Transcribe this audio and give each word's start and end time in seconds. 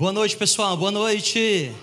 Boa 0.00 0.12
noite, 0.14 0.34
pessoal. 0.34 0.78
Boa 0.78 0.90
noite. 0.90 1.74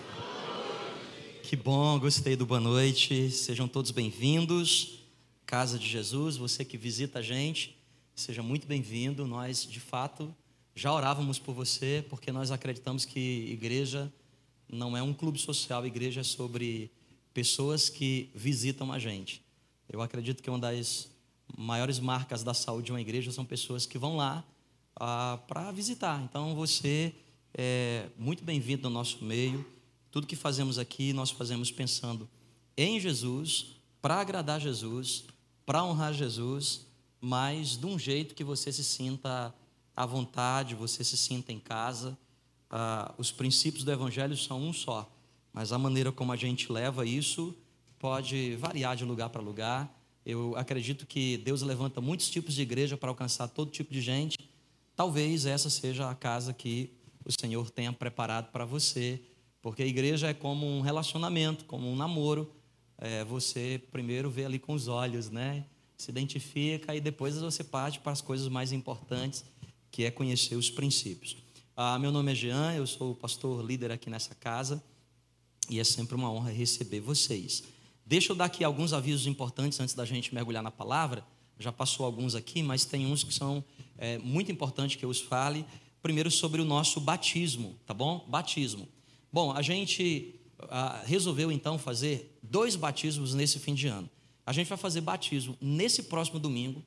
Que 1.43 1.55
bom, 1.55 1.99
gostei 1.99 2.35
do 2.35 2.47
boa 2.47 2.59
noite. 2.59 3.29
Sejam 3.29 3.67
todos 3.67 3.91
bem-vindos. 3.91 5.01
Casa 5.45 5.77
de 5.77 5.87
Jesus, 5.87 6.35
você 6.35 6.65
que 6.65 6.79
visita 6.79 7.19
a 7.19 7.21
gente, 7.21 7.77
seja 8.15 8.41
muito 8.41 8.65
bem-vindo. 8.65 9.27
Nós, 9.27 9.67
de 9.67 9.79
fato, 9.79 10.33
já 10.73 10.91
orávamos 10.91 11.37
por 11.37 11.53
você, 11.53 12.03
porque 12.09 12.31
nós 12.31 12.49
acreditamos 12.49 13.05
que 13.05 13.19
igreja 13.51 14.11
não 14.67 14.97
é 14.97 15.03
um 15.03 15.13
clube 15.13 15.37
social, 15.37 15.85
igreja 15.85 16.21
é 16.21 16.23
sobre 16.23 16.89
pessoas 17.35 17.87
que 17.87 18.31
visitam 18.33 18.91
a 18.91 18.97
gente. 18.97 19.43
Eu 19.87 20.01
acredito 20.01 20.41
que 20.41 20.49
uma 20.49 20.57
das 20.57 21.07
maiores 21.55 21.99
marcas 21.99 22.43
da 22.43 22.55
saúde 22.55 22.87
de 22.87 22.91
uma 22.91 22.99
igreja 22.99 23.31
são 23.31 23.45
pessoas 23.45 23.85
que 23.85 23.99
vão 23.99 24.17
lá 24.17 24.43
ah, 24.99 25.37
para 25.47 25.71
visitar. 25.71 26.19
Então, 26.23 26.55
você 26.55 27.13
é 27.59 28.07
muito 28.15 28.43
bem-vindo 28.43 28.83
no 28.83 28.91
nosso 28.91 29.25
meio. 29.25 29.65
Tudo 30.11 30.27
que 30.27 30.35
fazemos 30.35 30.77
aqui, 30.77 31.11
nós 31.11 31.31
fazemos 31.31 31.71
pensando 31.71 32.29
em 32.77 32.99
Jesus, 32.99 33.77
para 33.99 34.21
agradar 34.21 34.61
Jesus, 34.61 35.25
para 35.65 35.83
honrar 35.83 36.13
Jesus, 36.13 36.85
mas 37.19 37.75
de 37.75 37.87
um 37.87 37.97
jeito 37.97 38.35
que 38.35 38.43
você 38.43 38.71
se 38.71 38.83
sinta 38.83 39.51
à 39.95 40.05
vontade, 40.05 40.75
você 40.75 41.03
se 41.03 41.17
sinta 41.17 41.51
em 41.51 41.59
casa. 41.59 42.15
Ah, 42.69 43.11
os 43.17 43.31
princípios 43.31 43.83
do 43.83 43.91
Evangelho 43.91 44.37
são 44.37 44.61
um 44.61 44.71
só, 44.71 45.11
mas 45.51 45.73
a 45.73 45.79
maneira 45.79 46.11
como 46.11 46.31
a 46.31 46.35
gente 46.35 46.71
leva 46.71 47.07
isso 47.07 47.55
pode 47.97 48.55
variar 48.57 48.95
de 48.95 49.03
lugar 49.03 49.29
para 49.29 49.41
lugar. 49.41 49.91
Eu 50.23 50.55
acredito 50.55 51.07
que 51.07 51.37
Deus 51.37 51.63
levanta 51.63 51.99
muitos 51.99 52.29
tipos 52.29 52.53
de 52.53 52.61
igreja 52.61 52.95
para 52.95 53.09
alcançar 53.09 53.47
todo 53.47 53.71
tipo 53.71 53.91
de 53.91 54.01
gente. 54.01 54.37
Talvez 54.95 55.47
essa 55.47 55.71
seja 55.71 56.07
a 56.07 56.13
casa 56.13 56.53
que 56.53 56.96
o 57.27 57.31
Senhor 57.41 57.69
tenha 57.69 57.91
preparado 57.91 58.51
para 58.51 58.63
você, 58.63 59.21
porque 59.61 59.83
a 59.83 59.85
igreja 59.85 60.29
é 60.29 60.33
como 60.33 60.65
um 60.65 60.79
relacionamento, 60.79 61.65
como 61.65 61.91
um 61.91 61.95
namoro. 61.95 62.49
É, 62.97 63.25
você 63.25 63.81
primeiro 63.91 64.29
vê 64.29 64.45
ali 64.45 64.57
com 64.57 64.73
os 64.73 64.87
olhos, 64.87 65.29
né? 65.29 65.65
Se 65.97 66.09
identifica 66.09 66.95
e 66.95 67.01
depois 67.01 67.37
você 67.37 67.63
parte 67.63 67.99
para 67.99 68.13
as 68.13 68.21
coisas 68.21 68.47
mais 68.47 68.71
importantes, 68.71 69.43
que 69.91 70.05
é 70.05 70.11
conhecer 70.11 70.55
os 70.55 70.69
princípios. 70.69 71.35
Ah, 71.75 71.99
meu 71.99 72.11
nome 72.11 72.31
é 72.31 72.35
Jean, 72.35 72.73
eu 72.73 72.87
sou 72.87 73.11
o 73.11 73.15
pastor 73.15 73.63
líder 73.63 73.91
aqui 73.91 74.09
nessa 74.09 74.33
casa 74.33 74.81
e 75.69 75.79
é 75.79 75.83
sempre 75.83 76.15
uma 76.15 76.31
honra 76.31 76.49
receber 76.49 77.01
vocês. 77.01 77.63
Deixa 78.05 78.31
eu 78.31 78.35
dar 78.37 78.45
aqui 78.45 78.63
alguns 78.63 78.93
avisos 78.93 79.27
importantes 79.27 79.79
antes 79.81 79.93
da 79.93 80.05
gente 80.05 80.33
mergulhar 80.33 80.63
na 80.63 80.71
palavra. 80.71 81.25
Já 81.59 81.73
passou 81.73 82.05
alguns 82.05 82.35
aqui, 82.35 82.63
mas 82.63 82.85
tem 82.85 83.05
uns 83.05 83.23
que 83.23 83.33
são 83.33 83.63
é, 83.97 84.17
muito 84.19 84.49
importantes 84.51 84.95
que 84.95 85.03
eu 85.03 85.09
os 85.09 85.19
fale 85.19 85.65
primeiro 86.07 86.31
sobre 86.31 86.61
o 86.61 86.65
nosso 86.65 87.01
batismo, 87.01 87.75
tá 87.85 87.93
bom? 87.93 88.25
Batismo. 88.29 88.87
Bom, 89.29 89.51
a 89.51 89.61
gente 89.61 90.39
ah, 90.69 91.03
resolveu 91.05 91.51
então 91.51 91.77
fazer 91.77 92.39
dois 92.41 92.77
batismos 92.77 93.33
nesse 93.33 93.59
fim 93.59 93.73
de 93.73 93.87
ano. 93.87 94.09
A 94.45 94.53
gente 94.53 94.69
vai 94.69 94.77
fazer 94.77 95.01
batismo 95.01 95.57
nesse 95.59 96.03
próximo 96.03 96.39
domingo, 96.39 96.81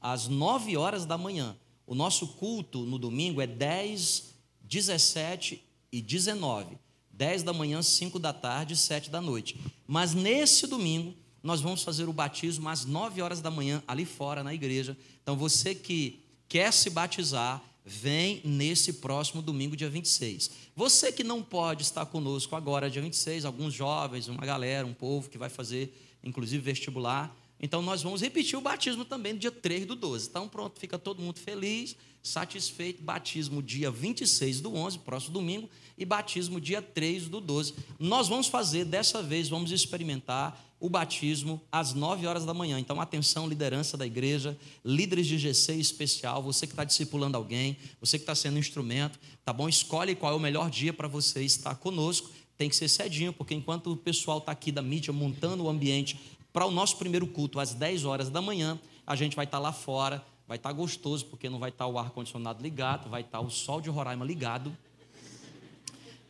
às 0.00 0.26
9 0.26 0.76
horas 0.76 1.06
da 1.06 1.16
manhã. 1.16 1.56
O 1.86 1.94
nosso 1.94 2.26
culto 2.26 2.80
no 2.80 2.98
domingo 2.98 3.40
é 3.40 3.46
10, 3.46 4.34
17 4.62 5.62
e 5.92 6.02
19. 6.02 6.76
10 7.12 7.44
da 7.44 7.52
manhã, 7.52 7.80
5 7.80 8.18
da 8.18 8.32
tarde, 8.32 8.74
7 8.74 9.08
da 9.08 9.20
noite. 9.20 9.56
Mas 9.86 10.14
nesse 10.14 10.66
domingo, 10.66 11.14
nós 11.44 11.60
vamos 11.60 11.84
fazer 11.84 12.08
o 12.08 12.12
batismo 12.12 12.68
às 12.68 12.84
9 12.84 13.22
horas 13.22 13.40
da 13.40 13.52
manhã, 13.52 13.84
ali 13.86 14.04
fora 14.04 14.42
na 14.42 14.52
igreja. 14.52 14.98
Então, 15.22 15.36
você 15.36 15.76
que 15.76 16.24
quer 16.48 16.72
se 16.72 16.90
batizar, 16.90 17.62
vem 17.84 18.40
nesse 18.44 18.94
próximo 18.94 19.42
domingo, 19.42 19.76
dia 19.76 19.90
26. 19.90 20.50
Você 20.74 21.12
que 21.12 21.22
não 21.22 21.42
pode 21.42 21.82
estar 21.82 22.06
conosco 22.06 22.56
agora, 22.56 22.90
dia 22.90 23.02
26, 23.02 23.44
alguns 23.44 23.74
jovens, 23.74 24.28
uma 24.28 24.44
galera, 24.46 24.86
um 24.86 24.94
povo 24.94 25.28
que 25.28 25.36
vai 25.36 25.50
fazer, 25.50 25.94
inclusive, 26.22 26.62
vestibular. 26.62 27.36
Então, 27.60 27.82
nós 27.82 28.02
vamos 28.02 28.22
repetir 28.22 28.58
o 28.58 28.62
batismo 28.62 29.04
também 29.04 29.34
no 29.34 29.38
dia 29.38 29.50
3 29.50 29.86
do 29.86 29.94
12. 29.94 30.28
Então, 30.28 30.48
pronto, 30.48 30.80
fica 30.80 30.98
todo 30.98 31.22
mundo 31.22 31.38
feliz, 31.38 31.94
satisfeito. 32.22 33.02
Batismo 33.02 33.62
dia 33.62 33.90
26 33.90 34.60
do 34.60 34.74
11, 34.74 34.98
próximo 35.00 35.34
domingo, 35.34 35.68
e 35.96 36.04
batismo 36.04 36.60
dia 36.60 36.82
3 36.82 37.28
do 37.28 37.40
12. 37.40 37.74
Nós 37.98 38.28
vamos 38.28 38.46
fazer, 38.48 38.84
dessa 38.84 39.22
vez, 39.22 39.48
vamos 39.48 39.70
experimentar 39.70 40.60
o 40.80 40.88
batismo 40.88 41.62
às 41.72 41.94
9 41.94 42.26
horas 42.26 42.44
da 42.44 42.52
manhã. 42.52 42.78
Então, 42.78 43.00
atenção, 43.00 43.48
liderança 43.48 43.96
da 43.96 44.04
igreja, 44.04 44.56
líderes 44.84 45.26
de 45.26 45.38
GC 45.38 45.74
especial, 45.76 46.42
você 46.42 46.66
que 46.66 46.72
está 46.72 46.84
discipulando 46.84 47.36
alguém, 47.36 47.76
você 48.00 48.18
que 48.18 48.22
está 48.22 48.34
sendo 48.34 48.58
instrumento, 48.58 49.18
tá 49.44 49.52
bom? 49.52 49.68
Escolhe 49.68 50.14
qual 50.14 50.32
é 50.32 50.36
o 50.36 50.40
melhor 50.40 50.68
dia 50.68 50.92
para 50.92 51.08
você 51.08 51.42
estar 51.42 51.74
conosco. 51.76 52.30
Tem 52.56 52.68
que 52.68 52.76
ser 52.76 52.88
cedinho, 52.88 53.32
porque 53.32 53.54
enquanto 53.54 53.92
o 53.92 53.96
pessoal 53.96 54.38
está 54.38 54.52
aqui 54.52 54.70
da 54.70 54.82
mídia 54.82 55.12
montando 55.12 55.64
o 55.64 55.68
ambiente 55.68 56.20
para 56.52 56.66
o 56.66 56.70
nosso 56.70 56.98
primeiro 56.98 57.26
culto 57.26 57.58
às 57.58 57.72
10 57.72 58.04
horas 58.04 58.28
da 58.28 58.42
manhã, 58.42 58.78
a 59.06 59.16
gente 59.16 59.34
vai 59.34 59.44
estar 59.44 59.58
tá 59.58 59.62
lá 59.62 59.72
fora, 59.72 60.24
vai 60.46 60.56
estar 60.56 60.68
tá 60.68 60.74
gostoso, 60.74 61.24
porque 61.26 61.48
não 61.48 61.58
vai 61.58 61.70
estar 61.70 61.86
tá 61.86 61.90
o 61.90 61.98
ar-condicionado 61.98 62.62
ligado, 62.62 63.08
vai 63.08 63.22
estar 63.22 63.40
o 63.40 63.50
sol 63.50 63.80
de 63.80 63.88
Roraima 63.88 64.24
ligado 64.24 64.76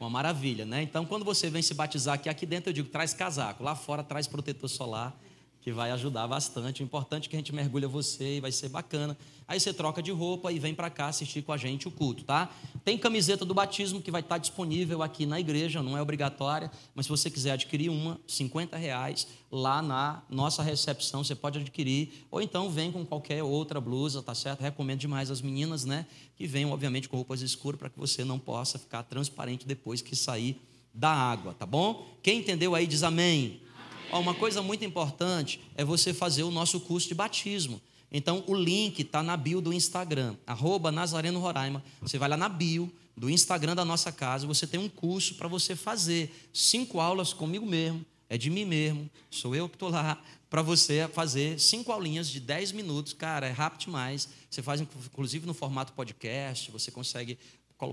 uma 0.04 0.10
maravilha, 0.10 0.64
né? 0.64 0.82
Então, 0.82 1.04
quando 1.04 1.24
você 1.24 1.48
vem 1.50 1.62
se 1.62 1.74
batizar 1.74 2.14
aqui, 2.14 2.28
aqui 2.28 2.46
dentro 2.46 2.70
eu 2.70 2.74
digo, 2.74 2.88
traz 2.88 3.14
casaco, 3.14 3.64
lá 3.64 3.74
fora 3.74 4.02
traz 4.02 4.26
protetor 4.26 4.68
solar, 4.68 5.14
que 5.62 5.72
vai 5.72 5.90
ajudar 5.90 6.26
bastante. 6.26 6.82
O 6.82 6.84
importante 6.84 7.26
é 7.26 7.30
que 7.30 7.36
a 7.36 7.38
gente 7.38 7.54
mergulha 7.54 7.88
você 7.88 8.36
e 8.36 8.40
vai 8.40 8.52
ser 8.52 8.68
bacana. 8.68 9.16
Aí 9.46 9.60
você 9.60 9.72
troca 9.72 10.02
de 10.02 10.10
roupa 10.10 10.50
e 10.50 10.58
vem 10.58 10.74
para 10.74 10.88
cá 10.88 11.08
assistir 11.08 11.42
com 11.42 11.52
a 11.52 11.56
gente 11.56 11.86
o 11.86 11.90
culto, 11.90 12.24
tá? 12.24 12.50
Tem 12.82 12.96
camiseta 12.96 13.44
do 13.44 13.52
batismo 13.52 14.00
que 14.00 14.10
vai 14.10 14.22
estar 14.22 14.38
disponível 14.38 15.02
aqui 15.02 15.26
na 15.26 15.38
igreja, 15.38 15.82
não 15.82 15.96
é 15.98 16.02
obrigatória, 16.02 16.70
mas 16.94 17.06
se 17.06 17.10
você 17.10 17.30
quiser 17.30 17.52
adquirir 17.52 17.90
uma, 17.90 18.18
50 18.26 18.76
reais, 18.76 19.26
lá 19.50 19.82
na 19.82 20.22
nossa 20.30 20.62
recepção 20.62 21.22
você 21.22 21.34
pode 21.34 21.58
adquirir, 21.58 22.26
ou 22.30 22.40
então 22.40 22.70
vem 22.70 22.90
com 22.90 23.04
qualquer 23.04 23.42
outra 23.42 23.80
blusa, 23.80 24.22
tá 24.22 24.34
certo? 24.34 24.60
Recomendo 24.60 25.00
demais 25.00 25.30
as 25.30 25.42
meninas, 25.42 25.84
né? 25.84 26.06
Que 26.36 26.46
venham, 26.46 26.70
obviamente, 26.70 27.08
com 27.08 27.16
roupas 27.16 27.42
escuras 27.42 27.78
para 27.78 27.90
que 27.90 27.98
você 27.98 28.24
não 28.24 28.38
possa 28.38 28.78
ficar 28.78 29.02
transparente 29.02 29.66
depois 29.66 30.00
que 30.00 30.16
sair 30.16 30.60
da 30.92 31.10
água, 31.10 31.52
tá 31.52 31.66
bom? 31.66 32.06
Quem 32.22 32.38
entendeu 32.38 32.74
aí 32.74 32.86
diz 32.86 33.02
amém. 33.02 33.60
Ó, 34.10 34.20
uma 34.20 34.34
coisa 34.34 34.62
muito 34.62 34.84
importante 34.84 35.60
é 35.74 35.84
você 35.84 36.14
fazer 36.14 36.44
o 36.44 36.50
nosso 36.50 36.80
curso 36.80 37.08
de 37.08 37.14
batismo. 37.14 37.80
Então, 38.16 38.44
o 38.46 38.54
link 38.54 39.00
está 39.00 39.24
na 39.24 39.36
bio 39.36 39.60
do 39.60 39.72
Instagram, 39.72 40.36
arroba 40.46 40.92
Nazareno 40.92 41.40
Roraima. 41.40 41.82
Você 42.00 42.16
vai 42.16 42.28
lá 42.28 42.36
na 42.36 42.48
bio 42.48 42.88
do 43.16 43.28
Instagram 43.28 43.74
da 43.74 43.84
nossa 43.84 44.12
casa, 44.12 44.46
você 44.46 44.68
tem 44.68 44.78
um 44.78 44.88
curso 44.88 45.34
para 45.34 45.48
você 45.48 45.74
fazer. 45.74 46.32
Cinco 46.52 47.00
aulas 47.00 47.32
comigo 47.32 47.66
mesmo, 47.66 48.06
é 48.28 48.38
de 48.38 48.50
mim 48.50 48.64
mesmo, 48.64 49.10
sou 49.28 49.56
eu 49.56 49.68
que 49.68 49.74
estou 49.74 49.88
lá, 49.88 50.22
para 50.48 50.62
você 50.62 51.08
fazer 51.12 51.58
cinco 51.58 51.90
aulinhas 51.90 52.30
de 52.30 52.38
dez 52.38 52.70
minutos. 52.70 53.12
Cara, 53.12 53.48
é 53.48 53.50
rápido 53.50 53.86
demais. 53.86 54.28
Você 54.48 54.62
faz, 54.62 54.80
inclusive, 54.80 55.44
no 55.44 55.52
formato 55.52 55.92
podcast, 55.92 56.70
você 56.70 56.92
consegue 56.92 57.36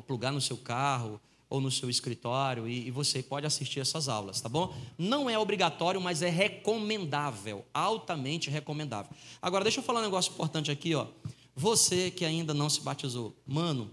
plugar 0.06 0.32
no 0.32 0.40
seu 0.40 0.56
carro, 0.56 1.20
ou 1.52 1.60
no 1.60 1.70
seu 1.70 1.90
escritório 1.90 2.66
e, 2.66 2.88
e, 2.88 2.92
você 2.92 3.22
pode 3.22 3.46
assistir 3.46 3.82
essas 3.82 4.08
aulas, 4.08 4.40
tá 4.40 4.48
bom? 4.48 4.74
Não 4.98 5.30
é 5.30 5.38
obrigatório, 5.38 6.00
mas 6.00 6.22
é 6.22 6.30
recomendável, 6.30 7.66
altamente 7.74 8.50
recomendável. 8.50 9.12
Agora, 9.42 9.66
deixa 9.66 9.82
eu 9.82 9.84
falar 9.84 10.00
um 10.00 10.04
negócio 10.04 10.32
importante 10.32 10.72
aqui, 10.72 10.96
ó. 10.96 11.08
Você 11.54 12.10
que 12.10 12.24
ainda 12.24 12.54
não 12.54 12.70
se 12.70 12.80
batizou, 12.80 13.36
mano, 13.46 13.92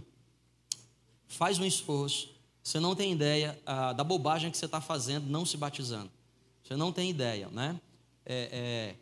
faz 1.27 1.59
um 1.59 1.65
esforço. 1.65 2.31
Você 2.63 2.79
não 2.79 2.95
tem 2.95 3.13
ideia 3.13 3.61
ah, 3.67 3.93
da 3.93 4.05
bobagem 4.05 4.53
que 4.53 4.57
você 4.57 4.67
está 4.67 4.81
fazendo 4.81 5.29
não 5.29 5.45
se 5.45 5.57
batizando. 5.57 6.13
Você 6.63 6.77
não 6.77 6.93
tem 6.93 7.11
ideia, 7.11 7.49
né? 7.49 7.81
É, 8.25 8.95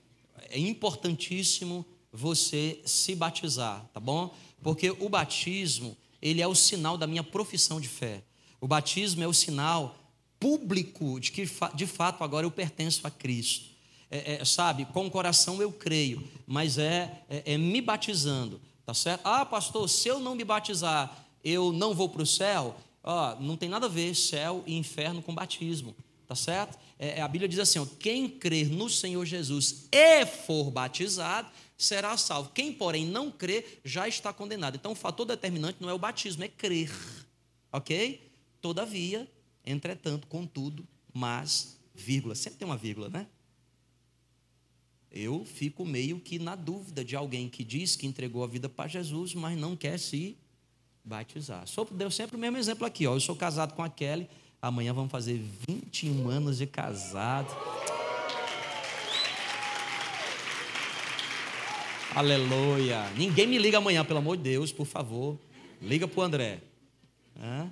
é, 0.49 0.57
é 0.57 0.59
importantíssimo 0.59 1.85
você 2.11 2.81
se 2.87 3.15
batizar, 3.15 3.85
tá 3.93 4.01
bom? 4.01 4.35
Porque 4.63 4.91
o 4.93 5.11
batismo 5.11 5.95
ele 6.23 6.41
é 6.41 6.49
o 6.49 6.55
sinal 6.55 6.97
da 6.97 7.07
minha 7.07 7.23
profissão 7.23 7.79
de 7.79 7.89
fé. 7.89 8.25
O 8.61 8.69
batismo 8.69 9.23
é 9.23 9.27
o 9.27 9.33
sinal 9.33 9.97
público 10.39 11.19
de 11.19 11.33
que, 11.33 11.49
de 11.75 11.87
fato, 11.87 12.23
agora 12.23 12.47
eu 12.47 12.51
pertenço 12.51 13.07
a 13.07 13.11
Cristo. 13.11 13.77
É, 14.11 14.35
é, 14.35 14.45
sabe, 14.45 14.85
com 14.87 15.07
o 15.07 15.11
coração 15.11 15.61
eu 15.61 15.73
creio, 15.73 16.23
mas 16.47 16.79
é, 16.79 17.23
é, 17.29 17.55
é, 17.55 17.59
me 17.59 17.81
batizando, 17.81 18.61
tá 18.85 18.95
certo? 18.95 19.23
Ah, 19.25 19.45
pastor, 19.45 19.89
se 19.89 20.07
eu 20.07 20.21
não 20.21 20.37
me 20.37 20.45
batizar, 20.45 21.27
eu 21.43 21.73
não 21.73 21.93
vou 21.93 22.09
para 22.09 22.23
o 22.23 22.27
céu? 22.27 22.77
Ah, 23.03 23.37
não 23.41 23.57
tem 23.57 23.69
nada 23.69 23.87
a 23.87 23.89
ver 23.89 24.15
céu 24.15 24.63
e 24.65 24.77
inferno 24.77 25.21
com 25.21 25.35
batismo, 25.35 25.95
tá 26.27 26.37
certo? 26.37 26.79
É, 26.99 27.19
é, 27.19 27.23
a 27.23 27.29
Bíblia 27.29 27.49
diz 27.49 27.59
assim: 27.59 27.81
ó, 27.81 27.87
quem 27.99 28.29
crer 28.29 28.69
no 28.71 28.89
Senhor 28.89 29.25
Jesus 29.25 29.89
e 29.91 30.25
for 30.25 30.71
batizado, 30.71 31.49
será 31.77 32.17
salvo. 32.17 32.51
Quem, 32.55 32.73
porém, 32.73 33.05
não 33.05 33.31
crer, 33.31 33.81
já 33.85 34.07
está 34.07 34.33
condenado. 34.33 34.77
Então, 34.77 34.93
o 34.93 34.97
fator 34.97 35.27
determinante 35.27 35.79
não 35.81 35.91
é 35.91 35.95
o 35.95 35.99
batismo, 35.99 36.45
é 36.45 36.49
crer, 36.49 36.93
ok? 37.73 38.26
Todavia, 38.61 39.31
entretanto, 39.65 40.27
contudo, 40.27 40.87
mas, 41.13 41.79
vírgula, 41.95 42.35
sempre 42.35 42.59
tem 42.59 42.67
uma 42.67 42.77
vírgula, 42.77 43.09
né? 43.09 43.27
Eu 45.11 45.45
fico 45.45 45.85
meio 45.85 46.21
que 46.21 46.39
na 46.39 46.55
dúvida 46.55 47.05
de 47.05 47.17
alguém 47.17 47.49
que 47.49 47.65
diz 47.65 47.97
que 47.97 48.07
entregou 48.07 48.45
a 48.45 48.47
vida 48.47 48.69
para 48.69 48.89
Jesus, 48.89 49.35
mas 49.35 49.59
não 49.59 49.75
quer 49.75 49.99
se 49.99 50.37
batizar. 51.03 51.67
Sou, 51.67 51.87
deu 51.91 52.11
sempre 52.11 52.37
o 52.37 52.39
mesmo 52.39 52.59
exemplo 52.59 52.85
aqui, 52.87 53.07
ó. 53.07 53.15
Eu 53.15 53.21
sou 53.21 53.35
casado 53.35 53.73
com 53.75 53.83
a 53.83 53.89
Kelly, 53.89 54.29
amanhã 54.61 54.93
vamos 54.93 55.11
fazer 55.11 55.41
21 55.69 56.29
anos 56.29 56.59
de 56.59 56.67
casado. 56.67 57.55
Aleluia. 62.15 63.11
Ninguém 63.17 63.47
me 63.47 63.59
liga 63.59 63.79
amanhã, 63.79 64.05
pelo 64.05 64.19
amor 64.19 64.37
de 64.37 64.43
Deus, 64.43 64.73
por 64.73 64.87
favor. 64.87 65.39
Liga 65.81 66.09
para 66.09 66.21
o 66.21 66.23
André. 66.23 66.61
Hã? 67.39 67.71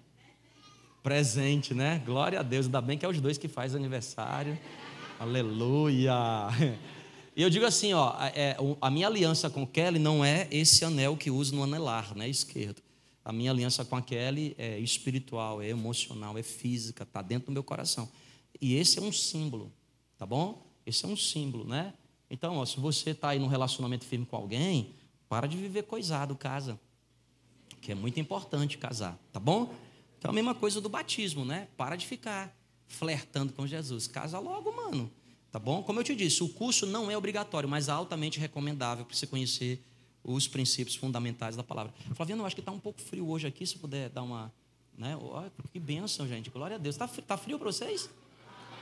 Presente, 1.05 1.75
né? 1.75 2.03
Glória 2.07 2.41
a 2.41 2.43
Deus. 2.43 2.65
Ainda 2.65 2.81
bem 2.81 2.97
que 2.97 3.05
é 3.05 3.09
os 3.11 3.21
dois 3.21 3.37
que 3.37 3.47
faz 3.47 3.75
aniversário. 3.75 4.59
Aleluia. 5.21 6.15
E 7.37 7.43
eu 7.43 7.51
digo 7.51 7.67
assim, 7.67 7.93
ó, 7.93 8.15
é, 8.35 8.57
a 8.81 8.91
minha 8.91 9.07
aliança 9.07 9.51
com 9.51 9.67
Kelly 9.67 9.99
não 9.99 10.25
é 10.25 10.49
esse 10.51 10.83
anel 10.83 11.15
que 11.15 11.31
uso 11.31 11.55
no 11.55 11.63
anelar, 11.63 12.17
né, 12.17 12.27
esquerdo. 12.27 12.81
A 13.23 13.35
minha 13.35 13.51
aliança 13.51 13.85
com 13.85 13.97
a 13.97 14.01
Kelly 14.01 14.55
é 14.57 14.79
espiritual, 14.79 15.61
é 15.61 15.69
emocional, 15.69 16.39
é 16.39 16.43
física, 16.43 17.03
está 17.03 17.21
dentro 17.21 17.49
do 17.49 17.53
meu 17.53 17.63
coração. 17.63 18.09
E 18.59 18.75
esse 18.75 18.99
é 18.99 19.03
um 19.03 19.13
símbolo, 19.13 19.71
tá 20.17 20.25
bom? 20.25 20.67
Esse 20.87 21.05
é 21.05 21.09
um 21.09 21.17
símbolo, 21.19 21.67
né? 21.67 21.93
Então, 22.31 22.57
ó, 22.57 22.65
se 22.65 22.81
você 22.81 23.11
está 23.11 23.29
aí 23.29 23.39
num 23.39 23.47
relacionamento 23.47 24.07
firme 24.07 24.25
com 24.25 24.37
alguém, 24.37 24.95
para 25.29 25.47
de 25.47 25.55
viver 25.59 25.83
coisado, 25.83 26.35
casa. 26.35 26.81
Que 27.83 27.93
é 27.93 27.95
muito 27.95 28.19
importante 28.19 28.79
casar, 28.79 29.19
tá 29.31 29.39
bom? 29.39 29.71
Então, 30.25 30.33
a 30.33 30.35
mesma 30.35 30.55
coisa 30.55 30.81
do 30.81 30.89
batismo, 30.89 31.45
né? 31.45 31.69
Para 31.77 31.97
de 31.97 32.07
ficar 32.07 32.51
flertando 32.89 33.53
com 33.53 33.67
Jesus. 33.67 34.07
Casa 34.07 34.39
logo, 34.39 34.75
mano. 34.75 35.13
Tá 35.53 35.59
bom? 35.59 35.83
Como 35.83 36.01
eu 36.01 36.03
te 36.03 36.17
disse, 36.17 36.43
o 36.43 36.49
curso 36.49 36.87
não 36.87 37.11
é 37.11 37.17
obrigatório, 37.17 37.69
mas 37.69 37.89
é 37.89 37.93
altamente 37.93 38.41
recomendável 38.41 39.05
para 39.05 39.15
você 39.15 39.27
conhecer 39.27 39.85
os 40.25 40.49
princípios 40.49 40.97
fundamentais 40.97 41.57
da 41.57 41.63
palavra. 41.63 41.93
Flaviano, 42.15 42.41
eu 42.41 42.47
acho 42.47 42.57
que 42.57 42.63
está 42.63 42.73
um 42.73 42.81
pouco 42.81 43.03
frio 43.03 43.29
hoje 43.29 43.47
aqui, 43.47 43.67
se 43.67 43.77
puder 43.77 44.09
dar 44.09 44.23
uma. 44.23 44.51
Né? 44.97 45.15
Olha, 45.15 45.53
que 45.71 45.79
bênção, 45.79 46.27
gente. 46.27 46.49
Glória 46.49 46.77
a 46.77 46.79
Deus. 46.79 46.95
Está 46.95 47.07
tá 47.07 47.37
frio 47.37 47.59
para 47.59 47.71
vocês? 47.71 48.09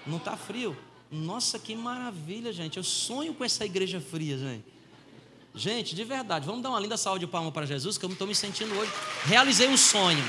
Não 0.06 0.18
está 0.18 0.36
frio? 0.36 0.76
Nossa, 1.10 1.58
que 1.58 1.74
maravilha, 1.74 2.52
gente. 2.52 2.76
Eu 2.76 2.84
sonho 2.84 3.34
com 3.34 3.44
essa 3.44 3.64
igreja 3.64 4.00
fria, 4.00 4.38
gente. 4.38 4.64
Gente, 5.56 5.96
de 5.96 6.04
verdade, 6.04 6.46
vamos 6.46 6.62
dar 6.62 6.68
uma 6.68 6.78
linda 6.78 6.96
salva 6.96 7.18
de 7.18 7.26
palma 7.26 7.50
para 7.50 7.66
Jesus, 7.66 7.98
que 7.98 8.04
eu 8.04 8.10
estou 8.12 8.28
me 8.28 8.34
sentindo 8.34 8.72
hoje. 8.76 8.92
Realizei 9.24 9.68
um 9.68 9.76
sonho. 9.76 10.22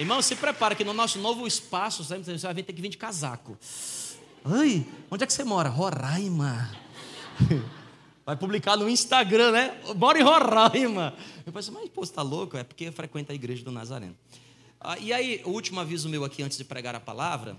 Irmão, 0.00 0.22
se 0.22 0.34
prepara 0.34 0.74
que 0.74 0.82
no 0.82 0.94
nosso 0.94 1.18
novo 1.18 1.46
espaço 1.46 2.02
você 2.02 2.16
vai 2.38 2.62
ter 2.62 2.72
que 2.72 2.80
vir 2.80 2.88
de 2.88 2.96
casaco. 2.96 3.58
Ai, 4.42 4.86
onde 5.10 5.24
é 5.24 5.26
que 5.26 5.32
você 5.32 5.44
mora? 5.44 5.68
Roraima. 5.68 6.74
Vai 8.24 8.34
publicar 8.34 8.78
no 8.78 8.88
Instagram, 8.88 9.50
né? 9.50 9.78
Mora 9.96 10.18
em 10.18 10.22
Roraima. 10.22 11.14
Eu 11.44 11.52
pensei, 11.52 11.74
mas 11.74 11.86
pô, 11.90 12.02
você 12.02 12.12
está 12.12 12.22
louco? 12.22 12.56
É 12.56 12.64
porque 12.64 12.90
frequenta 12.90 13.32
a 13.32 13.34
igreja 13.34 13.62
do 13.62 13.70
Nazareno. 13.70 14.16
Ah, 14.80 14.98
e 14.98 15.12
aí, 15.12 15.42
o 15.44 15.50
último 15.50 15.80
aviso 15.80 16.08
meu 16.08 16.24
aqui 16.24 16.42
antes 16.42 16.56
de 16.56 16.64
pregar 16.64 16.94
a 16.94 17.00
palavra. 17.00 17.54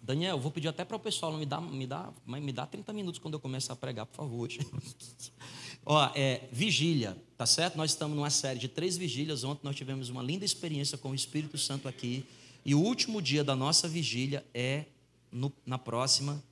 Daniel, 0.00 0.38
vou 0.38 0.52
pedir 0.52 0.68
até 0.68 0.84
para 0.84 0.96
o 0.96 1.00
pessoal 1.00 1.32
me 1.32 1.46
dar, 1.46 1.60
me 1.60 1.86
dar, 1.86 2.12
me 2.26 2.52
dá 2.52 2.64
30 2.64 2.92
minutos 2.92 3.18
quando 3.18 3.34
eu 3.34 3.40
começar 3.40 3.72
a 3.72 3.76
pregar, 3.76 4.06
por 4.06 4.16
favor. 4.16 4.48
Ó, 5.84 6.10
é, 6.14 6.48
vigília, 6.52 7.16
tá 7.36 7.46
certo? 7.46 7.76
Nós 7.76 7.92
estamos 7.92 8.16
numa 8.16 8.30
série 8.30 8.58
de 8.58 8.68
três 8.68 8.96
vigílias. 8.96 9.44
Ontem 9.44 9.60
nós 9.64 9.74
tivemos 9.74 10.08
uma 10.08 10.22
linda 10.22 10.44
experiência 10.44 10.98
com 10.98 11.10
o 11.10 11.14
Espírito 11.14 11.56
Santo 11.56 11.88
aqui. 11.88 12.24
E 12.64 12.74
o 12.74 12.80
último 12.80 13.22
dia 13.22 13.42
da 13.42 13.56
nossa 13.56 13.88
vigília 13.88 14.44
é 14.52 14.84
no, 15.32 15.52
na 15.64 15.78
próxima, 15.78 16.42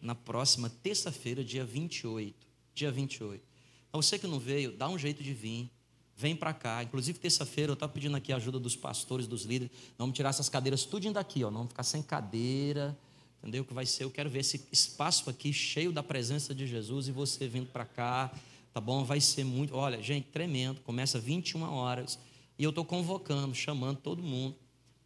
na 0.00 0.14
próxima 0.14 0.68
terça-feira, 0.82 1.44
dia 1.44 1.64
28. 1.64 2.34
Dia 2.74 2.90
28. 2.90 3.42
Então, 3.88 4.02
você 4.02 4.18
que 4.18 4.26
não 4.26 4.40
veio, 4.40 4.72
dá 4.72 4.88
um 4.88 4.98
jeito 4.98 5.22
de 5.22 5.32
vir. 5.32 5.70
Vem 6.16 6.34
para 6.34 6.52
cá. 6.52 6.82
Inclusive, 6.82 7.18
terça-feira, 7.18 7.70
eu 7.70 7.74
estava 7.74 7.92
pedindo 7.92 8.16
aqui 8.16 8.32
a 8.32 8.36
ajuda 8.36 8.58
dos 8.58 8.74
pastores, 8.74 9.26
dos 9.26 9.44
líderes. 9.44 9.74
Vamos 9.96 10.16
tirar 10.16 10.30
essas 10.30 10.48
cadeiras 10.48 10.84
tudinho 10.84 11.12
daqui, 11.12 11.44
ó. 11.44 11.50
Não 11.50 11.58
vamos 11.58 11.70
ficar 11.70 11.82
sem 11.84 12.02
cadeira. 12.02 12.96
Entendeu? 13.38 13.64
Que 13.64 13.74
vai 13.74 13.86
ser? 13.86 14.04
Eu 14.04 14.10
quero 14.10 14.30
ver 14.30 14.40
esse 14.40 14.66
espaço 14.70 15.28
aqui 15.28 15.52
cheio 15.52 15.92
da 15.92 16.02
presença 16.02 16.54
de 16.54 16.66
Jesus 16.66 17.08
e 17.08 17.12
você 17.12 17.48
vindo 17.48 17.66
para 17.66 17.84
cá 17.84 18.32
tá 18.72 18.80
bom? 18.80 19.04
Vai 19.04 19.20
ser 19.20 19.44
muito, 19.44 19.74
olha, 19.74 20.02
gente, 20.02 20.28
tremendo. 20.28 20.80
Começa 20.80 21.18
21 21.18 21.62
horas 21.62 22.18
e 22.58 22.64
eu 22.64 22.70
estou 22.70 22.84
convocando, 22.84 23.54
chamando 23.54 23.98
todo 23.98 24.22
mundo 24.22 24.56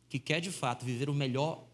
que 0.09 0.19
quer 0.19 0.41
de 0.41 0.51
fato 0.51 0.85
viver 0.85 1.09
o 1.09 1.15
melhor 1.15 1.65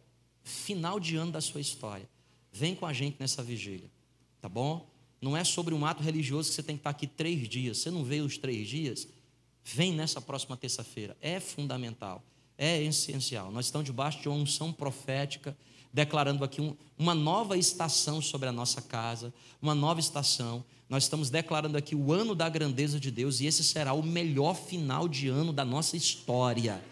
final 0.43 0.99
de 0.99 1.17
ano 1.17 1.33
da 1.33 1.41
sua 1.41 1.61
história. 1.61 2.09
Vem 2.53 2.75
com 2.75 2.87
a 2.87 2.93
gente 2.93 3.17
nessa 3.19 3.43
vigília, 3.43 3.91
tá 4.41 4.49
bom? 4.49 4.89
Não 5.21 5.37
é 5.37 5.44
sobre 5.44 5.75
um 5.75 5.87
ato 5.87 6.03
religioso 6.03 6.49
que 6.49 6.55
você 6.56 6.62
tem 6.62 6.77
que 6.77 6.81
estar 6.81 6.91
aqui 6.91 7.06
três 7.06 7.49
dias. 7.49 7.79
Você 7.79 7.91
não 7.91 8.05
veio 8.05 8.25
os 8.25 8.37
três 8.37 8.69
dias? 8.69 9.06
Vem 9.65 9.93
nessa 9.93 10.21
próxima 10.21 10.56
terça-feira. 10.56 11.17
É 11.21 11.38
fundamental, 11.38 12.25
é 12.59 12.83
essencial. 12.83 13.53
Nós 13.53 13.67
estamos 13.67 13.87
debaixo 13.87 14.21
de 14.21 14.29
uma 14.29 14.37
unção 14.37 14.73
profética, 14.73 15.56
declarando 15.93 16.44
aqui 16.44 16.61
um, 16.61 16.75
uma 16.99 17.15
nova 17.15 17.56
estação 17.56 18.23
sobre 18.23 18.49
a 18.49 18.53
nossa 18.53 18.81
casa, 18.81 19.33
uma 19.61 19.75
nova 19.75 20.00
estação. 20.00 20.65
Nós 20.89 21.05
estamos 21.05 21.29
declarando 21.29 21.77
aqui 21.77 21.94
o 21.94 22.12
ano 22.12 22.35
da 22.35 22.49
grandeza 22.49 22.99
de 22.99 23.11
Deus 23.11 23.41
e 23.41 23.47
esse 23.47 23.62
será 23.62 23.93
o 23.93 24.03
melhor 24.03 24.55
final 24.55 25.06
de 25.06 25.29
ano 25.29 25.53
da 25.53 25.65
nossa 25.65 25.97
história. 25.97 26.83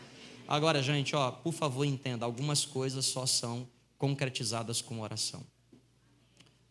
Agora, 0.47 0.83
gente, 0.83 1.15
ó, 1.15 1.31
por 1.31 1.53
favor, 1.53 1.85
entenda, 1.85 2.25
algumas 2.25 2.67
coisas 2.67 3.07
só 3.07 3.25
são 3.25 3.67
concretizadas 3.97 4.83
com 4.83 5.01
oração. 5.01 5.43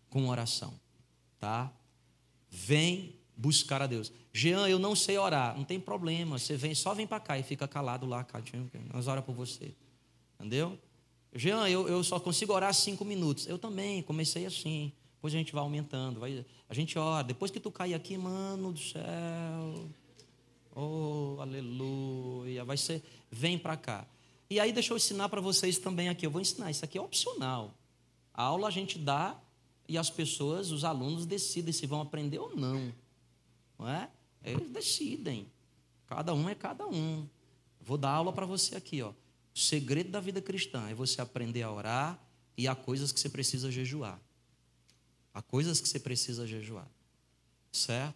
Com 0.09 0.27
oração, 0.27 0.73
tá? 1.39 1.71
Vem 2.49 3.15
buscar 3.37 3.81
a 3.81 3.87
Deus. 3.87 4.11
Jean, 4.33 4.67
eu 4.67 4.77
não 4.77 4.95
sei 4.95 5.17
orar, 5.17 5.55
não 5.55 5.63
tem 5.63 5.79
problema, 5.79 6.37
você 6.37 6.57
vem, 6.57 6.75
só 6.75 6.93
vem 6.93 7.07
para 7.07 7.19
cá 7.19 7.39
e 7.39 7.43
fica 7.43 7.67
calado 7.67 8.05
lá, 8.05 8.25
nós 8.93 9.07
oramos 9.07 9.25
por 9.25 9.33
você. 9.33 9.73
Entendeu? 10.35 10.77
Jean, 11.33 11.67
eu, 11.69 11.87
eu 11.87 12.03
só 12.03 12.19
consigo 12.19 12.53
orar 12.53 12.73
cinco 12.73 13.05
minutos. 13.05 13.47
Eu 13.47 13.57
também, 13.57 14.01
comecei 14.01 14.45
assim. 14.45 14.91
Depois 15.15 15.33
a 15.33 15.37
gente 15.37 15.53
vai 15.53 15.61
aumentando. 15.61 16.19
Vai, 16.19 16.45
a 16.67 16.73
gente 16.73 16.97
ora. 16.97 17.23
Depois 17.23 17.51
que 17.51 17.59
tu 17.59 17.71
cair 17.71 17.93
aqui, 17.93 18.17
mano 18.17 18.73
do 18.73 18.79
céu. 18.79 19.89
Oh, 20.75 21.37
aleluia. 21.39 22.63
Vai 22.63 22.77
ser, 22.77 23.03
vem 23.29 23.57
para 23.57 23.77
cá. 23.77 24.07
E 24.49 24.59
aí 24.59 24.71
deixa 24.71 24.93
eu 24.93 24.97
ensinar 24.97 25.29
para 25.29 25.41
vocês 25.41 25.77
também 25.77 26.09
aqui. 26.09 26.25
Eu 26.25 26.31
vou 26.31 26.41
ensinar. 26.41 26.71
Isso 26.71 26.83
aqui 26.83 26.97
é 26.97 27.01
opcional. 27.01 27.73
A 28.33 28.43
aula 28.43 28.67
a 28.67 28.71
gente 28.71 28.97
dá 28.97 29.39
e 29.87 29.97
as 29.97 30.09
pessoas, 30.09 30.71
os 30.71 30.83
alunos 30.83 31.25
decidem 31.25 31.73
se 31.73 31.85
vão 31.85 32.01
aprender 32.01 32.39
ou 32.39 32.55
não. 32.55 32.93
Não 33.77 33.87
é? 33.87 34.09
Eles 34.43 34.69
decidem. 34.69 35.47
Cada 36.07 36.33
um 36.33 36.47
é 36.47 36.55
cada 36.55 36.87
um. 36.87 37.27
Vou 37.81 37.97
dar 37.97 38.11
aula 38.11 38.31
para 38.31 38.45
você 38.45 38.75
aqui, 38.75 39.01
ó. 39.01 39.11
O 39.55 39.59
segredo 39.59 40.09
da 40.09 40.19
vida 40.19 40.41
cristã 40.41 40.89
é 40.89 40.93
você 40.93 41.21
aprender 41.21 41.63
a 41.63 41.71
orar 41.71 42.19
e 42.57 42.67
há 42.67 42.75
coisas 42.75 43.11
que 43.11 43.19
você 43.19 43.29
precisa 43.29 43.71
jejuar. 43.71 44.19
Há 45.33 45.41
coisas 45.41 45.79
que 45.79 45.87
você 45.87 45.99
precisa 45.99 46.45
jejuar. 46.45 46.87
Certo? 47.71 48.15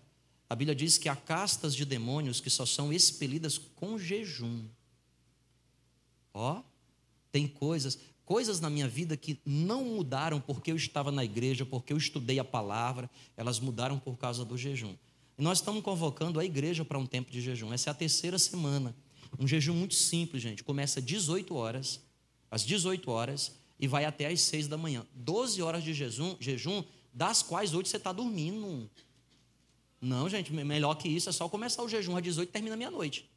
A 0.50 0.56
Bíblia 0.56 0.76
diz 0.76 0.98
que 0.98 1.10
há 1.10 1.16
castas 1.16 1.74
de 1.74 1.86
demônios 1.86 2.40
que 2.40 2.50
só 2.50 2.66
são 2.66 2.92
expelidas 2.92 3.58
com 3.58 3.98
jejum. 3.98 4.66
Ó, 6.34 6.62
tem 7.32 7.48
coisas, 7.48 7.98
coisas 8.26 8.60
na 8.60 8.70
minha 8.70 8.88
vida 8.88 9.16
que 9.18 9.40
não 9.46 9.84
mudaram 9.84 10.40
porque 10.40 10.72
eu 10.72 10.76
estava 10.76 11.12
na 11.12 11.24
igreja, 11.24 11.66
porque 11.66 11.94
eu 11.94 11.98
estudei 11.98 12.40
a 12.40 12.44
palavra, 12.44 13.10
elas 13.36 13.60
mudaram 13.60 13.98
por 13.98 14.18
causa 14.18 14.46
do 14.46 14.58
jejum. 14.58 14.96
E 15.38 15.42
nós 15.42 15.60
estamos 15.60 15.82
convocando 15.82 16.40
a 16.40 16.46
igreja 16.46 16.86
para 16.86 17.00
um 17.00 17.06
tempo 17.06 17.32
de 17.32 17.42
jejum. 17.42 17.74
Essa 17.74 17.90
é 17.90 17.92
a 17.92 17.96
terceira 17.96 18.38
semana. 18.38 18.96
Um 19.40 19.48
jejum 19.48 19.74
muito 19.74 19.96
simples, 19.96 20.42
gente. 20.42 20.64
Começa 20.64 21.00
às 21.00 21.06
18 21.06 21.56
horas, 21.56 22.02
às 22.50 22.64
18 22.64 23.10
horas, 23.10 23.52
e 23.80 23.88
vai 23.88 24.06
até 24.06 24.28
às 24.28 24.42
6 24.42 24.68
da 24.68 24.78
manhã. 24.78 25.06
12 25.14 25.62
horas 25.62 25.84
de 25.84 25.94
jejum, 25.94 26.36
jejum 26.40 26.84
das 27.14 27.42
quais 27.42 27.74
hoje 27.74 27.90
você 27.90 27.98
está 27.98 28.12
dormindo. 28.12 28.90
Não, 30.00 30.30
gente, 30.30 30.52
melhor 30.52 30.96
que 30.96 31.08
isso 31.08 31.30
é 31.30 31.32
só 31.32 31.48
começar 31.48 31.84
o 31.84 31.90
jejum 31.90 32.16
às 32.16 32.24
18 32.24 32.50
e 32.50 32.52
termina 32.52 32.76
meia-noite. 32.76 33.30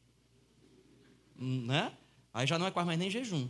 Né? 1.35 1.93
Aí 2.33 2.45
já 2.45 2.59
não 2.59 2.65
é 2.67 2.71
quase 2.71 2.87
mais 2.87 2.99
nem 2.99 3.09
jejum. 3.09 3.47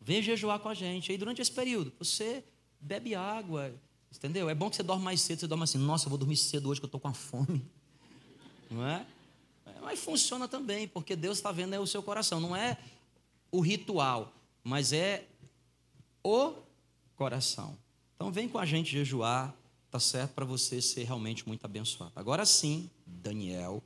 Vem 0.00 0.22
jejuar 0.22 0.58
com 0.60 0.68
a 0.68 0.74
gente. 0.74 1.12
Aí 1.12 1.18
durante 1.18 1.42
esse 1.42 1.52
período, 1.52 1.92
você 1.98 2.42
bebe 2.80 3.14
água, 3.14 3.74
entendeu? 4.14 4.48
É 4.48 4.54
bom 4.54 4.70
que 4.70 4.76
você 4.76 4.82
dorme 4.82 5.04
mais 5.04 5.20
cedo, 5.20 5.40
você 5.40 5.46
dorme 5.46 5.64
assim, 5.64 5.78
nossa, 5.78 6.06
eu 6.06 6.08
vou 6.10 6.18
dormir 6.18 6.36
cedo 6.36 6.70
hoje 6.70 6.80
que 6.80 6.84
eu 6.84 6.88
estou 6.88 7.00
com 7.00 7.08
a 7.08 7.14
fome. 7.14 7.62
Não 8.70 8.86
é? 8.86 9.06
Mas 9.82 10.00
funciona 10.00 10.46
também, 10.46 10.86
porque 10.86 11.16
Deus 11.16 11.38
está 11.38 11.52
vendo 11.52 11.74
é 11.74 11.80
o 11.80 11.86
seu 11.86 12.02
coração. 12.02 12.40
Não 12.40 12.54
é 12.54 12.78
o 13.50 13.60
ritual, 13.60 14.32
mas 14.62 14.92
é 14.92 15.26
o 16.22 16.54
coração. 17.16 17.76
Então 18.14 18.30
vem 18.30 18.48
com 18.48 18.58
a 18.58 18.66
gente 18.66 18.90
jejuar, 18.92 19.54
tá 19.90 19.98
certo? 19.98 20.32
Para 20.32 20.44
você 20.44 20.80
ser 20.80 21.04
realmente 21.04 21.46
muito 21.48 21.64
abençoado. 21.64 22.12
Agora 22.14 22.44
sim, 22.44 22.88
Daniel, 23.06 23.82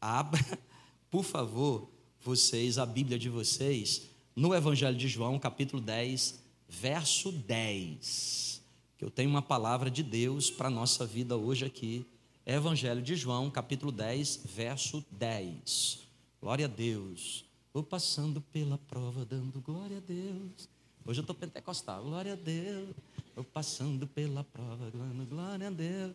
abra, 0.00 0.40
por 1.10 1.24
favor, 1.24 1.88
vocês, 2.20 2.78
a 2.78 2.86
Bíblia 2.86 3.18
de 3.18 3.28
vocês, 3.28 4.08
no 4.34 4.54
Evangelho 4.54 4.96
de 4.96 5.08
João, 5.08 5.38
capítulo 5.38 5.80
10, 5.80 6.42
verso 6.68 7.30
10. 7.30 8.62
Que 8.98 9.04
eu 9.04 9.10
tenho 9.10 9.30
uma 9.30 9.42
palavra 9.42 9.90
de 9.90 10.02
Deus 10.02 10.50
para 10.50 10.68
a 10.68 10.70
nossa 10.70 11.06
vida 11.06 11.36
hoje 11.36 11.64
aqui. 11.64 12.06
Evangelho 12.46 13.02
de 13.02 13.16
João, 13.16 13.50
capítulo 13.50 13.90
10, 13.90 14.42
verso 14.44 15.04
10. 15.10 15.98
Glória 16.40 16.66
a 16.66 16.68
Deus. 16.68 17.44
Vou 17.74 17.82
passando 17.82 18.40
pela 18.40 18.78
prova, 18.78 19.24
dando 19.24 19.60
glória 19.60 19.96
a 19.96 20.00
Deus. 20.00 20.68
Hoje 21.04 21.18
eu 21.18 21.22
estou 21.22 21.34
pentecostal. 21.34 22.04
Glória 22.04 22.34
a 22.34 22.36
Deus. 22.36 22.94
Vou 23.34 23.42
passando 23.42 24.06
pela 24.06 24.44
prova, 24.44 24.92
dando 24.92 25.26
glória 25.28 25.66
a 25.66 25.70
Deus. 25.70 26.14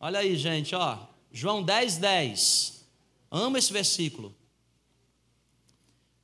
Olha 0.00 0.20
aí, 0.20 0.34
gente, 0.38 0.74
ó. 0.74 0.98
João 1.30 1.62
10, 1.62 1.98
10. 1.98 2.86
Amo 3.30 3.58
esse 3.58 3.70
versículo. 3.70 4.34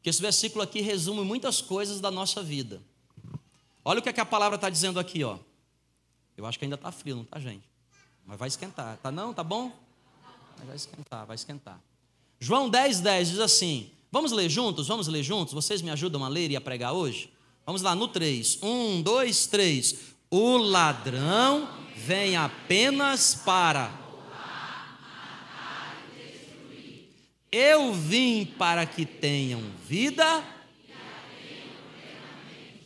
Que 0.02 0.08
esse 0.08 0.22
versículo 0.22 0.64
aqui 0.64 0.80
resume 0.80 1.20
muitas 1.24 1.60
coisas 1.60 2.00
da 2.00 2.10
nossa 2.10 2.42
vida. 2.42 2.80
Olha 3.84 4.00
o 4.00 4.02
que, 4.02 4.08
é 4.08 4.14
que 4.14 4.20
a 4.20 4.24
palavra 4.24 4.56
está 4.56 4.70
dizendo 4.70 4.98
aqui, 4.98 5.22
ó. 5.22 5.38
Eu 6.38 6.46
acho 6.46 6.58
que 6.58 6.64
ainda 6.64 6.76
está 6.76 6.90
frio, 6.90 7.16
não 7.16 7.24
está, 7.24 7.38
gente? 7.38 7.71
Mas 8.26 8.38
vai 8.38 8.48
esquentar. 8.48 8.98
Tá 8.98 9.10
não? 9.10 9.32
Tá 9.32 9.42
bom? 9.44 9.72
vai 10.64 10.76
esquentar, 10.76 11.26
vai 11.26 11.34
esquentar. 11.34 11.80
João 12.38 12.68
10, 12.68 13.00
10 13.00 13.30
diz 13.30 13.38
assim: 13.40 13.90
Vamos 14.10 14.32
ler 14.32 14.48
juntos? 14.48 14.86
Vamos 14.88 15.08
ler 15.08 15.22
juntos? 15.22 15.54
Vocês 15.54 15.82
me 15.82 15.90
ajudam 15.90 16.24
a 16.24 16.28
ler 16.28 16.50
e 16.50 16.56
a 16.56 16.60
pregar 16.60 16.92
hoje? 16.92 17.32
Vamos 17.64 17.82
lá, 17.82 17.94
no 17.94 18.08
3. 18.08 18.58
1, 18.62 19.02
2, 19.02 19.46
3. 19.46 19.98
O 20.30 20.56
ladrão 20.56 21.68
vem 21.96 22.36
apenas 22.36 23.34
para. 23.34 24.00
Eu 27.50 27.92
vim 27.92 28.46
para 28.46 28.86
que 28.86 29.04
tenham 29.04 29.60
vida 29.86 30.42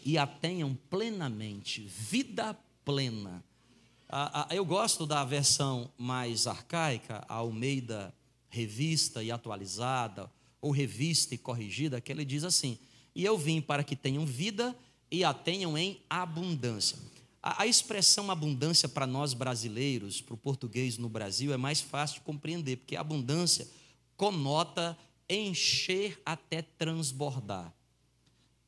e 0.05 0.19
a 0.19 0.27
tenham 0.27 0.77
plenamente. 0.89 1.81
Vida 1.83 2.57
plena. 2.85 3.45
Eu 4.51 4.65
gosto 4.65 5.07
da 5.07 5.25
versão 5.25 5.91
mais 5.99 6.47
arcaica, 6.47 7.25
a 7.29 7.35
Almeida 7.35 8.15
revista 8.49 9.23
e 9.23 9.31
atualizada, 9.31 10.31
ou 10.61 10.71
revista 10.71 11.35
e 11.35 11.39
corrigida, 11.39 12.01
que 12.01 12.11
ele 12.11 12.25
diz 12.25 12.45
assim: 12.45 12.79
E 13.15 13.25
eu 13.25 13.37
vim 13.37 13.61
para 13.61 13.85
que 13.85 13.95
tenham 13.95 14.25
vida 14.25 14.77
e 15.11 15.25
a 15.25 15.35
tenham 15.35 15.77
em 15.77 16.01
abundância. 16.09 16.99
A, 17.43 17.67
expressão 17.67 18.29
abundância 18.31 18.89
para 18.89 19.07
nós 19.07 19.33
brasileiros, 19.33 20.21
para 20.21 20.35
o 20.35 20.39
português 20.39 20.99
no 20.99 21.09
Brasil, 21.09 21.53
é 21.53 21.57
mais 21.57 21.81
fácil 21.81 22.17
de 22.17 22.23
compreender, 22.23 22.79
porque 22.79 22.97
abundância 22.97 23.69
conota 24.17 24.99
encher 25.29 26.21
até 26.27 26.63
transbordar. 26.63 27.73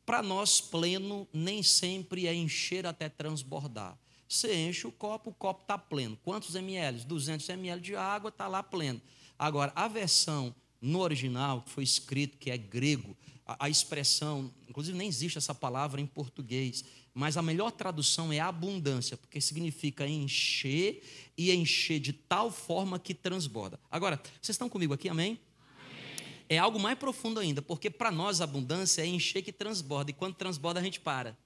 Para 0.07 0.23
nós, 0.23 0.61
pleno 0.61 1.27
nem 1.33 1.61
sempre 1.63 2.29
é 2.29 2.35
encher 2.35 2.87
até 2.87 3.09
transbordar. 3.09 3.99
Você 4.29 4.55
enche 4.55 4.87
o 4.87 4.93
copo, 4.93 5.31
o 5.31 5.35
copo 5.35 5.63
está 5.63 5.79
pleno. 5.79 6.19
Quantos 6.23 6.55
ml? 6.55 7.05
200 7.05 7.49
ml 7.49 7.81
de 7.81 7.97
água, 7.97 8.29
está 8.29 8.47
lá 8.47 8.63
pleno. 8.63 9.01
Agora, 9.39 9.73
a 9.75 9.89
versão 9.89 10.55
no 10.81 11.01
original, 11.01 11.63
que 11.63 11.71
foi 11.71 11.83
escrito, 11.83 12.37
que 12.37 12.51
é 12.51 12.59
grego, 12.59 13.17
a, 13.47 13.67
a, 13.67 13.69
expressão, 13.71 14.53
inclusive 14.69 14.97
nem 14.97 15.09
existe 15.09 15.39
essa 15.39 15.55
palavra 15.55 16.01
em 16.01 16.07
português, 16.07 16.85
mas 17.15 17.37
a 17.37 17.43
melhor 17.43 17.73
tradução 17.73 18.33
é 18.33 18.39
abundância, 18.39 19.17
porque 19.17 19.41
significa 19.41 20.07
encher 20.07 21.03
e 21.37 21.51
encher 21.53 21.99
de 21.99 22.13
tal 22.13 22.51
forma 22.51 22.99
que 22.99 23.15
transborda. 23.15 23.81
Agora, 23.91 24.21
vocês 24.41 24.55
estão 24.55 24.69
comigo 24.69 24.95
aqui, 24.95 25.09
amém? 25.09 25.39
amém. 25.81 26.35
É 26.49 26.59
algo 26.59 26.79
mais 26.79 26.99
profundo 26.99 27.41
ainda, 27.41 27.61
porque 27.61 27.91
para 27.91 28.11
nós 28.11 28.41
abundância 28.41 29.03
é 29.03 29.07
encher 29.07 29.43
que 29.43 29.53
transborda, 29.53 30.11
e 30.11 30.15
quando 30.15 30.35
transborda 30.35 30.79
a 30.79 30.83
gente 30.83 31.01
para. 31.01 31.37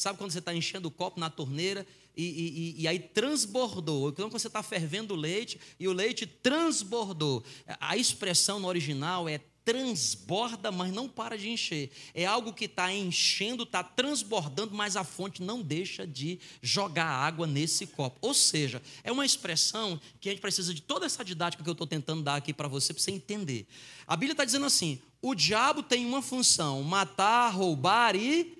Sabe 0.00 0.16
quando 0.16 0.30
você 0.30 0.38
está 0.38 0.54
enchendo 0.54 0.88
o 0.88 0.90
copo 0.90 1.20
na 1.20 1.28
torneira 1.28 1.86
e, 2.16 2.24
e, 2.24 2.80
e 2.80 2.88
aí 2.88 2.98
transbordou? 2.98 4.08
Então, 4.08 4.30
quando 4.30 4.40
você 4.40 4.46
está 4.46 4.62
fervendo 4.62 5.12
o 5.12 5.16
leite 5.16 5.60
e 5.78 5.86
o 5.86 5.92
leite 5.92 6.24
transbordou. 6.24 7.44
A 7.78 7.98
expressão 7.98 8.58
no 8.58 8.66
original 8.66 9.28
é 9.28 9.42
transborda, 9.62 10.72
mas 10.72 10.90
não 10.90 11.06
para 11.06 11.36
de 11.36 11.50
encher. 11.50 11.90
É 12.14 12.24
algo 12.24 12.54
que 12.54 12.64
está 12.64 12.90
enchendo, 12.90 13.64
está 13.64 13.84
transbordando, 13.84 14.74
mas 14.74 14.96
a 14.96 15.04
fonte 15.04 15.42
não 15.42 15.60
deixa 15.60 16.06
de 16.06 16.40
jogar 16.62 17.04
água 17.04 17.46
nesse 17.46 17.86
copo. 17.86 18.18
Ou 18.22 18.32
seja, 18.32 18.80
é 19.04 19.12
uma 19.12 19.26
expressão 19.26 20.00
que 20.18 20.30
a 20.30 20.32
gente 20.32 20.40
precisa 20.40 20.72
de 20.72 20.80
toda 20.80 21.04
essa 21.04 21.22
didática 21.22 21.62
que 21.62 21.68
eu 21.68 21.72
estou 21.72 21.86
tentando 21.86 22.22
dar 22.22 22.36
aqui 22.36 22.54
para 22.54 22.68
você, 22.68 22.94
para 22.94 23.02
você 23.02 23.10
entender. 23.10 23.66
A 24.06 24.16
Bíblia 24.16 24.32
está 24.32 24.46
dizendo 24.46 24.64
assim: 24.64 24.98
o 25.20 25.34
diabo 25.34 25.82
tem 25.82 26.06
uma 26.06 26.22
função: 26.22 26.82
matar, 26.82 27.50
roubar 27.50 28.16
e 28.16 28.59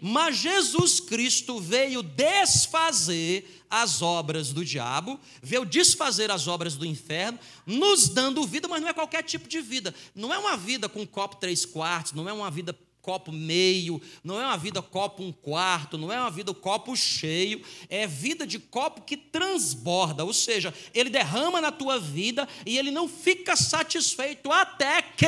mas 0.00 0.36
Jesus 0.36 1.00
Cristo 1.00 1.60
veio 1.60 2.02
desfazer 2.02 3.62
as 3.70 4.00
obras 4.00 4.52
do 4.52 4.64
diabo, 4.64 5.20
veio 5.42 5.64
desfazer 5.64 6.30
as 6.30 6.46
obras 6.46 6.76
do 6.76 6.86
inferno, 6.86 7.38
nos 7.66 8.08
dando 8.08 8.46
vida, 8.46 8.66
mas 8.68 8.80
não 8.80 8.88
é 8.88 8.92
qualquer 8.92 9.22
tipo 9.22 9.48
de 9.48 9.60
vida. 9.60 9.94
Não 10.14 10.32
é 10.32 10.38
uma 10.38 10.56
vida 10.56 10.88
com 10.88 11.06
copo 11.06 11.36
três 11.36 11.64
quartos, 11.64 12.12
não 12.12 12.28
é 12.28 12.32
uma 12.32 12.50
vida 12.50 12.76
copo 13.02 13.32
meio, 13.32 14.02
não 14.22 14.40
é 14.40 14.44
uma 14.44 14.58
vida 14.58 14.82
copo 14.82 15.22
um 15.22 15.32
quarto, 15.32 15.96
não 15.96 16.12
é 16.12 16.20
uma 16.20 16.30
vida 16.30 16.52
copo 16.52 16.94
cheio, 16.94 17.62
é 17.88 18.06
vida 18.06 18.46
de 18.46 18.58
copo 18.58 19.00
que 19.00 19.16
transborda, 19.16 20.24
ou 20.24 20.32
seja, 20.34 20.74
ele 20.92 21.08
derrama 21.08 21.60
na 21.60 21.72
tua 21.72 21.98
vida 21.98 22.46
e 22.66 22.76
ele 22.76 22.90
não 22.90 23.08
fica 23.08 23.56
satisfeito 23.56 24.52
até 24.52 25.00
que 25.00 25.26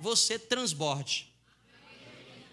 você 0.00 0.38
transborde 0.38 1.29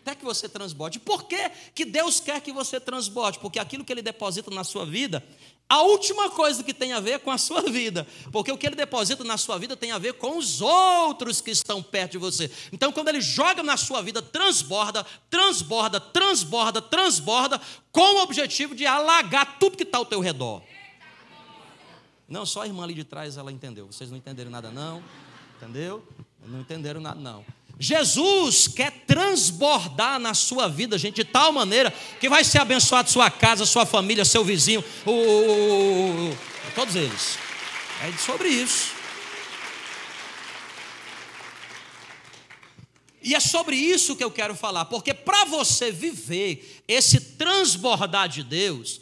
até 0.07 0.15
que 0.15 0.23
você 0.23 0.47
transborde. 0.47 0.99
Por 0.99 1.25
que, 1.25 1.49
que 1.75 1.83
Deus 1.83 2.21
quer 2.21 2.39
que 2.39 2.53
você 2.53 2.79
transborde? 2.79 3.39
Porque 3.39 3.59
aquilo 3.59 3.83
que 3.83 3.91
Ele 3.91 4.01
deposita 4.01 4.49
na 4.49 4.63
sua 4.63 4.85
vida, 4.85 5.21
a 5.67 5.81
última 5.81 6.29
coisa 6.29 6.63
que 6.63 6.73
tem 6.73 6.93
a 6.93 7.01
ver 7.01 7.19
com 7.19 7.29
a 7.29 7.37
sua 7.37 7.61
vida. 7.63 8.07
Porque 8.31 8.49
o 8.49 8.57
que 8.57 8.65
Ele 8.65 8.75
deposita 8.75 9.25
na 9.25 9.37
sua 9.37 9.57
vida 9.57 9.75
tem 9.75 9.91
a 9.91 9.97
ver 9.97 10.13
com 10.13 10.37
os 10.37 10.61
outros 10.61 11.41
que 11.41 11.51
estão 11.51 11.83
perto 11.83 12.13
de 12.13 12.17
você. 12.17 12.49
Então, 12.71 12.91
quando 12.93 13.09
Ele 13.09 13.19
joga 13.19 13.61
na 13.61 13.75
sua 13.75 14.01
vida, 14.01 14.21
transborda, 14.21 15.05
transborda, 15.29 15.99
transborda, 15.99 16.81
transborda, 16.81 17.61
com 17.91 18.15
o 18.15 18.23
objetivo 18.23 18.73
de 18.73 18.85
alagar 18.85 19.59
tudo 19.59 19.75
que 19.75 19.83
está 19.83 19.97
ao 19.97 20.05
teu 20.05 20.21
redor. 20.21 20.63
Não, 22.29 22.45
só 22.45 22.61
a 22.61 22.67
irmã 22.67 22.83
ali 22.83 22.93
de 22.93 23.03
trás 23.03 23.35
ela 23.35 23.51
entendeu. 23.51 23.87
Vocês 23.87 24.09
não 24.09 24.17
entenderam 24.17 24.51
nada, 24.51 24.69
não? 24.69 25.03
Entendeu? 25.57 26.05
Não 26.45 26.61
entenderam 26.61 27.01
nada, 27.01 27.19
não. 27.19 27.45
Jesus 27.79 28.67
quer 28.67 28.91
transbordar 29.05 30.19
na 30.19 30.33
sua 30.33 30.67
vida, 30.67 30.97
gente, 30.97 31.17
de 31.17 31.23
tal 31.23 31.51
maneira 31.51 31.93
que 32.19 32.27
vai 32.27 32.43
ser 32.43 32.59
abençoado 32.59 33.09
sua 33.09 33.29
casa, 33.29 33.65
sua 33.65 33.85
família, 33.85 34.25
seu 34.25 34.43
vizinho, 34.43 34.83
o, 35.05 35.11
o, 35.11 36.29
o, 36.31 36.37
todos 36.73 36.95
eles. 36.95 37.37
É 38.03 38.11
sobre 38.17 38.49
isso. 38.49 38.97
E 43.21 43.35
é 43.35 43.39
sobre 43.39 43.75
isso 43.75 44.15
que 44.15 44.23
eu 44.23 44.31
quero 44.31 44.55
falar, 44.55 44.85
porque 44.85 45.13
para 45.13 45.45
você 45.45 45.91
viver 45.91 46.81
esse 46.87 47.19
transbordar 47.19 48.29
de 48.29 48.41
Deus, 48.41 49.01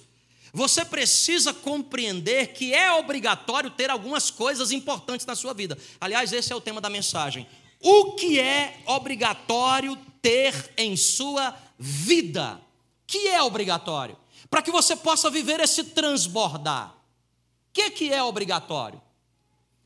você 0.51 0.83
precisa 0.83 1.53
compreender 1.53 2.47
que 2.47 2.73
é 2.73 2.91
obrigatório 2.91 3.69
ter 3.69 3.89
algumas 3.89 4.31
coisas 4.31 4.71
importantes 4.71 5.25
na 5.25 5.35
sua 5.35 5.53
vida. 5.53 5.77
Aliás, 6.01 6.33
esse 6.33 6.51
é 6.51 6.55
o 6.55 6.61
tema 6.61 6.81
da 6.81 6.89
mensagem 6.89 7.47
o 7.81 8.13
que 8.13 8.39
é 8.39 8.81
obrigatório 8.85 9.97
ter 10.21 10.73
em 10.77 10.95
sua 10.97 11.55
vida. 11.77 12.59
Que 13.05 13.27
é 13.27 13.41
obrigatório? 13.41 14.17
Para 14.49 14.61
que 14.61 14.71
você 14.71 14.95
possa 14.95 15.29
viver 15.29 15.59
esse 15.59 15.83
transbordar. 15.83 16.95
O 17.69 17.73
que, 17.73 17.91
que 17.91 18.13
é 18.13 18.23
obrigatório? 18.23 19.01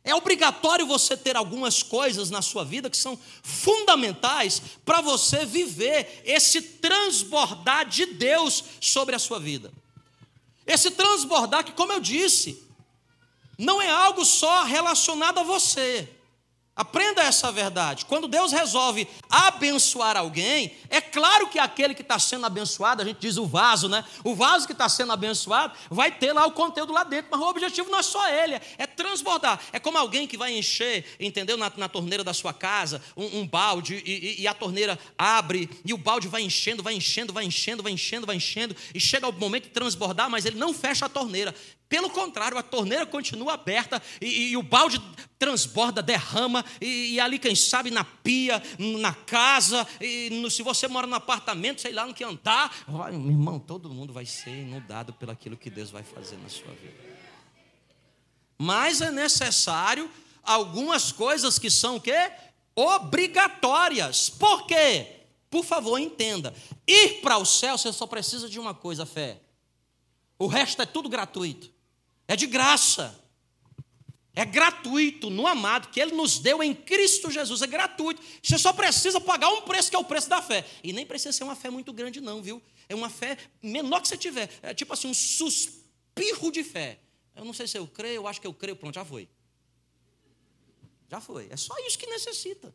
É 0.04 0.16
obrigatório 0.16 0.88
você 0.88 1.18
ter 1.18 1.36
algumas 1.36 1.84
coisas 1.84 2.30
na 2.30 2.42
sua 2.42 2.64
vida 2.64 2.90
que 2.90 2.98
são 2.98 3.20
fundamentais 3.44 4.62
para 4.86 5.02
você 5.02 5.46
viver 5.46 6.22
esse 6.26 6.62
transbordar 6.62 7.86
de 7.86 8.06
Deus 8.06 8.64
sobre 8.80 9.16
a 9.16 9.20
sua 9.20 9.40
vida. 9.40 9.72
Esse 10.66 10.92
transbordar 10.92 11.66
que, 11.66 11.74
como 11.74 11.92
eu 11.92 12.00
disse, 12.00 12.64
não 13.58 13.82
é 13.82 13.90
algo 13.90 14.24
só 14.24 14.64
relacionado 14.64 15.40
a 15.40 15.44
você. 15.44 16.08
Aprenda 16.80 17.22
essa 17.22 17.52
verdade. 17.52 18.06
Quando 18.06 18.26
Deus 18.26 18.54
resolve 18.54 19.06
abençoar 19.30 20.16
alguém, 20.16 20.72
é 20.90 21.02
claro 21.02 21.50
que 21.50 21.60
aquele 21.60 21.94
que 21.94 22.02
está 22.02 22.18
sendo 22.18 22.46
abençoado, 22.46 23.02
a 23.02 23.06
gente 23.06 23.18
diz 23.20 23.36
o 23.36 23.46
vaso, 23.46 23.90
né? 23.90 24.02
O 24.24 24.34
vaso 24.34 24.66
que 24.66 24.72
está 24.72 24.88
sendo 24.88 25.12
abençoado 25.12 25.74
vai 25.90 26.10
ter 26.10 26.32
lá 26.32 26.46
o 26.46 26.54
conteúdo 26.54 26.94
lá 26.94 27.04
dentro, 27.04 27.32
mas 27.32 27.42
o 27.42 27.50
objetivo 27.50 27.92
não 27.92 28.00
é 28.00 28.02
só 28.02 28.26
ele, 28.30 28.62
é 28.78 28.88
transbordar. 28.88 29.60
É 29.74 29.80
como 29.80 29.98
alguém 29.98 30.26
que 30.26 30.38
vai 30.38 30.58
encher, 30.58 31.04
entendeu? 31.20 31.58
Na, 31.58 31.70
na 31.76 31.90
torneira 31.90 32.24
da 32.24 32.34
sua 32.34 32.54
casa, 32.54 33.04
um, 33.18 33.40
um 33.40 33.46
balde, 33.46 34.02
e, 34.06 34.42
e, 34.42 34.48
a 34.48 34.54
torneira 34.54 34.98
abre, 35.18 35.70
e 35.84 35.94
o 35.94 35.98
balde 35.98 36.30
vai 36.30 36.44
enchendo, 36.44 36.82
vai 36.82 36.94
enchendo, 36.94 37.34
vai 37.34 37.44
enchendo, 37.44 37.84
vai 37.84 37.92
enchendo, 37.92 38.26
vai 38.26 38.38
enchendo, 38.38 38.74
e 38.96 39.02
chega 39.02 39.28
o 39.28 39.34
momento 39.34 39.64
de 39.64 39.72
transbordar, 39.72 40.30
mas 40.30 40.46
ele 40.46 40.58
não 40.58 40.74
fecha 40.74 41.08
a 41.08 41.10
torneira. 41.10 41.54
Pelo 41.90 42.12
contrário, 42.12 42.56
a 42.56 42.62
torneira 42.62 43.04
continua 43.04 43.56
aberta 43.56 44.00
e, 44.22 44.52
e 44.52 44.58
o 44.58 44.62
balde 44.62 45.02
transborda, 45.40 46.04
derrama, 46.04 46.64
e, 46.80 47.16
e, 47.16 47.20
ali, 47.20 47.40
quem 47.40 47.56
sabe, 47.56 47.90
na 47.90 48.04
pia, 48.04 48.62
na 48.78 49.12
casa, 49.12 49.88
e 50.00 50.30
no, 50.30 50.52
se 50.52 50.62
você 50.62 50.88
mora 50.88 51.08
no 51.08 51.16
apartamento, 51.16 51.82
sei 51.82 51.92
lá, 51.92 52.06
no 52.06 52.14
que 52.14 52.24
andar, 52.24 52.72
vai, 52.88 53.12
meu 53.14 53.32
irmão, 53.32 53.58
todo 53.58 53.90
mundo 53.90 54.14
vai 54.14 54.26
ser 54.26 54.52
inundado 54.52 55.14
pelo 55.14 55.32
aquilo 55.32 55.58
que 55.58 55.72
Deus 55.72 55.90
vai 55.90 56.04
fazer 56.04 56.38
na 56.38 56.48
sua 56.48 56.72
vida. 56.74 57.10
Mas 58.56 59.02
é 59.02 59.10
necessário 59.10 60.12
algumas 60.44 61.12
coisas 61.12 61.58
que 61.58 61.72
são 61.72 61.96
o 61.96 62.02
quê? 62.02 62.32
Obrigatórias. 62.76 64.30
Por 64.30 64.68
quê? 64.68 65.22
Por 65.50 65.66
favor, 65.66 65.98
entenda. 65.98 66.54
Ir 66.86 67.22
para 67.22 67.38
o 67.38 67.46
céu, 67.46 67.80
você 67.80 67.92
só 67.92 68.06
precisa 68.06 68.48
de 68.48 68.60
uma 68.60 68.76
coisa, 68.76 69.08
fé. 69.08 69.42
O 70.38 70.46
resto 70.46 70.82
é 70.84 70.86
tudo 70.86 71.10
gratuito. 71.10 71.79
É 72.30 72.36
de 72.36 72.46
graça. 72.46 73.20
É 74.36 74.46
gratuito 74.46 75.32
no 75.32 75.48
amado 75.48 75.90
que 75.90 76.00
ele 76.00 76.12
nos 76.12 76.38
deu 76.38 76.62
em 76.62 76.76
Cristo 76.76 77.32
Jesus. 77.32 77.64
É 77.64 77.68
gratuito. 77.68 78.22
Você 78.42 78.56
só 78.60 78.72
precisa 78.72 79.20
pagar 79.20 79.50
um 79.50 79.64
preço 79.64 79.90
que 79.90 79.96
é 79.96 80.00
o 80.00 80.04
preço 80.06 80.30
da 80.30 80.40
fé. 80.40 80.64
E 80.84 80.94
nem 80.94 81.08
precisa 81.08 81.34
ser 81.34 81.44
uma 81.44 81.56
fé 81.56 81.72
muito 81.72 81.92
grande, 81.92 82.22
não, 82.22 82.40
viu? 82.40 82.62
É 82.88 82.94
uma 82.94 83.10
fé 83.10 83.36
menor 83.64 84.00
que 84.00 84.08
você 84.08 84.16
tiver. 84.16 84.48
É 84.62 84.76
tipo 84.76 84.94
assim, 84.94 85.08
um 85.08 85.14
suspiro 85.14 86.52
de 86.52 86.64
fé. 86.64 87.00
Eu 87.36 87.44
não 87.44 87.52
sei 87.52 87.68
se 87.68 87.80
eu 87.80 87.88
creio, 87.88 88.18
eu 88.18 88.28
acho 88.28 88.40
que 88.40 88.46
eu 88.46 88.54
creio, 88.54 88.76
pronto, 88.76 88.94
já 88.94 89.04
foi. 89.04 89.28
Já 91.10 91.20
foi. 91.20 91.48
É 91.50 91.58
só 91.58 91.74
isso 91.80 91.98
que 91.98 92.06
necessita. 92.06 92.72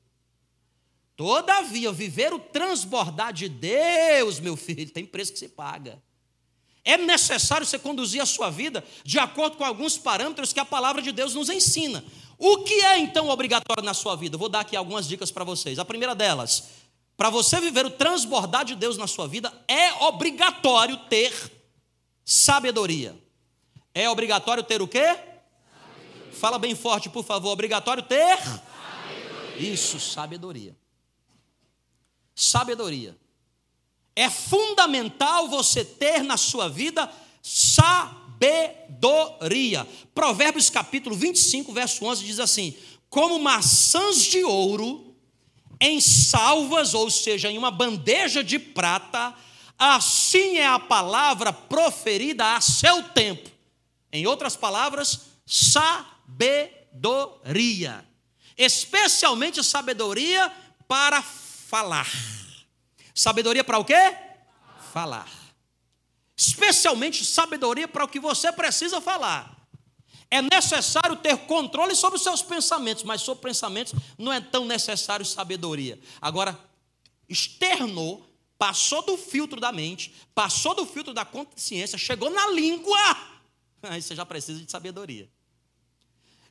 Todavia, 1.15 1.93
viver 1.93 2.33
o 2.33 2.41
transbordar 2.41 3.33
de 3.33 3.49
Deus, 3.49 4.41
meu 4.41 4.57
filho, 4.57 4.91
tem 4.91 5.07
preço 5.07 5.33
que 5.33 5.39
se 5.39 5.49
paga. 5.49 6.03
É 6.85 6.99
necessário 6.99 7.67
você 7.67 7.79
conduzir 7.79 8.21
a 8.21 8.27
sua 8.27 8.51
vida 8.51 8.85
de 9.03 9.19
acordo 9.19 9.57
com 9.57 9.65
alguns 9.65 9.97
parâmetros 9.97 10.53
que 10.53 10.61
a 10.61 10.65
palavra 10.65 11.01
de 11.01 11.13
Deus 11.13 11.35
nos 11.35 11.49
ensina. 11.49 12.05
O 12.39 12.59
que 12.59 12.75
é 12.85 12.99
então 12.99 13.31
obrigatório 13.31 13.83
na 13.83 13.95
sua 13.95 14.15
vida? 14.17 14.37
vou 14.37 14.49
dar 14.51 14.61
aqui 14.61 14.77
algumas 14.77 15.09
dicas 15.09 15.31
para 15.31 15.45
vocês. 15.45 15.79
A 15.79 15.85
primeira 15.85 16.15
delas, 16.15 16.65
para 17.17 17.31
você 17.31 17.59
viver 17.59 17.87
o 17.87 17.91
transbordar 17.91 18.65
de 18.67 18.75
Deus 18.75 18.99
na 18.99 19.07
sua 19.07 19.27
vida, 19.27 19.53
é 19.67 19.93
obrigatório 20.05 20.97
ter 21.09 21.33
sabedoria. 22.23 23.17
É 23.95 24.11
obrigatório 24.11 24.63
ter 24.63 24.83
o 24.83 24.89
quê? 24.89 25.05
Sabedoria. 25.05 26.33
Fala 26.33 26.59
bem 26.59 26.75
forte, 26.75 27.09
por 27.09 27.25
favor. 27.25 27.51
Obrigatório 27.51 28.03
ter? 28.03 28.37
Sabedoria. 28.39 29.73
Isso, 29.73 29.99
sabedoria. 30.01 30.77
Sabedoria. 32.35 33.17
É 34.17 34.31
fundamental 34.31 35.49
você 35.49 35.85
ter 35.85 36.23
na 36.23 36.37
sua 36.37 36.69
vida 36.69 37.11
sabedoria. 37.43 37.99
Provérbios 40.15 40.71
capítulo 40.71 41.17
25, 41.17 41.73
verso 41.73 42.05
11 42.05 42.25
diz 42.25 42.39
assim: 42.39 42.77
Como 43.09 43.39
maçãs 43.39 44.23
de 44.23 44.45
ouro 44.45 45.17
em 45.81 46.01
salvas, 46.01 46.95
ou 46.95 47.11
seja, 47.11 47.51
em 47.51 47.59
uma 47.59 47.71
bandeja 47.71 48.45
de 48.45 48.59
prata, 48.59 49.35
assim 49.79 50.59
é 50.59 50.67
a 50.67 50.79
palavra 50.79 51.53
proferida 51.53 52.55
a 52.55 52.61
seu 52.61 53.03
tempo 53.03 53.55
em 54.15 54.27
outras 54.29 54.57
palavras, 54.57 55.23
sabedoria. 55.45 56.49
Especialmente 58.57 59.65
sabedoria 59.65 60.53
para 60.87 61.21
falar. 61.21 62.09
Sabedoria 63.15 63.63
para 63.63 63.79
o 63.79 63.85
quê? 63.85 64.17
Falar. 64.93 65.31
Especialmente 66.37 67.25
sabedoria 67.25 67.87
para 67.87 68.05
o 68.05 68.09
que 68.09 68.19
você 68.19 68.51
precisa 68.53 69.01
falar. 69.01 69.55
É 70.31 70.43
necessário 70.43 71.17
ter 71.17 71.37
controle 71.47 71.95
sobre 71.95 72.17
os 72.17 72.23
seus 72.23 72.43
pensamentos, 72.43 73.05
mas 73.05 73.23
sobre 73.23 73.43
pensamentos 73.43 73.95
não 74.19 74.33
é 74.33 74.41
tão 74.41 74.65
necessário 74.65 75.25
sabedoria. 75.25 75.99
Agora, 76.21 76.59
externou, 77.29 78.27
passou 78.59 79.03
do 79.03 79.17
filtro 79.17 79.61
da 79.61 79.71
mente, 79.71 80.13
passou 80.35 80.75
do 80.75 80.85
filtro 80.85 81.15
da 81.15 81.25
consciência, 81.25 81.97
chegou 81.97 82.31
na 82.31 82.49
língua 82.49 82.99
aí 83.91 84.03
você 84.03 84.15
já 84.15 84.25
precisa 84.25 84.61
de 84.61 84.71
sabedoria. 84.71 85.29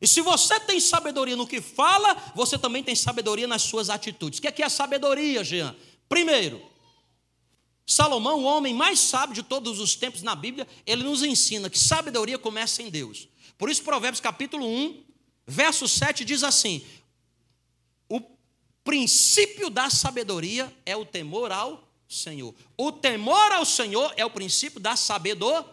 E 0.02 0.08
se 0.08 0.22
você 0.22 0.60
tem 0.60 0.80
sabedoria 0.80 1.36
no 1.36 1.48
que 1.48 1.62
fala, 1.62 2.14
você 2.36 2.58
também 2.58 2.84
tem 2.84 2.96
sabedoria 2.96 3.48
nas 3.48 3.62
suas 3.62 3.90
atitudes. 3.90 4.40
O 4.40 4.42
que 4.42 4.48
é, 4.48 4.52
que 4.52 4.62
é 4.62 4.68
sabedoria, 4.68 5.44
Jean? 5.44 5.74
Primeiro, 6.14 6.62
Salomão, 7.88 8.42
o 8.42 8.44
homem 8.44 8.72
mais 8.72 9.00
sábio 9.00 9.34
de 9.34 9.42
todos 9.42 9.80
os 9.80 9.96
tempos 9.96 10.22
na 10.22 10.36
Bíblia, 10.36 10.68
ele 10.86 11.02
nos 11.02 11.24
ensina 11.24 11.72
que 11.72 11.80
sabedoria 11.80 12.38
começa 12.38 12.84
em 12.84 12.92
Deus. 12.92 13.28
Por 13.58 13.68
isso, 13.68 13.82
Provérbios 13.82 14.22
capítulo 14.22 14.64
1, 14.64 15.04
verso 15.48 15.88
7 15.88 16.24
diz 16.24 16.44
assim: 16.44 16.86
O 18.08 18.22
princípio 18.84 19.72
da 19.72 19.90
sabedoria 19.90 20.72
é 20.86 20.96
o 20.96 21.04
temor 21.04 21.52
ao 21.52 21.84
Senhor. 22.08 22.54
O 22.78 22.92
temor 22.92 23.52
ao 23.52 23.66
Senhor 23.66 24.14
é 24.16 24.24
o 24.24 24.30
princípio 24.30 24.80
da 24.80 24.96
sabedoria 24.96 25.66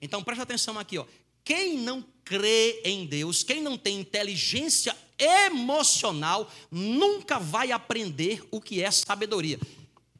então 0.00 0.22
preste 0.22 0.42
atenção 0.42 0.76
aqui, 0.78 0.98
ó. 0.98 1.06
Quem 1.44 1.78
não 1.78 2.04
crê 2.26 2.82
em 2.84 3.06
Deus, 3.06 3.44
quem 3.44 3.62
não 3.62 3.78
tem 3.78 4.00
inteligência 4.00 4.94
emocional, 5.16 6.52
nunca 6.70 7.38
vai 7.38 7.70
aprender 7.70 8.44
o 8.50 8.60
que 8.60 8.82
é 8.82 8.90
sabedoria. 8.90 9.58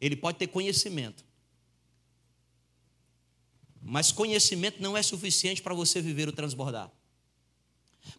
Ele 0.01 0.15
pode 0.15 0.39
ter 0.39 0.47
conhecimento. 0.47 1.25
Mas 3.83 4.13
conhecimento 4.13 4.81
não 4.81 4.97
é 4.97 5.03
suficiente 5.03 5.61
para 5.61 5.75
você 5.75 6.01
viver 6.01 6.29
o 6.29 6.33
transbordar. 6.33 6.91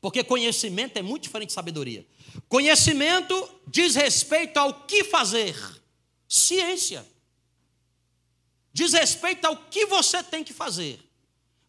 Porque 0.02 0.21
conhecimento 0.21 0.97
é 0.97 1.02
muito 1.02 1.23
diferente 1.23 1.50
de 1.50 1.54
sabedoria. 1.54 2.06
Conhecimento 2.50 3.50
diz 3.67 3.95
respeito 3.95 4.58
ao 4.58 4.86
que 4.86 5.06
fazer. 5.06 5.56
Ciência. 6.28 7.08
Diz 8.73 8.91
respeito 8.91 9.45
ao 9.45 9.56
que 9.69 9.86
você 9.86 10.21
tem 10.21 10.43
que 10.43 10.54
fazer. 10.54 11.00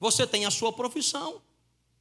Você 0.00 0.26
tem 0.26 0.44
a 0.46 0.50
sua 0.50 0.72
profissão, 0.72 1.40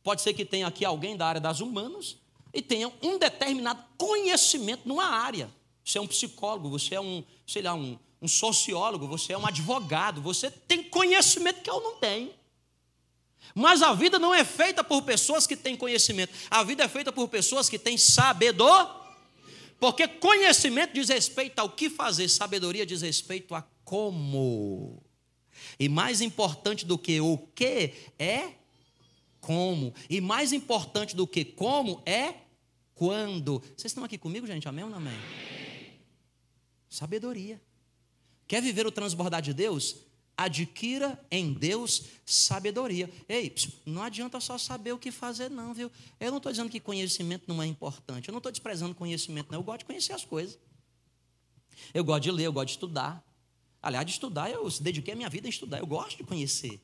pode 0.08 0.22
ser 0.22 0.34
que 0.34 0.46
tenha 0.46 0.66
aqui 0.66 0.86
alguém 0.86 1.18
da 1.18 1.28
área 1.28 1.42
das 1.42 1.60
humanas 1.60 2.16
e 2.54 2.62
tenha 2.62 2.90
um 3.02 3.18
determinado 3.18 3.84
conhecimento 3.98 4.88
numa 4.88 5.04
área. 5.04 5.54
Você 5.84 5.98
é 5.98 6.02
um 6.02 6.08
psicólogo, 6.08 6.70
você 6.70 6.96
é 6.96 7.02
um, 7.02 7.22
sei 7.46 7.62
lá, 7.62 7.74
um, 7.74 8.00
um 8.22 8.28
sociólogo, 8.28 9.06
você 9.06 9.34
é 9.34 9.38
um 9.38 9.46
advogado, 9.46 10.22
você 10.22 10.50
tem 10.50 10.82
conhecimento 10.82 11.62
que 11.62 11.70
eu 11.70 11.82
não 11.82 11.98
tenho. 11.98 12.34
Mas 13.54 13.82
a 13.82 13.94
vida 13.94 14.18
não 14.18 14.34
é 14.34 14.46
feita 14.46 14.82
por 14.82 15.02
pessoas 15.02 15.46
que 15.46 15.58
têm 15.58 15.76
conhecimento, 15.76 16.34
a 16.50 16.64
vida 16.64 16.86
é 16.86 16.88
feita 16.88 17.12
por 17.12 17.28
pessoas 17.28 17.68
que 17.68 17.78
têm 17.78 17.98
sabedoria. 17.98 18.90
Porque 19.78 20.08
conhecimento 20.08 20.94
diz 20.94 21.10
respeito 21.10 21.60
ao 21.60 21.70
que 21.70 21.90
fazer, 21.90 22.30
sabedoria 22.30 22.86
diz 22.86 23.02
respeito 23.02 23.54
a 23.54 23.62
como. 23.84 25.04
E 25.78 25.90
mais 25.90 26.22
importante 26.22 26.86
do 26.86 26.98
que 26.98 27.20
o 27.20 27.38
que 27.54 27.92
é 28.18 28.54
como. 29.48 29.94
E 30.10 30.20
mais 30.20 30.52
importante 30.52 31.16
do 31.16 31.26
que 31.26 31.46
como 31.46 32.04
é 32.06 32.36
quando. 32.94 33.60
Vocês 33.78 33.92
estão 33.92 34.04
aqui 34.04 34.18
comigo, 34.18 34.46
gente? 34.46 34.68
Amém 34.68 34.84
ou 34.84 34.90
não 34.90 34.98
amém? 34.98 35.18
Sabedoria. 36.90 37.62
Quer 38.46 38.62
viver 38.62 38.86
o 38.86 38.92
transbordar 38.92 39.42
de 39.42 39.54
Deus? 39.54 39.96
Adquira 40.36 41.18
em 41.32 41.54
Deus 41.54 42.04
sabedoria. 42.26 43.10
Ei, 43.30 43.56
não 43.86 44.04
adianta 44.04 44.42
só 44.42 44.58
saber 44.58 44.92
o 44.92 45.00
que 45.00 45.12
fazer, 45.12 45.50
não, 45.50 45.74
viu? 45.74 45.90
Eu 46.20 46.30
não 46.30 46.38
estou 46.40 46.52
dizendo 46.52 46.70
que 46.70 46.82
conhecimento 46.82 47.46
não 47.48 47.64
é 47.64 47.66
importante. 47.66 48.28
Eu 48.28 48.34
não 48.34 48.40
estou 48.40 48.52
desprezando 48.52 48.94
conhecimento, 48.96 49.50
não. 49.50 49.60
Eu 49.60 49.64
gosto 49.64 49.80
de 49.80 49.86
conhecer 49.86 50.12
as 50.12 50.26
coisas. 50.26 50.60
Eu 51.94 52.04
gosto 52.04 52.24
de 52.24 52.32
ler, 52.32 52.44
eu 52.44 52.54
gosto 52.54 52.68
de 52.68 52.74
estudar. 52.74 53.26
Aliás, 53.82 54.06
de 54.06 54.12
estudar, 54.12 54.52
eu 54.52 54.70
dediquei 54.82 55.14
a 55.14 55.16
minha 55.16 55.30
vida 55.30 55.48
a 55.48 55.50
estudar. 55.50 55.80
Eu 55.80 55.88
gosto 55.88 56.18
de 56.18 56.26
conhecer. 56.26 56.82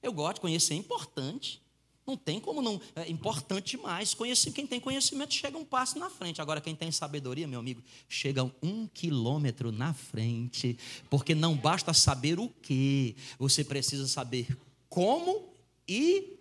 Eu 0.00 0.12
gosto 0.12 0.36
de 0.36 0.42
conhecer, 0.42 0.74
é 0.74 0.76
importante. 0.76 1.63
Não 2.06 2.16
tem 2.16 2.38
como 2.38 2.60
não. 2.60 2.80
É 2.94 3.10
importante. 3.10 3.78
Conhecer, 4.16 4.52
quem 4.52 4.66
tem 4.66 4.78
conhecimento 4.78 5.32
chega 5.32 5.56
um 5.56 5.64
passo 5.64 5.98
na 5.98 6.10
frente. 6.10 6.40
Agora, 6.40 6.60
quem 6.60 6.74
tem 6.74 6.92
sabedoria, 6.92 7.48
meu 7.48 7.60
amigo, 7.60 7.82
chega 8.08 8.44
um 8.62 8.86
quilômetro 8.86 9.72
na 9.72 9.94
frente. 9.94 10.78
Porque 11.08 11.34
não 11.34 11.56
basta 11.56 11.94
saber 11.94 12.38
o 12.38 12.48
que, 12.48 13.16
você 13.38 13.64
precisa 13.64 14.06
saber 14.06 14.54
como 14.88 15.54
e 15.88 16.38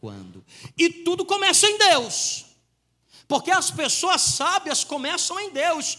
quando. 0.00 0.44
E 0.76 0.90
tudo 0.90 1.24
começa 1.24 1.66
em 1.68 1.78
Deus. 1.78 2.46
Porque 3.28 3.50
as 3.50 3.70
pessoas 3.70 4.20
sábias 4.20 4.82
começam 4.82 5.38
em 5.38 5.50
Deus. 5.50 5.98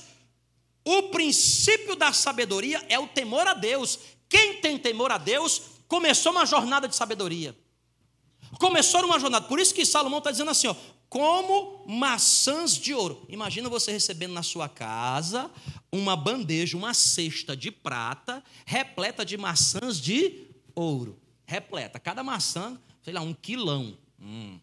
O 0.84 1.04
princípio 1.04 1.95
da 1.95 2.12
sabedoria 2.12 2.86
é 2.89 2.99
o 2.99 3.08
temor 3.08 3.47
a 3.47 3.54
Deus. 3.54 3.97
Quem 4.28 4.60
tem 4.60 4.78
temor 4.78 5.12
a 5.12 5.17
Deus 5.17 5.62
começou 5.88 6.34
uma 6.34 6.45
jornada 6.45 6.88
de 6.88 6.95
sabedoria. 6.95 7.56
Começou 8.60 9.03
uma 9.05 9.19
jornada. 9.19 9.47
Por 9.47 9.60
isso 9.60 9.73
que 9.73 9.86
Salomão 9.86 10.19
está 10.19 10.31
dizendo 10.31 10.51
assim: 10.51 10.67
ó, 10.67 10.75
como 11.10 11.84
maçãs 11.88 12.75
de 12.75 12.93
ouro. 12.93 13.25
Imagina 13.29 13.69
você 13.69 13.91
recebendo 13.91 14.34
na 14.34 14.43
sua 14.43 14.67
casa 14.67 15.49
uma 15.91 16.15
bandeja, 16.15 16.77
uma 16.77 16.93
cesta 16.93 17.55
de 17.55 17.71
prata, 17.71 18.43
repleta 18.65 19.25
de 19.25 19.38
maçãs 19.38 19.99
de 19.99 20.47
ouro. 20.73 21.19
Repleta. 21.45 21.99
Cada 21.99 22.23
maçã, 22.23 22.79
sei 23.01 23.13
lá, 23.13 23.21
um 23.21 23.34
quilão. 23.34 23.97
Hum, 24.19 24.60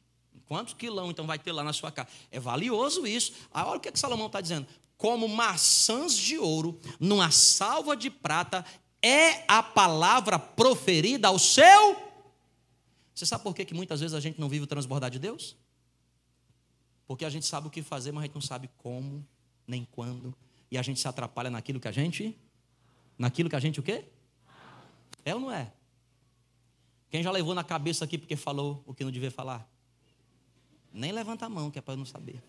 quantos 0.47 0.75
quilão 0.75 1.11
então 1.11 1.27
vai 1.27 1.39
ter 1.39 1.53
lá 1.53 1.63
na 1.63 1.73
sua 1.73 1.93
casa? 1.93 2.09
É 2.31 2.41
valioso 2.41 3.07
isso. 3.07 3.33
Aí, 3.53 3.65
olha 3.65 3.77
o 3.77 3.81
que, 3.81 3.89
é 3.89 3.93
que 3.93 3.99
Salomão 3.99 4.27
está 4.27 4.41
dizendo 4.41 4.67
como 5.03 5.27
maçãs 5.27 6.17
de 6.17 6.39
ouro 6.39 6.79
numa 7.01 7.33
salva 7.33 7.97
de 7.97 8.09
prata 8.09 8.65
é 9.03 9.43
a 9.49 9.61
palavra 9.61 10.39
proferida 10.39 11.27
ao 11.27 11.41
seu. 11.41 12.12
Você 13.15 13.27
sabe 13.27 13.43
por 13.43 13.55
que, 13.55 13.65
que 13.65 13.75
muitas 13.75 14.01
vezes 14.01 14.15
a 14.15 14.21
gente 14.21 14.41
não 14.41 14.49
vive 14.49 14.65
o 14.65 14.67
transbordar 14.67 15.11
de 15.11 15.19
Deus? 15.19 15.57
Porque 17.07 17.25
a 17.25 17.31
gente 17.31 17.47
sabe 17.47 17.67
o 17.67 17.71
que 17.71 17.83
fazer, 17.83 18.13
mas 18.13 18.23
a 18.23 18.27
gente 18.27 18.35
não 18.35 18.43
sabe 18.43 18.71
como, 18.79 19.27
nem 19.67 19.87
quando. 19.91 20.35
E 20.71 20.79
a 20.79 20.83
gente 20.83 20.99
se 20.99 21.07
atrapalha 21.07 21.51
naquilo 21.51 21.79
que 21.79 21.89
a 21.89 21.93
gente. 21.93 22.37
Naquilo 23.19 23.51
que 23.51 23.57
a 23.57 23.61
gente 23.61 23.79
o 23.79 23.83
quê? 23.83 24.07
É 25.25 25.35
ou 25.35 25.41
não 25.41 25.53
é? 25.53 25.73
Quem 27.11 27.23
já 27.23 27.31
levou 27.31 27.55
na 27.55 27.63
cabeça 27.63 28.05
aqui 28.05 28.17
porque 28.17 28.37
falou 28.37 28.83
o 28.87 28.95
que 28.95 29.05
não 29.05 29.11
devia 29.11 29.31
falar? 29.31 29.69
Nem 30.91 31.13
levanta 31.13 31.45
a 31.45 31.49
mão, 31.49 31.71
que 31.71 31.79
é 31.79 31.83
para 31.83 31.95
eu 31.95 31.99
não 31.99 32.07
saber. 32.07 32.43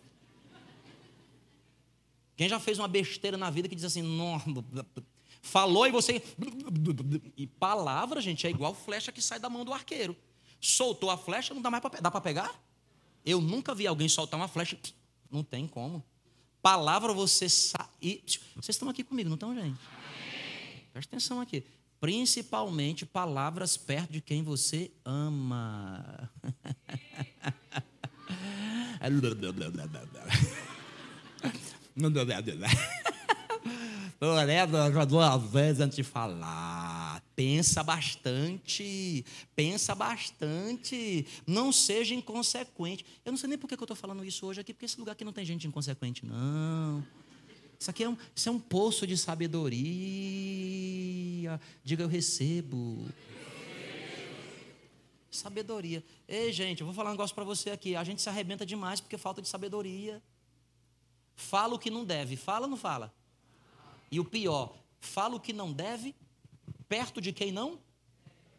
Quem 2.36 2.48
já 2.48 2.58
fez 2.58 2.78
uma 2.78 2.88
besteira 2.88 3.36
na 3.36 3.50
vida 3.50 3.68
que 3.68 3.74
diz 3.74 3.84
assim, 3.84 4.02
não, 4.02 4.40
falou 5.40 5.86
e 5.86 5.90
você. 5.90 6.22
E 7.36 7.46
palavra, 7.46 8.20
gente, 8.20 8.46
é 8.46 8.50
igual 8.50 8.74
flecha 8.74 9.12
que 9.12 9.22
sai 9.22 9.38
da 9.38 9.48
mão 9.48 9.64
do 9.64 9.72
arqueiro. 9.72 10.16
Soltou 10.66 11.10
a 11.10 11.18
flecha, 11.18 11.52
não 11.52 11.60
dá 11.60 11.70
mais 11.70 11.82
para 11.82 12.00
dá 12.00 12.10
para 12.10 12.22
pegar? 12.22 12.50
Eu 13.22 13.38
nunca 13.38 13.74
vi 13.74 13.86
alguém 13.86 14.08
soltar 14.08 14.40
uma 14.40 14.48
flecha, 14.48 14.78
não 15.30 15.44
tem 15.44 15.68
como. 15.68 16.02
Palavra 16.62 17.12
você 17.12 17.50
sabe. 17.50 18.24
Vocês 18.56 18.74
estão 18.74 18.88
aqui 18.88 19.04
comigo, 19.04 19.28
não 19.28 19.34
estão, 19.34 19.54
gente? 19.54 19.78
Presta 20.90 21.16
atenção 21.16 21.38
aqui. 21.38 21.62
Principalmente 22.00 23.04
palavras 23.04 23.76
perto 23.76 24.10
de 24.12 24.22
quem 24.22 24.42
você 24.42 24.90
ama. 25.04 26.30
Leva 34.20 35.04
duas 35.04 35.42
vezes 35.50 35.80
antes 35.80 35.96
de 35.96 36.02
falar. 36.02 36.83
Pensa 37.36 37.82
bastante. 37.82 39.24
Pensa 39.56 39.94
bastante. 39.94 41.26
Não 41.46 41.72
seja 41.72 42.14
inconsequente. 42.14 43.04
Eu 43.24 43.32
não 43.32 43.38
sei 43.38 43.48
nem 43.48 43.58
por 43.58 43.68
que 43.68 43.74
eu 43.74 43.84
estou 43.84 43.96
falando 43.96 44.24
isso 44.24 44.46
hoje 44.46 44.60
aqui, 44.60 44.72
porque 44.72 44.86
esse 44.86 44.98
lugar 44.98 45.12
aqui 45.12 45.24
não 45.24 45.32
tem 45.32 45.44
gente 45.44 45.66
inconsequente, 45.66 46.24
não. 46.24 47.04
Isso 47.78 47.90
aqui 47.90 48.04
é 48.04 48.08
um, 48.08 48.16
isso 48.34 48.48
é 48.48 48.52
um 48.52 48.58
poço 48.58 49.06
de 49.06 49.16
sabedoria. 49.16 49.80
Diga, 51.82 52.02
eu 52.02 52.08
recebo. 52.08 53.06
Sabedoria. 55.30 56.04
Ei, 56.28 56.52
gente, 56.52 56.80
eu 56.80 56.86
vou 56.86 56.94
falar 56.94 57.10
um 57.10 57.14
negócio 57.14 57.34
para 57.34 57.44
você 57.44 57.70
aqui. 57.70 57.96
A 57.96 58.04
gente 58.04 58.22
se 58.22 58.28
arrebenta 58.28 58.64
demais 58.64 59.00
porque 59.00 59.18
falta 59.18 59.42
de 59.42 59.48
sabedoria. 59.48 60.22
Fala 61.34 61.74
o 61.74 61.78
que 61.78 61.90
não 61.90 62.04
deve. 62.04 62.36
Fala 62.36 62.66
ou 62.66 62.70
não 62.70 62.76
fala? 62.76 63.12
E 64.10 64.20
o 64.20 64.24
pior, 64.24 64.78
fala 65.00 65.34
o 65.34 65.40
que 65.40 65.52
não 65.52 65.72
deve, 65.72 66.14
perto 66.88 67.20
de 67.20 67.32
quem 67.32 67.52
não? 67.52 67.78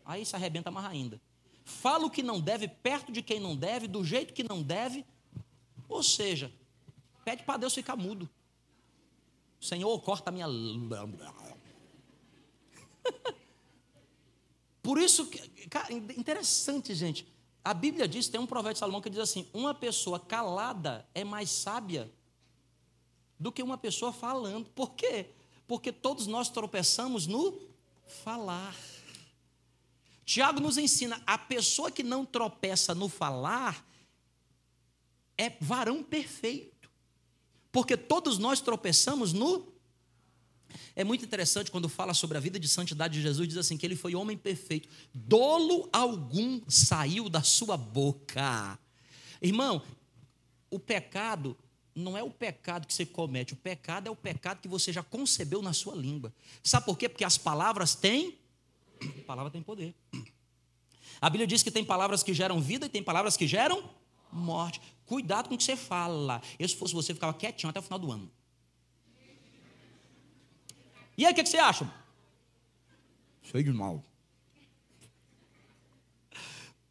Aí 0.06 0.26
se 0.26 0.36
arrebenta 0.36 0.72
mais 0.72 0.86
ainda. 0.86 1.20
Fala 1.64 2.06
o 2.06 2.12
que 2.12 2.22
não 2.22 2.40
deve, 2.40 2.68
perto 2.68 3.12
de 3.12 3.24
quem 3.24 3.40
não 3.40 3.56
deve, 3.56 3.88
do 3.88 4.04
jeito 4.04 4.34
que 4.34 4.44
não 4.44 4.62
deve. 4.62 5.04
Ou 5.90 6.04
seja, 6.04 6.52
pede 7.24 7.42
para 7.44 7.58
Deus 7.58 7.74
ficar 7.74 7.96
mudo. 7.96 8.30
Senhor, 9.60 10.00
corta 10.02 10.30
a 10.30 10.32
minha. 10.32 10.46
Por 14.84 15.00
isso, 15.00 15.28
cara, 15.70 15.92
interessante, 15.92 16.94
gente. 16.94 17.28
A 17.64 17.74
Bíblia 17.74 18.08
diz, 18.08 18.28
tem 18.28 18.40
um 18.40 18.46
provérbio 18.46 18.74
de 18.74 18.80
Salomão 18.80 19.02
que 19.02 19.10
diz 19.10 19.20
assim: 19.20 19.48
uma 19.52 19.74
pessoa 19.74 20.20
calada 20.20 21.08
é 21.16 21.24
mais 21.24 21.50
sábia 21.50 22.14
do 23.40 23.52
que 23.52 23.64
uma 23.64 23.78
pessoa 23.78 24.14
falando. 24.14 24.70
Por 24.70 24.92
quê? 24.92 25.32
Porque 25.68 25.92
todos 25.92 26.28
nós 26.28 26.50
tropeçamos 26.50 27.26
no 27.26 27.60
falar. 28.08 28.76
Tiago 30.26 30.60
nos 30.60 30.78
ensina: 30.78 31.22
a 31.26 31.38
pessoa 31.38 31.92
que 31.92 32.04
não 32.04 32.26
tropeça 32.26 32.96
no 32.96 33.08
falar 33.08 33.86
é 35.38 35.52
varão 35.62 36.04
perfeito. 36.04 36.90
Porque 37.72 37.96
todos 37.96 38.38
nós 38.38 38.62
tropeçamos 38.62 39.34
no. 39.34 39.74
É 40.96 41.04
muito 41.04 41.26
interessante 41.26 41.70
quando 41.70 41.90
fala 41.90 42.14
sobre 42.14 42.38
a 42.38 42.40
vida 42.42 42.60
de 42.60 42.68
santidade 42.68 43.16
de 43.16 43.22
Jesus, 43.22 43.48
diz 43.48 43.58
assim: 43.58 43.78
que 43.78 43.86
ele 43.86 43.96
foi 43.96 44.16
homem 44.16 44.38
perfeito, 44.38 44.90
dolo 45.14 45.90
algum 45.92 46.62
saiu 46.68 47.30
da 47.30 47.44
sua 47.44 47.78
boca. 47.78 48.80
Irmão, 49.42 49.82
o 50.70 50.80
pecado 50.80 51.58
não 51.96 52.18
é 52.18 52.22
o 52.22 52.30
pecado 52.30 52.86
que 52.86 52.94
você 52.94 53.06
comete, 53.06 53.54
o 53.54 53.56
pecado 53.56 54.08
é 54.08 54.12
o 54.12 54.16
pecado 54.16 54.60
que 54.60 54.68
você 54.68 54.92
já 54.92 55.02
concebeu 55.02 55.62
na 55.62 55.72
sua 55.72 55.96
língua. 55.96 56.34
Sabe 56.62 56.86
por 56.86 56.98
quê? 56.98 57.08
Porque 57.08 57.24
as 57.24 57.38
palavras 57.38 57.96
têm. 57.96 58.38
A 59.02 59.22
palavra 59.26 59.50
tem 59.50 59.62
poder. 59.62 59.96
A 61.22 61.30
Bíblia 61.30 61.48
diz 61.48 61.64
que 61.64 61.72
tem 61.72 61.86
palavras 61.86 62.22
que 62.22 62.34
geram 62.34 62.60
vida 62.60 62.86
e 62.86 62.90
tem 62.90 63.02
palavras 63.02 63.38
que 63.38 63.48
geram 63.48 63.90
morte. 64.32 64.82
Cuidado 65.06 65.48
com 65.48 65.56
o 65.56 65.58
que 65.58 65.64
você 65.64 65.78
fala. 65.78 66.42
Eu, 66.60 66.68
se 66.68 66.76
fosse 66.76 66.94
você, 66.94 67.14
ficava 67.14 67.34
quietinho 67.34 67.70
até 67.70 67.80
o 67.80 67.84
final 67.84 68.00
do 68.00 68.12
ano. 68.12 68.30
E 71.18 71.26
aí, 71.26 71.32
o 71.32 71.36
que, 71.36 71.46
você 71.46 71.58
acha? 71.58 71.90
Cheio 73.42 73.64
de 73.64 73.72
mal. 73.72 74.04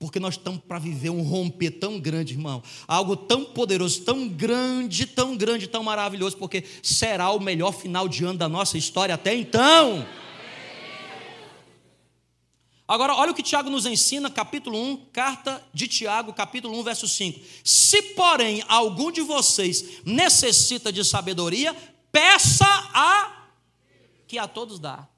Porque 0.05 0.21
nós 0.21 0.35
estamos 0.35 0.61
para 0.61 0.79
viver 0.79 1.09
um 1.09 1.23
romper 1.23 1.71
tão 1.71 1.99
grande, 1.99 2.35
irmão. 2.35 2.63
Algo 2.87 3.17
tão 3.17 3.43
poderoso, 3.43 4.03
tão 4.03 4.29
grande, 4.29 5.07
tão 5.07 5.35
grande, 5.35 5.67
tão 5.67 5.83
maravilhoso, 5.83 6.37
porque 6.37 6.63
será 6.83 7.31
o 7.31 7.41
melhor 7.41 7.73
final 7.73 8.07
de 8.07 8.23
ano 8.23 8.39
da 8.39 8.47
nossa 8.47 8.77
história 8.77 9.15
até 9.15 9.35
então. 9.35 10.07
Agora, 12.87 13.15
olha 13.15 13.33
o 13.33 13.35
que 13.35 13.43
Tiago 13.43 13.71
nos 13.71 13.87
ensina, 13.87 14.31
capítulo 14.31 14.79
1, 14.79 15.07
carta 15.11 15.67
de 15.73 15.89
Tiago, 15.89 16.35
capítulo 16.35 16.79
1, 16.81 16.83
verso 16.83 17.09
5. 17.09 17.41
Se, 17.65 18.03
porém, 18.13 18.63
algum 18.69 19.11
de 19.11 19.23
vocês 19.23 20.03
necessita 20.05 20.93
de 20.93 21.03
sabedoria, 21.03 21.75
peça 22.13 22.67
a 22.93 23.49
que 24.27 24.37
a 24.37 24.47
todos 24.47 24.79
dá. 24.79 25.09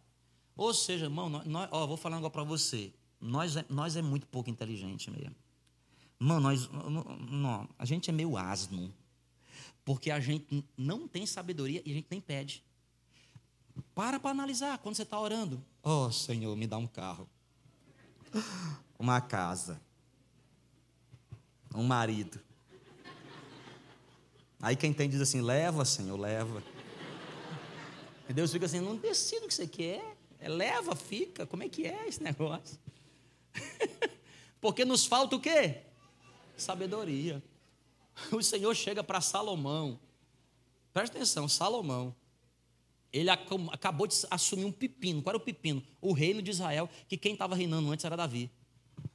Ou 0.56 0.72
seja, 0.72 1.06
irmão, 1.06 1.28
nós, 1.28 1.44
nós, 1.44 1.68
ó, 1.72 1.88
vou 1.88 1.96
falar 1.96 2.16
algo 2.18 2.30
para 2.30 2.44
você. 2.44 2.92
Nós 3.20 3.56
é, 3.56 3.64
nós 3.68 3.96
é 3.96 4.02
muito 4.02 4.26
pouco 4.26 4.50
inteligente 4.50 5.10
mesmo. 5.10 5.34
Mano, 6.18 6.40
nós, 6.40 6.68
não, 7.30 7.68
a 7.78 7.84
gente 7.84 8.10
é 8.10 8.12
meio 8.12 8.36
asno. 8.36 8.92
Porque 9.84 10.10
a 10.10 10.18
gente 10.18 10.64
não 10.76 11.06
tem 11.06 11.26
sabedoria 11.26 11.80
e 11.84 11.90
a 11.90 11.94
gente 11.94 12.08
nem 12.10 12.20
pede. 12.20 12.64
Para 13.94 14.18
para 14.18 14.30
analisar 14.30 14.78
quando 14.78 14.96
você 14.96 15.02
está 15.02 15.18
orando. 15.20 15.62
Oh, 15.82 16.10
Senhor, 16.10 16.56
me 16.56 16.66
dá 16.66 16.76
um 16.76 16.86
carro. 16.86 17.28
Uma 18.98 19.20
casa. 19.20 19.80
Um 21.74 21.84
marido. 21.84 22.40
Aí 24.60 24.74
quem 24.74 24.92
tem 24.92 25.08
diz 25.08 25.20
assim: 25.20 25.40
leva, 25.40 25.84
Senhor, 25.84 26.18
leva. 26.18 26.62
E 28.28 28.32
Deus 28.32 28.50
fica 28.50 28.66
assim: 28.66 28.80
não 28.80 28.96
decida 28.96 29.44
o 29.44 29.48
que 29.48 29.54
você 29.54 29.66
quer. 29.66 30.16
É, 30.38 30.48
leva, 30.48 30.96
fica. 30.96 31.46
Como 31.46 31.62
é 31.62 31.68
que 31.68 31.86
é 31.86 32.08
esse 32.08 32.22
negócio? 32.22 32.78
Porque 34.60 34.84
nos 34.84 35.06
falta 35.06 35.36
o 35.36 35.40
quê? 35.40 35.82
Sabedoria. 36.56 37.42
O 38.32 38.42
Senhor 38.42 38.74
chega 38.74 39.04
para 39.04 39.20
Salomão. 39.20 40.00
Presta 40.92 41.16
atenção, 41.16 41.48
Salomão. 41.48 42.14
Ele 43.12 43.30
acabou 43.30 44.06
de 44.06 44.16
assumir 44.30 44.64
um 44.64 44.72
pepino. 44.72 45.22
Qual 45.22 45.32
era 45.32 45.42
o 45.42 45.44
pepino? 45.44 45.82
O 46.00 46.12
reino 46.12 46.42
de 46.42 46.50
Israel, 46.50 46.88
que 47.08 47.16
quem 47.16 47.32
estava 47.34 47.54
reinando 47.54 47.90
antes 47.90 48.04
era 48.04 48.16
Davi. 48.16 48.50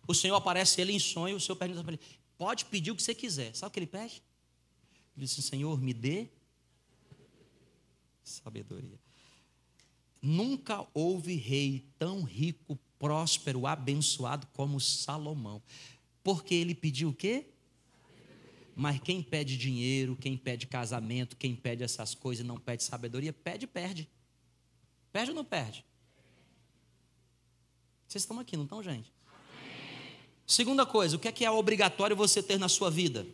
O 0.08 0.14
Senhor 0.14 0.36
aparece 0.36 0.82
ele 0.82 0.94
em 0.94 1.00
sonho, 1.00 1.38
o 1.38 1.40
Senhor 1.40 1.56
pergunta 1.56 1.84
para 1.84 1.94
ele: 1.94 2.02
pode 2.38 2.66
pedir 2.66 2.92
o 2.92 2.96
que 2.96 3.04
você 3.04 3.14
quiser. 3.14 3.56
Sabe 3.56 3.70
o 3.70 3.74
que 3.74 3.80
ele 3.80 3.88
pede? 3.88 4.24
Ele 5.16 5.26
disse: 5.26 5.42
Senhor, 5.42 5.80
me 5.82 5.94
dê 5.94 6.28
sabedoria. 8.24 9.00
Nunca 10.22 10.88
houve 10.94 11.36
rei 11.36 11.86
tão 11.98 12.24
rico 12.24 12.80
próspero, 13.02 13.66
abençoado 13.66 14.46
como 14.54 14.80
Salomão. 14.80 15.60
Porque 16.24 16.54
ele 16.54 16.76
pediu 16.76 17.10
o 17.10 17.14
quê? 17.14 17.48
Mas 18.76 19.00
quem 19.00 19.24
pede 19.24 19.58
dinheiro, 19.58 20.16
quem 20.16 20.38
pede 20.38 20.68
casamento, 20.68 21.36
quem 21.36 21.56
pede 21.56 21.84
essas 21.84 22.14
coisas 22.14 22.46
e 22.46 22.48
não 22.48 22.58
pede 22.58 22.84
sabedoria, 22.84 23.34
pede, 23.34 23.66
perde. 23.66 24.08
Perde 25.12 25.32
ou 25.32 25.36
não 25.36 25.44
perde? 25.44 25.84
Vocês 28.08 28.22
estão 28.22 28.40
aqui, 28.40 28.56
não 28.56 28.66
estão, 28.66 28.84
gente? 28.84 29.12
Segunda 30.46 30.86
coisa, 30.86 31.16
o 31.16 31.20
que 31.20 31.28
é 31.28 31.32
que 31.32 31.44
é 31.44 31.50
obrigatório 31.50 32.16
você 32.16 32.44
ter 32.44 32.60
na 32.60 32.70
sua 32.70 32.92
vida? 32.92 33.26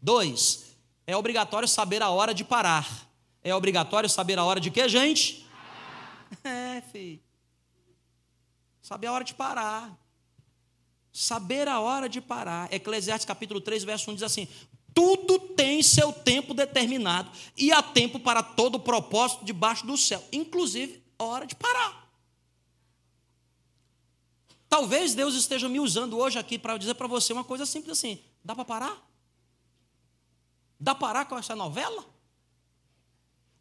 Dois, 0.00 0.76
é 1.06 1.14
obrigatório 1.14 1.68
saber 1.68 2.00
a 2.00 2.08
hora 2.08 2.32
de 2.32 2.42
parar. 2.42 3.06
É 3.42 3.54
obrigatório 3.54 4.08
saber 4.08 4.38
a 4.38 4.44
hora 4.44 4.58
de 4.58 4.70
quê, 4.70 4.88
gente? 4.88 5.44
É, 6.42 6.80
filho. 6.90 7.23
Saber 8.84 9.06
a 9.06 9.12
hora 9.12 9.24
de 9.24 9.32
parar. 9.32 9.98
Saber 11.10 11.68
a 11.68 11.80
hora 11.80 12.06
de 12.06 12.20
parar. 12.20 12.70
Eclesiastes 12.70 13.24
capítulo 13.24 13.58
3, 13.58 13.82
verso 13.82 14.10
1 14.10 14.14
diz 14.16 14.22
assim: 14.22 14.46
Tudo 14.92 15.38
tem 15.38 15.82
seu 15.82 16.12
tempo 16.12 16.52
determinado, 16.52 17.30
e 17.56 17.72
há 17.72 17.82
tempo 17.82 18.20
para 18.20 18.42
todo 18.42 18.78
propósito 18.78 19.42
debaixo 19.42 19.86
do 19.86 19.96
céu, 19.96 20.22
inclusive 20.30 21.02
a 21.18 21.24
hora 21.24 21.46
de 21.46 21.54
parar. 21.54 22.06
Talvez 24.68 25.14
Deus 25.14 25.34
esteja 25.34 25.66
me 25.66 25.80
usando 25.80 26.18
hoje 26.18 26.38
aqui 26.38 26.58
para 26.58 26.76
dizer 26.76 26.92
para 26.92 27.06
você 27.06 27.32
uma 27.32 27.42
coisa 27.42 27.64
simples 27.64 27.92
assim: 27.98 28.22
dá 28.44 28.54
para 28.54 28.66
parar? 28.66 29.02
Dá 30.78 30.94
para 30.94 31.06
parar 31.06 31.24
com 31.24 31.38
essa 31.38 31.56
novela? 31.56 32.04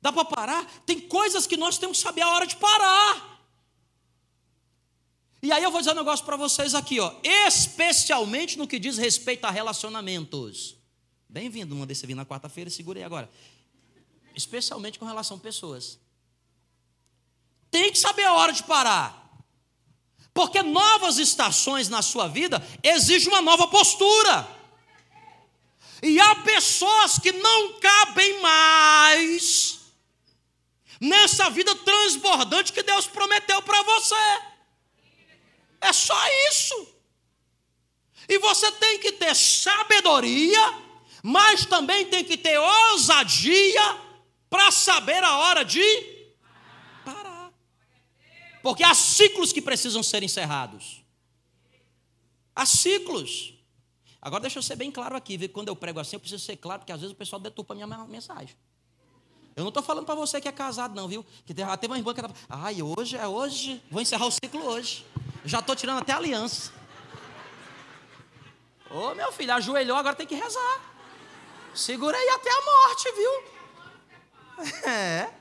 Dá 0.02 0.12
para 0.12 0.26
parar? 0.26 0.66
Tem 0.86 1.00
coisas 1.00 1.48
que 1.48 1.56
nós 1.56 1.78
temos 1.78 2.00
que 2.00 2.04
saber 2.04 2.24
a 2.24 2.30
hora 2.30 2.46
de 2.46 2.58
parar. 2.58 3.33
E 5.44 5.52
aí 5.52 5.62
eu 5.62 5.70
vou 5.70 5.82
dizer 5.82 5.92
um 5.92 5.96
negócio 5.96 6.26
para 6.26 6.38
vocês 6.38 6.74
aqui, 6.74 7.02
ó, 7.02 7.14
especialmente 7.22 8.58
no 8.58 8.66
que 8.66 8.80
diz 8.80 8.98
respeito 8.98 9.44
a 9.44 9.52
relacionamentos. 9.52 10.78
Bem-vindo, 11.28 11.76
mandei 11.76 11.94
você 11.94 12.08
vir 12.08 12.16
na 12.16 12.26
quarta-feira, 12.26 12.70
segurei 12.70 13.04
agora. 13.04 13.30
Especialmente 14.34 14.98
com 14.98 15.04
relação 15.04 15.36
a 15.36 15.40
pessoas. 15.42 16.00
Tem 17.70 17.92
que 17.92 17.98
saber 17.98 18.24
a 18.24 18.32
hora 18.32 18.54
de 18.54 18.64
parar. 18.64 19.22
Porque 20.34 20.64
novas 20.64 21.18
estações 21.18 21.90
na 21.90 22.02
sua 22.02 22.30
vida 22.30 22.66
exigem 22.82 23.28
uma 23.28 23.42
nova 23.42 23.68
postura. 23.68 24.48
E 26.02 26.22
há 26.22 26.36
pessoas 26.36 27.20
que 27.20 27.34
não 27.34 27.82
cabem 27.82 28.42
mais 28.42 29.82
nessa 31.02 31.50
vida 31.50 31.76
transbordante 31.76 32.72
que 32.72 32.82
Deus 32.82 33.08
prometeu 33.08 33.62
para 33.62 33.84
você. 33.84 34.53
É 35.84 35.92
só 35.92 36.18
isso. 36.50 36.88
E 38.28 38.40
você 38.40 38.72
tem 38.72 39.00
que 39.00 39.12
ter 39.12 39.36
sabedoria, 39.36 40.62
mas 41.22 41.66
também 41.66 42.06
tem 42.06 42.24
que 42.24 42.38
ter 42.38 42.58
ousadia 42.58 44.00
para 44.50 44.72
saber 44.72 45.22
a 45.24 45.38
hora 45.38 45.66
de 45.66 45.84
parar. 47.04 47.52
Porque 48.62 48.84
há 48.84 48.94
ciclos 48.94 49.52
que 49.52 49.62
precisam 49.62 50.02
ser 50.02 50.24
encerrados. 50.24 51.04
Há 52.56 52.66
ciclos. 52.66 53.54
Agora 54.22 54.42
deixa 54.42 54.60
eu 54.60 54.64
ser 54.64 54.78
bem 54.78 54.90
claro 54.90 55.18
aqui, 55.18 55.36
viu? 55.36 55.50
quando 55.50 55.68
eu 55.68 55.76
prego 55.76 56.00
assim, 56.00 56.16
eu 56.16 56.20
preciso 56.22 56.46
ser 56.46 56.56
claro, 56.56 56.80
porque 56.80 56.94
às 56.94 57.02
vezes 57.02 57.14
o 57.14 57.18
pessoal 57.18 57.42
deturpa 57.42 57.74
a 57.74 57.76
minha 57.76 57.88
mensagem. 58.08 58.56
Eu 59.54 59.64
não 59.64 59.70
estou 59.70 59.84
falando 59.84 60.06
para 60.06 60.16
você 60.16 60.40
que 60.40 60.48
é 60.48 60.52
casado, 60.52 60.96
não, 60.96 61.10
viu? 61.10 61.26
Que 61.46 61.54
teve, 61.54 61.78
teve 61.78 61.92
uma 61.92 61.98
irmã 61.98 62.14
que 62.14 62.22
era. 62.22 62.34
Ai, 62.48 62.82
hoje 62.82 63.18
é 63.18 63.28
hoje, 63.28 63.84
vou 63.92 64.02
encerrar 64.02 64.26
o 64.26 64.32
ciclo 64.32 64.66
hoje. 64.66 65.06
Já 65.46 65.60
estou 65.60 65.76
tirando 65.76 66.00
até 66.00 66.14
aliança. 66.14 66.72
Ô 68.90 69.14
meu 69.16 69.32
filho, 69.32 69.54
ajoelhou, 69.54 69.98
agora 69.98 70.16
tem 70.16 70.28
que 70.28 70.36
rezar. 70.36 70.82
Segura 71.74 72.16
aí 72.16 72.30
até 72.30 72.50
a 72.50 72.62
morte, 72.62 73.12
viu? 73.12 73.54
É, 74.88 75.34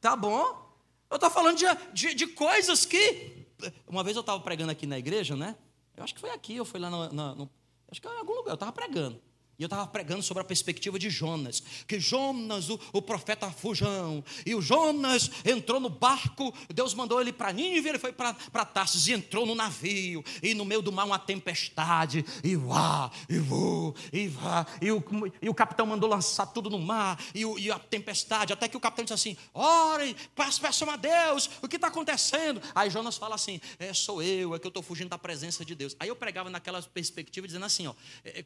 tá 0.00 0.14
bom. 0.14 0.64
Eu 1.10 1.16
estou 1.16 1.28
falando 1.28 1.58
de, 1.58 1.66
de, 1.92 2.14
de, 2.14 2.26
coisas 2.28 2.86
que. 2.86 3.46
Uma 3.86 4.04
vez 4.04 4.16
eu 4.16 4.20
estava 4.20 4.40
pregando 4.40 4.70
aqui 4.70 4.86
na 4.86 4.96
igreja, 4.96 5.34
né? 5.34 5.56
Eu 5.96 6.04
acho 6.04 6.14
que 6.14 6.20
foi 6.20 6.30
aqui, 6.30 6.56
eu 6.56 6.64
fui 6.64 6.78
lá 6.78 6.88
no, 6.88 7.12
no, 7.12 7.34
no 7.34 7.50
Acho 7.90 8.00
que 8.00 8.08
em 8.08 8.18
algum 8.18 8.34
lugar, 8.34 8.52
eu 8.52 8.54
estava 8.54 8.72
pregando. 8.72 9.20
E 9.58 9.62
eu 9.62 9.66
estava 9.66 9.86
pregando 9.86 10.22
sobre 10.22 10.40
a 10.40 10.44
perspectiva 10.44 10.98
de 10.98 11.08
Jonas, 11.08 11.62
que 11.86 12.00
Jonas, 12.00 12.68
o, 12.68 12.80
o, 12.92 13.00
profeta 13.00 13.50
fujão, 13.50 14.24
e 14.44 14.54
o 14.54 14.60
Jonas 14.60 15.30
entrou 15.44 15.78
no 15.78 15.88
barco, 15.88 16.52
Deus 16.72 16.92
mandou 16.92 17.20
ele 17.20 17.32
para 17.32 17.52
Nínive, 17.52 17.90
ele 17.90 17.98
foi 17.98 18.12
para 18.12 18.64
Tarsis 18.64 19.06
e 19.06 19.12
entrou 19.12 19.46
no 19.46 19.54
navio, 19.54 20.24
e 20.42 20.54
no 20.54 20.64
meio 20.64 20.82
do 20.82 20.90
mar 20.90 21.04
uma 21.04 21.18
tempestade, 21.18 22.24
e 22.42 22.56
vá, 22.56 23.10
e 23.28 23.38
vou, 23.38 23.94
e 24.12 24.26
vá, 24.26 24.66
e 24.82 24.90
o, 24.90 25.02
e 25.40 25.48
o 25.48 25.54
capitão 25.54 25.86
mandou 25.86 26.10
lançar 26.10 26.46
tudo 26.46 26.68
no 26.68 26.78
mar, 26.78 27.22
e, 27.32 27.42
e 27.42 27.70
a 27.70 27.78
tempestade, 27.78 28.52
até 28.52 28.68
que 28.68 28.76
o 28.76 28.80
capitão 28.80 29.04
disse 29.04 29.14
assim: 29.14 29.36
orem, 29.52 30.16
peçam 30.60 30.90
a 30.90 30.96
Deus, 30.96 31.48
o 31.62 31.68
que 31.68 31.76
está 31.76 31.88
acontecendo? 31.88 32.60
Aí 32.74 32.90
Jonas 32.90 33.16
fala 33.16 33.36
assim: 33.36 33.60
é, 33.78 33.94
sou 33.94 34.20
eu, 34.20 34.54
é 34.54 34.58
que 34.58 34.66
eu 34.66 34.70
estou 34.70 34.82
fugindo 34.82 35.10
da 35.10 35.18
presença 35.18 35.64
de 35.64 35.74
Deus. 35.74 35.94
Aí 36.00 36.08
eu 36.08 36.16
pregava 36.16 36.50
naquela 36.50 36.82
perspectiva, 36.82 37.46
dizendo 37.46 37.64
assim: 37.64 37.86
ó. 37.86 37.94
É, 38.24 38.44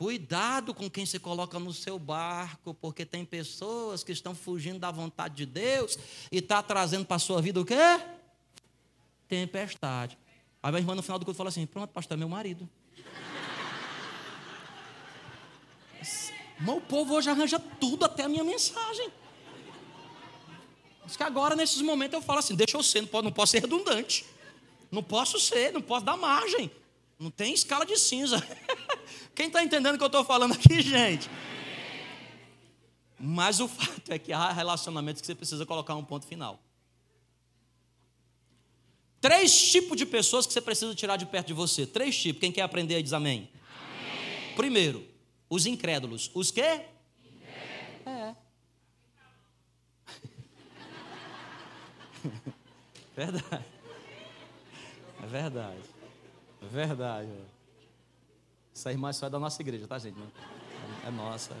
Cuidado 0.00 0.72
com 0.72 0.88
quem 0.88 1.04
se 1.04 1.18
coloca 1.18 1.58
no 1.58 1.74
seu 1.74 1.98
barco, 1.98 2.72
porque 2.72 3.04
tem 3.04 3.22
pessoas 3.22 4.02
que 4.02 4.12
estão 4.12 4.34
fugindo 4.34 4.78
da 4.78 4.90
vontade 4.90 5.34
de 5.34 5.44
Deus 5.44 5.98
e 6.32 6.38
está 6.38 6.62
trazendo 6.62 7.04
para 7.04 7.16
a 7.16 7.18
sua 7.18 7.42
vida 7.42 7.60
o 7.60 7.66
quê? 7.66 7.74
Tempestade. 9.28 10.16
Aí 10.62 10.74
a 10.74 10.78
irmã 10.78 10.94
no 10.94 11.02
final 11.02 11.18
do 11.18 11.26
culto 11.26 11.36
fala 11.36 11.50
assim: 11.50 11.66
Pronto, 11.66 11.90
pastor, 11.90 12.16
é 12.16 12.18
meu 12.18 12.30
marido. 12.30 12.66
Mas 16.58 16.76
o 16.78 16.80
povo 16.80 17.16
hoje 17.16 17.28
arranja 17.28 17.58
tudo, 17.58 18.06
até 18.06 18.22
a 18.22 18.28
minha 18.30 18.42
mensagem. 18.42 19.10
Mas 21.02 21.14
que 21.14 21.22
agora, 21.22 21.54
nesses 21.54 21.82
momentos, 21.82 22.14
eu 22.14 22.22
falo 22.22 22.38
assim: 22.38 22.54
Deixa 22.54 22.74
eu 22.74 22.82
ser, 22.82 23.02
não 23.02 23.08
posso, 23.08 23.24
não 23.24 23.32
posso 23.32 23.52
ser 23.52 23.60
redundante. 23.60 24.24
Não 24.90 25.02
posso 25.02 25.38
ser, 25.38 25.74
não 25.74 25.82
posso 25.82 26.06
dar 26.06 26.16
margem. 26.16 26.70
Não 27.18 27.30
tem 27.30 27.52
escala 27.52 27.84
de 27.84 27.98
cinza. 27.98 28.42
Quem 29.40 29.46
está 29.46 29.64
entendendo 29.64 29.94
o 29.94 29.96
que 29.96 30.04
eu 30.04 30.08
estou 30.08 30.22
falando 30.22 30.52
aqui, 30.52 30.82
gente? 30.84 31.30
Mas 33.18 33.58
o 33.58 33.66
fato 33.66 34.12
é 34.12 34.18
que 34.18 34.34
há 34.34 34.52
relacionamentos 34.52 35.22
que 35.22 35.26
você 35.26 35.34
precisa 35.34 35.64
colocar 35.64 35.94
um 35.94 36.04
ponto 36.04 36.26
final. 36.26 36.62
Três 39.18 39.70
tipos 39.70 39.96
de 39.96 40.04
pessoas 40.04 40.46
que 40.46 40.52
você 40.52 40.60
precisa 40.60 40.94
tirar 40.94 41.16
de 41.16 41.24
perto 41.24 41.46
de 41.46 41.54
você. 41.54 41.86
Três 41.86 42.20
tipos. 42.20 42.38
Quem 42.38 42.52
quer 42.52 42.60
aprender 42.60 43.02
diz 43.02 43.14
amém. 43.14 43.48
amém. 43.64 44.54
Primeiro, 44.56 45.08
os 45.48 45.64
incrédulos. 45.64 46.30
Os 46.34 46.50
quê? 46.50 46.84
Incrédulos. 47.24 48.36
É. 48.36 48.36
verdade. 53.16 53.64
É 55.22 55.26
verdade. 55.26 55.80
É 56.60 56.66
verdade. 56.66 57.30
Essa 58.80 58.90
irmã 58.90 59.12
só 59.12 59.26
é 59.26 59.30
da 59.30 59.38
nossa 59.38 59.60
igreja, 59.60 59.86
tá, 59.86 59.98
gente? 59.98 60.16
É 61.06 61.10
nossa. 61.10 61.54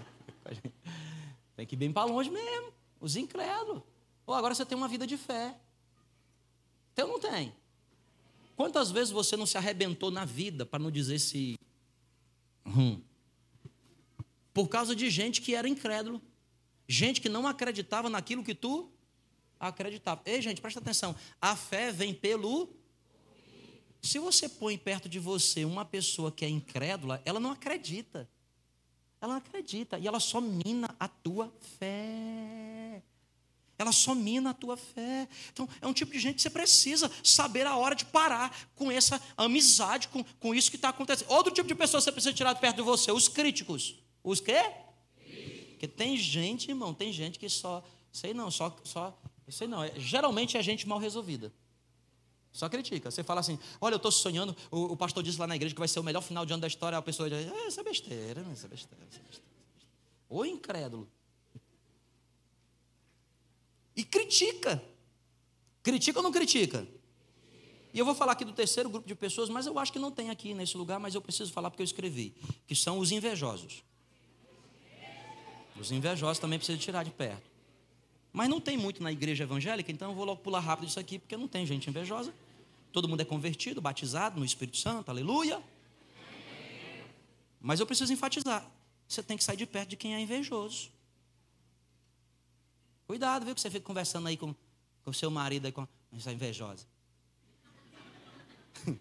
Tem 1.54 1.66
que 1.66 1.74
ir 1.74 1.76
bem 1.76 1.92
para 1.92 2.10
longe 2.10 2.30
mesmo. 2.30 2.72
Os 2.98 3.14
incrédulos. 3.14 3.82
Ou 4.26 4.32
agora 4.32 4.54
você 4.54 4.64
tem 4.64 4.76
uma 4.78 4.88
vida 4.88 5.06
de 5.06 5.18
fé. 5.18 5.54
Tem 6.94 7.04
ou 7.04 7.10
não 7.10 7.20
tem? 7.20 7.54
Quantas 8.56 8.90
vezes 8.90 9.12
você 9.12 9.36
não 9.36 9.44
se 9.44 9.58
arrebentou 9.58 10.10
na 10.10 10.24
vida, 10.24 10.64
para 10.64 10.78
não 10.78 10.90
dizer 10.90 11.18
se. 11.18 11.58
Hum, 12.64 13.02
por 14.54 14.68
causa 14.68 14.96
de 14.96 15.10
gente 15.10 15.42
que 15.42 15.54
era 15.54 15.68
incrédulo. 15.68 16.22
Gente 16.88 17.20
que 17.20 17.28
não 17.28 17.46
acreditava 17.46 18.08
naquilo 18.08 18.42
que 18.42 18.54
tu 18.54 18.90
acreditava. 19.58 20.22
Ei, 20.24 20.40
gente, 20.40 20.62
presta 20.62 20.80
atenção. 20.80 21.14
A 21.38 21.54
fé 21.54 21.92
vem 21.92 22.14
pelo 22.14 22.74
se 24.02 24.18
você 24.18 24.48
põe 24.48 24.78
perto 24.78 25.08
de 25.08 25.18
você 25.18 25.64
uma 25.64 25.84
pessoa 25.84 26.32
que 26.32 26.44
é 26.44 26.48
incrédula, 26.48 27.20
ela 27.24 27.38
não 27.38 27.50
acredita. 27.50 28.28
Ela 29.20 29.32
não 29.34 29.38
acredita 29.38 29.98
e 29.98 30.08
ela 30.08 30.18
só 30.18 30.40
mina 30.40 30.94
a 30.98 31.06
tua 31.06 31.52
fé. 31.78 33.02
Ela 33.76 33.92
só 33.92 34.14
mina 34.14 34.50
a 34.50 34.54
tua 34.54 34.76
fé. 34.76 35.28
Então, 35.52 35.68
é 35.80 35.86
um 35.86 35.92
tipo 35.92 36.12
de 36.12 36.18
gente 36.18 36.36
que 36.36 36.42
você 36.42 36.50
precisa 36.50 37.10
saber 37.24 37.66
a 37.66 37.76
hora 37.76 37.94
de 37.94 38.04
parar 38.04 38.54
com 38.74 38.90
essa 38.90 39.20
amizade, 39.36 40.08
com, 40.08 40.22
com 40.22 40.54
isso 40.54 40.70
que 40.70 40.76
está 40.76 40.90
acontecendo. 40.90 41.30
Outro 41.30 41.52
tipo 41.52 41.68
de 41.68 41.74
pessoa 41.74 42.00
você 42.00 42.12
precisa 42.12 42.34
tirar 42.34 42.52
de 42.52 42.60
perto 42.60 42.76
de 42.76 42.82
você, 42.82 43.10
os 43.10 43.28
críticos. 43.28 43.96
Os 44.22 44.40
quê? 44.40 44.62
Porque 45.70 45.88
tem 45.88 46.14
gente, 46.16 46.68
irmão, 46.68 46.92
tem 46.92 47.10
gente 47.10 47.38
que 47.38 47.48
só, 47.48 47.82
sei 48.12 48.34
não, 48.34 48.50
só, 48.50 48.74
só, 48.84 49.18
sei 49.48 49.66
não, 49.66 49.82
é, 49.82 49.98
geralmente 49.98 50.58
é 50.58 50.62
gente 50.62 50.86
mal 50.86 50.98
resolvida. 50.98 51.50
Só 52.52 52.68
critica. 52.68 53.10
Você 53.10 53.22
fala 53.22 53.40
assim: 53.40 53.58
olha, 53.80 53.94
eu 53.94 53.98
estou 53.98 54.10
sonhando. 54.10 54.56
O, 54.70 54.92
o, 54.92 54.96
pastor 54.96 55.22
disse 55.22 55.38
lá 55.38 55.46
na 55.46 55.56
igreja 55.56 55.74
que 55.74 55.78
vai 55.78 55.88
ser 55.88 56.00
o 56.00 56.02
melhor 56.02 56.20
final 56.20 56.44
de 56.44 56.52
ano 56.52 56.60
da 56.60 56.66
história. 56.66 56.98
A 56.98 57.02
pessoa 57.02 57.28
diz: 57.30 57.50
é, 57.50 57.68
isso 57.68 57.80
é 57.80 57.82
besteira, 57.82 58.44
isso 58.52 58.66
é 58.66 58.68
besteira, 58.68 59.02
é 59.02 59.06
besteira. 59.06 59.44
Ou 60.28 60.44
incrédulo. 60.44 61.08
E 63.96 64.04
critica. 64.04 64.82
Critica 65.82 66.18
ou 66.18 66.22
não 66.22 66.32
critica? 66.32 66.86
E 67.92 67.98
eu 67.98 68.04
vou 68.04 68.14
falar 68.14 68.32
aqui 68.32 68.44
do 68.44 68.52
terceiro 68.52 68.88
grupo 68.88 69.06
de 69.06 69.14
pessoas, 69.14 69.48
mas 69.48 69.66
eu 69.66 69.78
acho 69.78 69.92
que 69.92 69.98
não 69.98 70.12
tem 70.12 70.30
aqui 70.30 70.54
nesse 70.54 70.76
lugar, 70.76 71.00
mas 71.00 71.14
eu 71.14 71.20
preciso 71.20 71.52
falar 71.52 71.70
porque 71.70 71.82
eu 71.82 71.84
escrevi. 71.84 72.34
Que 72.66 72.74
são 72.74 72.98
os 72.98 73.10
invejosos. 73.10 73.82
Os 75.78 75.90
invejosos 75.90 76.38
também 76.38 76.58
precisam 76.58 76.80
tirar 76.80 77.04
de 77.04 77.10
perto. 77.10 77.49
Mas 78.32 78.48
não 78.48 78.60
tem 78.60 78.76
muito 78.76 79.02
na 79.02 79.10
igreja 79.10 79.44
evangélica, 79.44 79.90
então 79.90 80.10
eu 80.10 80.14
vou 80.14 80.24
logo 80.24 80.40
pular 80.40 80.60
rápido 80.60 80.88
isso 80.88 81.00
aqui, 81.00 81.18
porque 81.18 81.36
não 81.36 81.48
tem 81.48 81.66
gente 81.66 81.90
invejosa. 81.90 82.32
Todo 82.92 83.08
mundo 83.08 83.20
é 83.20 83.24
convertido, 83.24 83.80
batizado 83.80 84.38
no 84.38 84.44
Espírito 84.44 84.76
Santo, 84.76 85.08
aleluia. 85.08 85.62
Mas 87.60 87.80
eu 87.80 87.86
preciso 87.86 88.12
enfatizar: 88.12 88.68
você 89.06 89.22
tem 89.22 89.36
que 89.36 89.44
sair 89.44 89.56
de 89.56 89.66
perto 89.66 89.90
de 89.90 89.96
quem 89.96 90.14
é 90.14 90.20
invejoso. 90.20 90.90
Cuidado, 93.06 93.44
viu, 93.44 93.54
que 93.54 93.60
você 93.60 93.70
fica 93.70 93.84
conversando 93.84 94.28
aí 94.28 94.36
com 94.36 94.54
o 95.04 95.12
seu 95.12 95.30
marido 95.30 95.66
aí 95.66 95.72
com 95.72 95.86
essa 96.16 96.32
invejosa. 96.32 96.86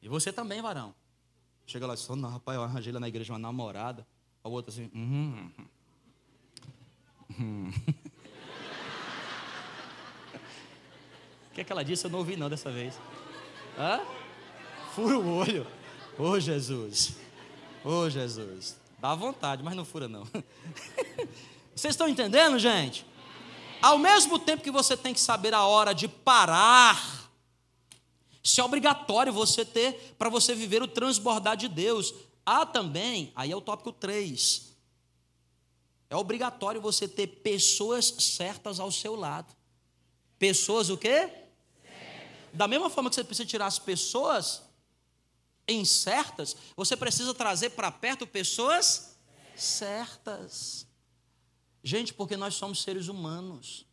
e 0.00 0.08
você 0.08 0.32
também, 0.32 0.62
varão. 0.62 0.94
Chega 1.66 1.86
lá 1.86 1.94
e 1.94 1.96
diz, 1.96 2.08
não, 2.08 2.30
rapaz, 2.30 2.56
eu 2.56 2.62
arranjei 2.62 2.92
lá 2.92 3.00
na 3.00 3.08
igreja 3.08 3.32
uma 3.32 3.38
namorada. 3.38 4.06
O 4.44 4.50
outro 4.50 4.70
assim, 4.72 4.88
uhum. 4.94 5.50
Hum. 7.38 7.72
O 11.50 11.54
que, 11.54 11.60
é 11.60 11.64
que 11.64 11.72
ela 11.72 11.84
disse? 11.84 12.06
Eu 12.06 12.10
não 12.10 12.20
ouvi 12.20 12.36
não 12.36 12.48
dessa 12.48 12.70
vez. 12.70 12.98
Hã? 13.78 14.00
Fura 14.94 15.18
o 15.18 15.36
olho. 15.36 15.66
Ô 16.18 16.30
oh, 16.30 16.40
Jesus. 16.40 17.16
Ô 17.84 17.90
oh, 17.90 18.10
Jesus. 18.10 18.76
Dá 18.98 19.14
vontade, 19.14 19.62
mas 19.62 19.74
não 19.74 19.84
fura 19.84 20.08
não. 20.08 20.24
Vocês 21.74 21.92
estão 21.92 22.08
entendendo, 22.08 22.58
gente? 22.58 23.04
Ao 23.82 23.98
mesmo 23.98 24.38
tempo 24.38 24.62
que 24.62 24.70
você 24.70 24.96
tem 24.96 25.12
que 25.12 25.20
saber 25.20 25.52
a 25.52 25.64
hora 25.64 25.94
de 25.94 26.08
parar, 26.08 27.30
isso 28.42 28.60
é 28.60 28.64
obrigatório 28.64 29.32
você 29.32 29.64
ter 29.64 30.14
para 30.18 30.30
você 30.30 30.54
viver 30.54 30.82
o 30.82 30.88
transbordar 30.88 31.56
de 31.56 31.68
Deus. 31.68 32.14
Há 32.44 32.64
também, 32.64 33.30
aí 33.36 33.52
é 33.52 33.56
o 33.56 33.60
tópico 33.60 33.92
3. 33.92 34.75
É 36.08 36.16
obrigatório 36.16 36.80
você 36.80 37.08
ter 37.08 37.26
pessoas 37.26 38.06
certas 38.06 38.78
ao 38.78 38.92
seu 38.92 39.16
lado. 39.16 39.54
Pessoas 40.38 40.90
o 40.90 40.96
quê? 40.96 41.30
Da 42.52 42.68
mesma 42.68 42.88
forma 42.88 43.10
que 43.10 43.16
você 43.16 43.24
precisa 43.24 43.48
tirar 43.48 43.66
as 43.66 43.78
pessoas 43.78 44.62
incertas, 45.68 46.56
você 46.76 46.96
precisa 46.96 47.34
trazer 47.34 47.70
para 47.70 47.90
perto 47.90 48.26
pessoas 48.26 49.18
certas. 49.56 50.86
Gente, 51.82 52.14
porque 52.14 52.36
nós 52.36 52.54
somos 52.54 52.82
seres 52.82 53.08
humanos. 53.08 53.86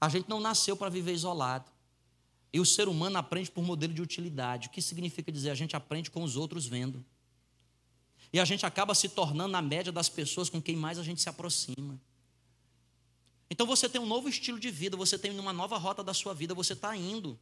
A 0.00 0.08
gente 0.08 0.28
não 0.28 0.40
nasceu 0.40 0.76
para 0.76 0.90
viver 0.90 1.12
isolado. 1.12 1.70
E 2.52 2.60
o 2.60 2.66
ser 2.66 2.88
humano 2.88 3.16
aprende 3.16 3.50
por 3.50 3.64
modelo 3.64 3.94
de 3.94 4.02
utilidade. 4.02 4.68
O 4.68 4.70
que 4.70 4.82
significa 4.82 5.32
dizer? 5.32 5.50
A 5.50 5.54
gente 5.54 5.74
aprende 5.74 6.10
com 6.10 6.22
os 6.22 6.36
outros 6.36 6.66
vendo. 6.66 7.04
E 8.32 8.40
a 8.40 8.44
gente 8.44 8.64
acaba 8.64 8.94
se 8.94 9.08
tornando 9.08 9.56
a 9.56 9.60
média 9.62 9.92
das 9.92 10.08
pessoas 10.08 10.48
com 10.48 10.60
quem 10.60 10.74
mais 10.74 10.98
a 10.98 11.02
gente 11.02 11.20
se 11.20 11.28
aproxima. 11.28 12.00
Então 13.50 13.66
você 13.66 13.88
tem 13.88 14.00
um 14.00 14.06
novo 14.06 14.28
estilo 14.28 14.58
de 14.58 14.70
vida, 14.70 14.96
você 14.96 15.18
tem 15.18 15.38
uma 15.38 15.52
nova 15.52 15.76
rota 15.76 16.02
da 16.02 16.14
sua 16.14 16.32
vida, 16.32 16.54
você 16.54 16.72
está 16.72 16.96
indo. 16.96 17.38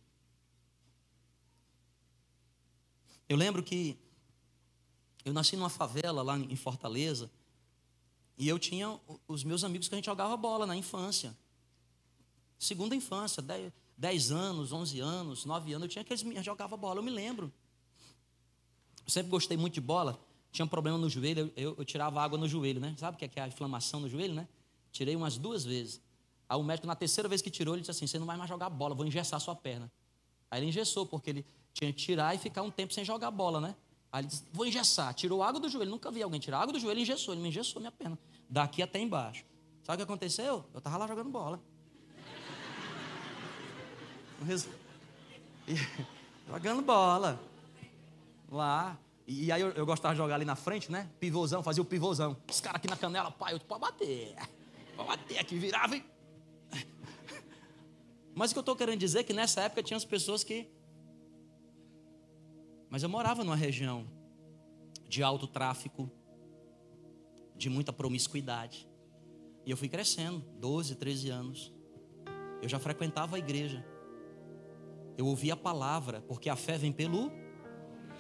Eu 3.29 3.37
lembro 3.37 3.62
que 3.62 3.96
eu 5.24 5.33
nasci 5.33 5.55
numa 5.55 5.68
favela 5.68 6.22
lá 6.22 6.37
em 6.37 6.57
Fortaleza 6.57 7.31
e 8.37 8.48
eu 8.48 8.59
tinha 8.59 8.98
os 9.29 9.44
meus 9.44 9.62
amigos 9.62 9.87
que 9.87 9.94
a 9.94 9.98
gente 9.98 10.07
jogava 10.07 10.37
bola 10.37 10.66
na 10.66 10.74
infância. 10.74 11.38
Segunda 12.59 12.96
infância, 12.96 13.40
10, 13.96 14.33
anos, 14.33 14.72
11 14.72 14.98
anos, 14.98 15.44
9 15.44 15.72
anos, 15.72 15.85
eu 15.85 15.88
tinha 15.88 16.03
aqueles 16.03 16.24
que 16.24 16.42
jogava 16.42 16.76
bola, 16.76 16.98
eu 16.98 17.05
me 17.05 17.11
lembro. 17.11 17.53
Eu 19.05 19.11
sempre 19.11 19.31
gostei 19.31 19.57
muito 19.57 19.74
de 19.74 19.81
bola, 19.81 20.20
tinha 20.52 20.64
um 20.64 20.68
problema 20.68 20.98
no 20.98 21.08
joelho, 21.08 21.52
eu, 21.56 21.74
eu 21.78 21.84
tirava 21.84 22.20
água 22.20 22.38
no 22.38 22.48
joelho, 22.48 22.80
né? 22.80 22.94
Sabe 22.98 23.16
o 23.16 23.18
que 23.18 23.24
é, 23.24 23.30
é 23.36 23.42
a 23.42 23.48
inflamação 23.48 24.00
no 24.00 24.08
joelho, 24.08 24.34
né? 24.34 24.48
Tirei 24.90 25.14
umas 25.14 25.38
duas 25.38 25.64
vezes. 25.64 26.00
Aí 26.48 26.58
o 26.58 26.62
médico, 26.62 26.86
na 26.86 26.96
terceira 26.96 27.28
vez 27.28 27.40
que 27.40 27.50
tirou, 27.50 27.74
ele 27.74 27.82
disse 27.82 27.92
assim: 27.92 28.06
Você 28.06 28.18
não 28.18 28.26
vai 28.26 28.36
mais 28.36 28.48
jogar 28.48 28.68
bola, 28.68 28.94
vou 28.94 29.06
engessar 29.06 29.38
sua 29.40 29.54
perna. 29.54 29.90
Aí 30.50 30.60
ele 30.60 30.66
engessou, 30.66 31.06
porque 31.06 31.30
ele 31.30 31.46
tinha 31.72 31.92
que 31.92 31.98
tirar 31.98 32.34
e 32.34 32.38
ficar 32.38 32.62
um 32.62 32.70
tempo 32.70 32.92
sem 32.92 33.04
jogar 33.04 33.30
bola, 33.30 33.60
né? 33.60 33.76
Aí 34.12 34.22
ele 34.22 34.28
disse, 34.28 34.44
vou 34.52 34.66
engessar. 34.66 35.14
Tirou 35.14 35.42
água 35.42 35.60
do 35.60 35.68
joelho. 35.68 35.90
Nunca 35.90 36.10
vi 36.10 36.22
alguém 36.22 36.40
tirar 36.40 36.60
água 36.60 36.72
do 36.72 36.80
joelho 36.80 36.98
e 36.98 37.02
engessou. 37.02 37.32
Ele 37.32 37.42
me 37.42 37.48
engessou 37.48 37.80
minha 37.80 37.92
perna. 37.92 38.18
Daqui 38.48 38.82
até 38.82 38.98
embaixo. 38.98 39.44
Sabe 39.84 39.94
o 39.94 39.98
que 39.98 40.12
aconteceu? 40.12 40.64
Eu 40.74 40.78
estava 40.78 40.96
lá 40.96 41.06
jogando 41.06 41.30
bola. 41.30 41.60
jogando 46.48 46.82
bola. 46.82 47.40
Lá. 48.50 48.98
E 49.32 49.52
aí 49.52 49.60
eu, 49.60 49.70
eu, 49.70 49.86
gostava 49.86 50.12
de 50.12 50.18
jogar 50.18 50.34
ali 50.34 50.44
na 50.44 50.56
frente, 50.56 50.90
né? 50.90 51.08
Pivôzão, 51.20 51.62
fazia 51.62 51.80
o 51.80 51.86
pivôzão. 51.86 52.36
Os 52.50 52.60
caras 52.60 52.78
aqui 52.78 52.88
na 52.88 52.96
canela, 52.96 53.30
pai, 53.30 53.54
eu 53.54 53.60
pode 53.60 53.80
bater. 53.80 54.34
Pode 54.96 55.08
bater 55.08 55.38
aqui, 55.38 55.56
virava 55.56 55.96
e... 55.96 56.04
Mas 58.34 58.50
o 58.50 58.54
que 58.54 58.58
eu 58.58 58.62
estou 58.62 58.74
querendo 58.74 58.98
dizer 58.98 59.20
é 59.20 59.22
que 59.22 59.32
nessa 59.32 59.60
época 59.60 59.84
tinha 59.84 59.96
as 59.96 60.04
pessoas 60.04 60.42
que 60.42 60.68
mas 62.88 63.04
eu 63.04 63.08
morava 63.08 63.44
numa 63.44 63.54
região 63.54 64.04
de 65.08 65.22
alto 65.22 65.46
tráfico, 65.46 66.10
de 67.54 67.70
muita 67.70 67.92
promiscuidade. 67.92 68.88
E 69.64 69.70
eu 69.70 69.76
fui 69.76 69.88
crescendo, 69.88 70.44
12, 70.58 70.96
13 70.96 71.30
anos. 71.30 71.72
Eu 72.60 72.68
já 72.68 72.80
frequentava 72.80 73.36
a 73.36 73.38
igreja. 73.38 73.86
Eu 75.16 75.26
ouvia 75.26 75.52
a 75.52 75.56
palavra, 75.56 76.20
porque 76.22 76.50
a 76.50 76.56
fé 76.56 76.76
vem 76.76 76.90
pelo 76.90 77.30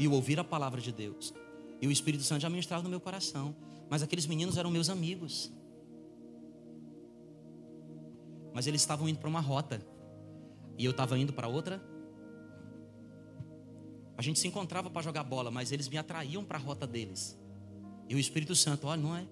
e 0.00 0.08
o 0.08 0.12
ouvir 0.12 0.40
a 0.40 0.44
palavra 0.44 0.80
de 0.80 0.90
Deus. 0.90 1.32
E 1.80 1.86
o 1.86 1.90
Espírito 1.92 2.24
Santo 2.24 2.42
já 2.42 2.50
ministrava 2.50 2.82
no 2.82 2.90
meu 2.90 3.00
coração. 3.00 3.54
Mas 3.88 4.02
aqueles 4.02 4.26
meninos 4.26 4.56
eram 4.56 4.70
meus 4.70 4.88
amigos. 4.88 5.52
Mas 8.52 8.66
eles 8.66 8.80
estavam 8.80 9.08
indo 9.08 9.18
para 9.18 9.28
uma 9.28 9.40
rota. 9.40 9.80
E 10.76 10.84
eu 10.84 10.90
estava 10.90 11.18
indo 11.18 11.32
para 11.32 11.46
outra 11.46 11.80
a 14.20 14.22
gente 14.22 14.38
se 14.38 14.46
encontrava 14.46 14.90
para 14.90 15.00
jogar 15.00 15.24
bola, 15.24 15.50
mas 15.50 15.72
eles 15.72 15.88
me 15.88 15.96
atraíam 15.96 16.44
para 16.44 16.58
a 16.58 16.60
rota 16.60 16.86
deles. 16.86 17.40
E 18.06 18.14
o 18.14 18.18
Espírito 18.18 18.54
Santo, 18.54 18.86
olha, 18.86 19.00
não 19.00 19.16
é? 19.16 19.26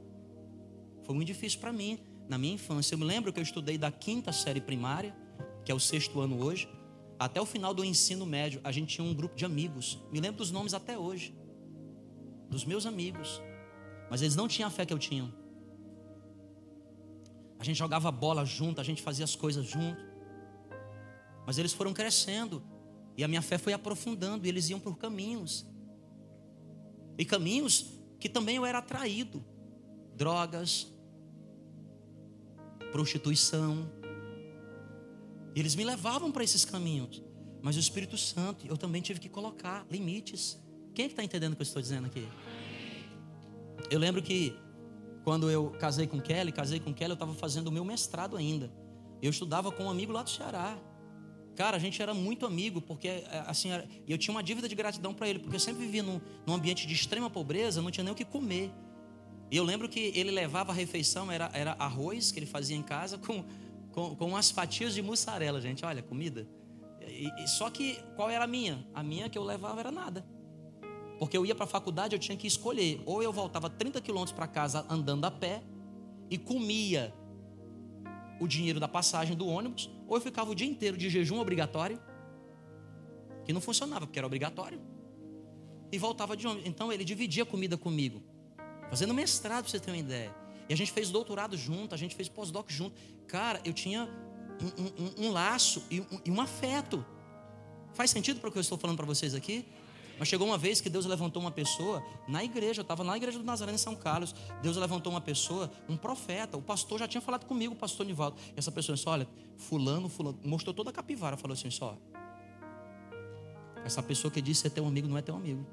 Foi 1.02 1.14
muito 1.14 1.26
difícil 1.26 1.60
para 1.60 1.70
mim, 1.70 1.98
na 2.26 2.38
minha 2.38 2.54
infância. 2.54 2.94
Eu 2.94 2.98
me 2.98 3.04
lembro 3.04 3.30
que 3.30 3.38
eu 3.38 3.42
estudei 3.42 3.76
da 3.76 3.92
quinta 3.92 4.32
série 4.32 4.62
primária, 4.62 5.14
que 5.62 5.70
é 5.70 5.74
o 5.74 5.78
sexto 5.78 6.18
ano 6.22 6.42
hoje, 6.42 6.66
até 7.18 7.40
o 7.40 7.46
final 7.46 7.74
do 7.74 7.84
ensino 7.84 8.24
médio. 8.24 8.60
A 8.62 8.70
gente 8.70 8.94
tinha 8.94 9.06
um 9.06 9.14
grupo 9.14 9.34
de 9.34 9.44
amigos. 9.44 9.98
Me 10.12 10.20
lembro 10.20 10.38
dos 10.38 10.50
nomes 10.50 10.72
até 10.72 10.96
hoje. 10.96 11.34
Dos 12.48 12.64
meus 12.64 12.86
amigos. 12.86 13.42
Mas 14.10 14.22
eles 14.22 14.36
não 14.36 14.46
tinham 14.46 14.68
a 14.68 14.70
fé 14.70 14.86
que 14.86 14.92
eu 14.92 14.98
tinha. 14.98 15.32
A 17.58 17.64
gente 17.64 17.76
jogava 17.76 18.10
bola 18.10 18.44
junto, 18.44 18.80
a 18.80 18.84
gente 18.84 19.02
fazia 19.02 19.24
as 19.24 19.34
coisas 19.34 19.66
junto. 19.66 20.00
Mas 21.44 21.58
eles 21.58 21.72
foram 21.72 21.92
crescendo. 21.92 22.62
E 23.16 23.24
a 23.24 23.28
minha 23.28 23.42
fé 23.42 23.58
foi 23.58 23.72
aprofundando, 23.72 24.46
e 24.46 24.48
eles 24.48 24.70
iam 24.70 24.78
por 24.78 24.96
caminhos. 24.96 25.66
E 27.18 27.24
caminhos 27.24 27.98
que 28.20 28.28
também 28.28 28.56
eu 28.56 28.64
era 28.64 28.78
atraído. 28.78 29.44
Drogas, 30.14 30.86
prostituição. 32.92 33.90
Eles 35.54 35.74
me 35.74 35.84
levavam 35.84 36.30
para 36.30 36.44
esses 36.44 36.64
caminhos. 36.64 37.22
Mas 37.62 37.76
o 37.76 37.80
Espírito 37.80 38.16
Santo, 38.16 38.66
eu 38.66 38.76
também 38.76 39.02
tive 39.02 39.18
que 39.18 39.28
colocar 39.28 39.86
limites. 39.90 40.58
Quem 40.94 41.04
é 41.04 41.08
que 41.08 41.12
está 41.12 41.24
entendendo 41.24 41.52
o 41.52 41.56
que 41.56 41.62
eu 41.62 41.66
estou 41.66 41.82
dizendo 41.82 42.06
aqui? 42.06 42.26
Eu 43.90 43.98
lembro 43.98 44.22
que 44.22 44.54
quando 45.24 45.50
eu 45.50 45.70
casei 45.78 46.06
com 46.06 46.20
Kelly, 46.20 46.52
casei 46.52 46.80
com 46.80 46.92
Kelly, 46.92 47.10
eu 47.10 47.14
estava 47.14 47.34
fazendo 47.34 47.68
o 47.68 47.72
meu 47.72 47.84
mestrado 47.84 48.36
ainda. 48.36 48.72
Eu 49.20 49.30
estudava 49.30 49.70
com 49.70 49.84
um 49.84 49.90
amigo 49.90 50.12
lá 50.12 50.22
do 50.22 50.30
Ceará. 50.30 50.78
Cara, 51.56 51.76
a 51.76 51.80
gente 51.80 52.00
era 52.00 52.14
muito 52.14 52.46
amigo, 52.46 52.80
porque 52.80 53.24
assim, 53.46 53.68
eu 54.06 54.16
tinha 54.16 54.32
uma 54.32 54.42
dívida 54.42 54.68
de 54.68 54.76
gratidão 54.76 55.12
para 55.12 55.28
ele, 55.28 55.40
porque 55.40 55.56
eu 55.56 55.60
sempre 55.60 55.84
vivia 55.84 56.04
num, 56.04 56.20
num, 56.46 56.54
ambiente 56.54 56.86
de 56.86 56.94
extrema 56.94 57.28
pobreza, 57.28 57.82
não 57.82 57.90
tinha 57.90 58.04
nem 58.04 58.12
o 58.12 58.16
que 58.16 58.24
comer. 58.24 58.70
E 59.50 59.56
eu 59.56 59.64
lembro 59.64 59.88
que 59.88 60.12
ele 60.14 60.30
levava 60.30 60.70
a 60.70 60.74
refeição, 60.74 61.32
era, 61.32 61.50
era 61.52 61.72
arroz 61.72 62.30
que 62.30 62.38
ele 62.38 62.46
fazia 62.46 62.76
em 62.76 62.82
casa, 62.82 63.18
com, 63.18 63.44
com, 63.98 64.14
com 64.14 64.26
umas 64.28 64.48
fatias 64.48 64.94
de 64.94 65.02
mussarela, 65.02 65.60
gente. 65.60 65.84
Olha, 65.84 66.00
comida. 66.00 66.46
E, 67.00 67.28
e, 67.42 67.48
só 67.48 67.68
que 67.68 67.98
qual 68.14 68.30
era 68.30 68.44
a 68.44 68.46
minha? 68.46 68.86
A 68.94 69.02
minha 69.02 69.28
que 69.28 69.36
eu 69.36 69.42
levava 69.42 69.80
era 69.80 69.90
nada. 69.90 70.24
Porque 71.18 71.36
eu 71.36 71.44
ia 71.44 71.52
para 71.52 71.64
a 71.64 71.68
faculdade, 71.68 72.14
eu 72.14 72.18
tinha 72.18 72.36
que 72.36 72.46
escolher. 72.46 73.02
Ou 73.04 73.20
eu 73.24 73.32
voltava 73.32 73.68
30 73.68 74.00
quilômetros 74.00 74.32
para 74.32 74.46
casa 74.46 74.86
andando 74.88 75.24
a 75.24 75.32
pé 75.32 75.64
e 76.30 76.38
comia 76.38 77.12
o 78.38 78.46
dinheiro 78.46 78.78
da 78.78 78.86
passagem 78.86 79.36
do 79.36 79.48
ônibus, 79.48 79.90
ou 80.06 80.16
eu 80.16 80.20
ficava 80.20 80.48
o 80.48 80.54
dia 80.54 80.68
inteiro 80.68 80.96
de 80.96 81.10
jejum 81.10 81.40
obrigatório, 81.40 82.00
que 83.44 83.52
não 83.52 83.60
funcionava, 83.60 84.06
porque 84.06 84.20
era 84.20 84.26
obrigatório, 84.26 84.80
e 85.90 85.98
voltava 85.98 86.36
de 86.36 86.46
ônibus. 86.46 86.68
Então 86.68 86.92
ele 86.92 87.04
dividia 87.04 87.42
a 87.42 87.46
comida 87.46 87.76
comigo, 87.76 88.22
fazendo 88.88 89.12
mestrado, 89.12 89.64
para 89.64 89.70
você 89.72 89.80
ter 89.80 89.90
uma 89.90 89.96
ideia. 89.96 90.32
E 90.68 90.72
a 90.72 90.76
gente 90.76 90.92
fez 90.92 91.10
doutorado 91.10 91.56
junto, 91.56 91.94
a 91.94 91.98
gente 91.98 92.14
fez 92.14 92.28
pós-doc 92.28 92.70
junto. 92.70 92.94
Cara, 93.26 93.60
eu 93.64 93.72
tinha 93.72 94.08
um, 94.60 95.24
um, 95.24 95.26
um 95.26 95.32
laço 95.32 95.82
e 95.90 96.00
um, 96.00 96.20
e 96.24 96.30
um 96.30 96.40
afeto. 96.40 97.04
Faz 97.94 98.10
sentido 98.10 98.40
para 98.40 98.48
o 98.48 98.52
que 98.52 98.58
eu 98.58 98.62
estou 98.62 98.76
falando 98.76 98.96
para 98.96 99.06
vocês 99.06 99.34
aqui? 99.34 99.64
Mas 100.18 100.26
chegou 100.26 100.46
uma 100.46 100.58
vez 100.58 100.80
que 100.80 100.90
Deus 100.90 101.06
levantou 101.06 101.40
uma 101.40 101.50
pessoa 101.50 102.04
na 102.26 102.42
igreja, 102.42 102.80
eu 102.80 102.82
estava 102.82 103.04
na 103.04 103.16
igreja 103.16 103.38
do 103.38 103.44
Nazaré 103.44 103.72
em 103.72 103.78
São 103.78 103.94
Carlos. 103.94 104.34
Deus 104.60 104.76
levantou 104.76 105.12
uma 105.12 105.20
pessoa, 105.20 105.70
um 105.88 105.96
profeta. 105.96 106.56
O 106.56 106.62
pastor 106.62 106.98
já 106.98 107.06
tinha 107.06 107.20
falado 107.20 107.46
comigo, 107.46 107.74
o 107.74 107.76
pastor 107.76 108.04
Nivaldo. 108.04 108.36
E 108.48 108.58
essa 108.58 108.72
pessoa 108.72 108.96
disse: 108.96 109.08
Olha, 109.08 109.28
Fulano, 109.56 110.08
Fulano, 110.08 110.38
mostrou 110.44 110.74
toda 110.74 110.90
a 110.90 110.92
capivara. 110.92 111.36
Falou 111.36 111.54
assim: 111.54 111.70
Só, 111.70 111.96
essa 113.84 114.02
pessoa 114.02 114.30
que 114.30 114.42
disse 114.42 114.62
ser 114.62 114.70
teu 114.70 114.84
amigo 114.84 115.06
não 115.06 115.16
é 115.16 115.22
teu 115.22 115.36
amigo. 115.36 115.64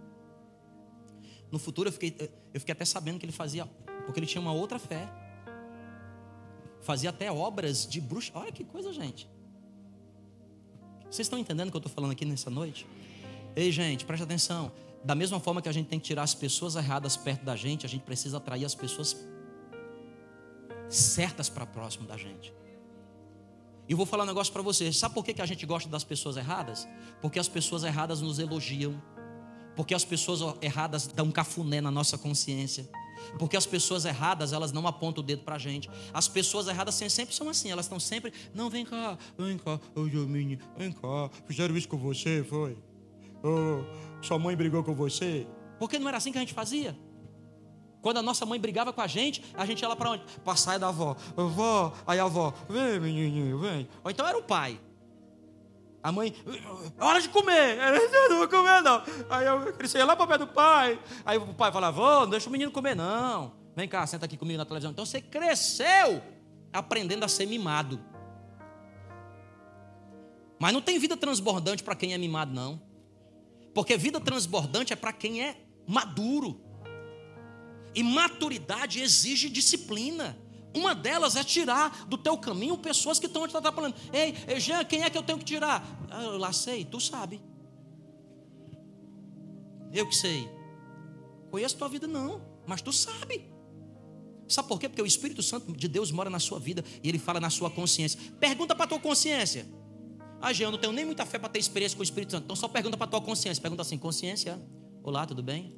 No 1.51 1.57
futuro 1.57 1.89
eu 1.89 1.93
fiquei, 1.93 2.15
eu 2.53 2.59
fiquei 2.59 2.73
até 2.73 2.85
sabendo 2.85 3.17
que 3.17 3.25
ele 3.25 3.31
fazia, 3.31 3.67
porque 4.05 4.19
ele 4.19 4.27
tinha 4.27 4.41
uma 4.41 4.53
outra 4.53 4.79
fé. 4.79 5.07
Fazia 6.81 7.09
até 7.09 7.31
obras 7.31 7.87
de 7.87 7.99
bruxa. 7.99 8.31
Olha 8.35 8.51
que 8.51 8.63
coisa, 8.63 8.93
gente. 8.93 9.27
Vocês 11.09 11.25
estão 11.25 11.39
entendendo 11.39 11.69
o 11.69 11.71
que 11.71 11.77
eu 11.77 11.79
estou 11.79 11.91
falando 11.91 12.11
aqui 12.11 12.25
nessa 12.25 12.49
noite? 12.49 12.85
Ei, 13.55 13.71
gente, 13.71 14.05
preste 14.05 14.23
atenção. 14.23 14.71
Da 15.03 15.15
mesma 15.15 15.39
forma 15.39 15.61
que 15.61 15.69
a 15.69 15.71
gente 15.71 15.87
tem 15.87 15.99
que 15.99 16.05
tirar 16.05 16.23
as 16.23 16.33
pessoas 16.33 16.75
erradas 16.75 17.15
perto 17.15 17.43
da 17.43 17.55
gente, 17.55 17.85
a 17.85 17.89
gente 17.89 18.01
precisa 18.03 18.37
atrair 18.37 18.65
as 18.65 18.75
pessoas 18.75 19.15
certas 20.89 21.49
para 21.49 21.65
próximo 21.65 22.07
da 22.07 22.17
gente. 22.17 22.53
E 23.87 23.93
vou 23.93 24.05
falar 24.05 24.23
um 24.23 24.27
negócio 24.27 24.51
para 24.51 24.61
você. 24.61 24.91
Sabe 24.91 25.13
por 25.13 25.23
que 25.23 25.39
a 25.39 25.45
gente 25.45 25.65
gosta 25.65 25.87
das 25.87 26.03
pessoas 26.03 26.37
erradas? 26.37 26.87
Porque 27.21 27.39
as 27.39 27.47
pessoas 27.47 27.83
erradas 27.83 28.19
nos 28.19 28.39
elogiam. 28.39 28.99
Porque 29.75 29.93
as 29.93 30.03
pessoas 30.03 30.39
erradas 30.61 31.07
dão 31.07 31.29
cafuné 31.31 31.81
na 31.81 31.91
nossa 31.91 32.17
consciência. 32.17 32.89
Porque 33.37 33.57
as 33.57 33.65
pessoas 33.65 34.05
erradas, 34.05 34.53
elas 34.53 34.71
não 34.71 34.87
apontam 34.87 35.23
o 35.23 35.25
dedo 35.25 35.43
pra 35.43 35.57
gente. 35.57 35.89
As 36.13 36.27
pessoas 36.27 36.67
erradas 36.67 36.95
sempre 36.95 37.35
são 37.35 37.49
assim, 37.49 37.71
elas 37.71 37.85
estão 37.85 37.99
sempre, 37.99 38.33
não, 38.53 38.69
vem 38.69 38.85
cá, 38.85 39.17
vem 39.37 39.57
cá, 39.57 39.79
ô 39.95 40.07
Jomini, 40.07 40.59
vem 40.77 40.91
cá, 40.91 41.29
fizeram 41.45 41.75
isso 41.75 41.87
com 41.87 41.97
você, 41.97 42.43
foi? 42.43 42.77
Oh, 43.43 43.83
sua 44.23 44.39
mãe 44.39 44.55
brigou 44.55 44.83
com 44.83 44.95
você? 44.95 45.45
Porque 45.77 45.99
não 45.99 46.07
era 46.07 46.17
assim 46.17 46.31
que 46.31 46.37
a 46.37 46.41
gente 46.41 46.53
fazia? 46.53 46.97
Quando 48.01 48.17
a 48.17 48.21
nossa 48.21 48.45
mãe 48.45 48.59
brigava 48.59 48.93
com 48.93 49.01
a 49.01 49.07
gente, 49.07 49.43
a 49.55 49.65
gente 49.65 49.81
ia 49.81 49.87
lá 49.87 49.95
para 49.95 50.11
onde? 50.11 50.23
Para 50.43 50.55
sair 50.55 50.77
da 50.77 50.89
avó. 50.89 51.15
Avó, 51.35 51.91
aí 52.05 52.19
a 52.19 52.25
avó, 52.25 52.53
vem 52.69 52.99
menininho, 52.99 53.57
vem. 53.57 53.87
Ou 54.03 54.11
então 54.11 54.27
era 54.27 54.37
o 54.37 54.43
pai. 54.43 54.79
A 56.05 56.11
mãe, 56.11 56.35
hora 56.99 57.19
de 57.19 57.27
comer. 57.29 57.79
Eu 58.13 58.29
não 58.29 58.37
vou 58.37 58.47
comer, 58.47 58.79
não. 58.83 59.01
Aí 59.27 59.43
eu 59.47 59.73
cresci 59.73 59.97
lá 59.97 60.15
para 60.15 60.23
o 60.23 60.27
pé 60.27 60.37
do 60.37 60.45
pai. 60.45 60.99
Aí 61.25 61.35
o 61.35 61.51
pai 61.55 61.71
falava, 61.71 61.97
vô, 61.99 62.19
não 62.21 62.29
deixa 62.29 62.47
o 62.47 62.51
menino 62.51 62.69
comer, 62.69 62.95
não. 62.95 63.53
Vem 63.75 63.89
cá, 63.89 64.05
senta 64.05 64.25
aqui 64.25 64.37
comigo 64.37 64.59
na 64.59 64.65
televisão. 64.65 64.91
Então 64.91 65.03
você 65.03 65.19
cresceu 65.19 66.21
aprendendo 66.71 67.25
a 67.25 67.27
ser 67.27 67.47
mimado. 67.47 67.99
Mas 70.59 70.71
não 70.73 70.79
tem 70.79 70.99
vida 70.99 71.17
transbordante 71.17 71.81
para 71.81 71.95
quem 71.95 72.13
é 72.13 72.19
mimado, 72.19 72.53
não. 72.53 72.79
Porque 73.73 73.97
vida 73.97 74.19
transbordante 74.19 74.93
é 74.93 74.95
para 74.95 75.11
quem 75.11 75.41
é 75.41 75.57
maduro. 75.87 76.61
E 77.95 78.03
maturidade 78.03 79.01
exige 79.01 79.49
disciplina. 79.49 80.37
Uma 80.75 80.93
delas 80.93 81.35
é 81.35 81.43
tirar 81.43 82.05
do 82.05 82.17
teu 82.17 82.37
caminho 82.37 82.77
pessoas 82.77 83.17
que 83.17 83.25
estão 83.25 83.47
te 83.47 83.55
atrapalhando. 83.55 83.95
Ei, 84.11 84.59
Jean, 84.59 84.83
quem 84.83 85.03
é 85.03 85.09
que 85.09 85.17
eu 85.17 85.23
tenho 85.23 85.39
que 85.39 85.45
tirar? 85.45 85.81
Ah, 86.11 86.23
eu 86.23 86.37
lá 86.37 86.51
sei, 86.51 86.83
tu 86.83 86.99
sabe. 86.99 87.41
Eu 89.93 90.07
que 90.07 90.15
sei. 90.15 90.49
Conheço 91.49 91.77
tua 91.77 91.87
vida 91.87 92.05
não, 92.05 92.41
mas 92.67 92.81
tu 92.81 92.91
sabe. 92.91 93.49
Sabe 94.47 94.67
por 94.67 94.79
quê? 94.79 94.89
Porque 94.89 95.01
o 95.01 95.05
Espírito 95.05 95.41
Santo 95.41 95.71
de 95.71 95.87
Deus 95.87 96.11
mora 96.11 96.29
na 96.29 96.39
sua 96.39 96.59
vida 96.59 96.83
e 97.01 97.07
ele 97.09 97.17
fala 97.17 97.39
na 97.39 97.49
sua 97.49 97.69
consciência. 97.69 98.19
Pergunta 98.39 98.75
para 98.75 98.85
tua 98.85 98.99
consciência. 98.99 99.65
Ah, 100.41 100.51
Jean, 100.51 100.67
eu 100.67 100.71
não 100.71 100.77
tenho 100.77 100.91
nem 100.93 101.05
muita 101.05 101.25
fé 101.25 101.39
para 101.39 101.49
ter 101.49 101.59
experiência 101.59 101.95
com 101.95 102.01
o 102.01 102.03
Espírito 102.03 102.33
Santo. 102.33 102.43
Então 102.43 102.55
só 102.55 102.67
pergunta 102.67 102.97
para 102.97 103.07
tua 103.07 103.21
consciência. 103.21 103.61
Pergunta 103.61 103.81
assim: 103.81 103.97
consciência, 103.97 104.61
olá, 105.01 105.25
tudo 105.25 105.41
bem? 105.41 105.73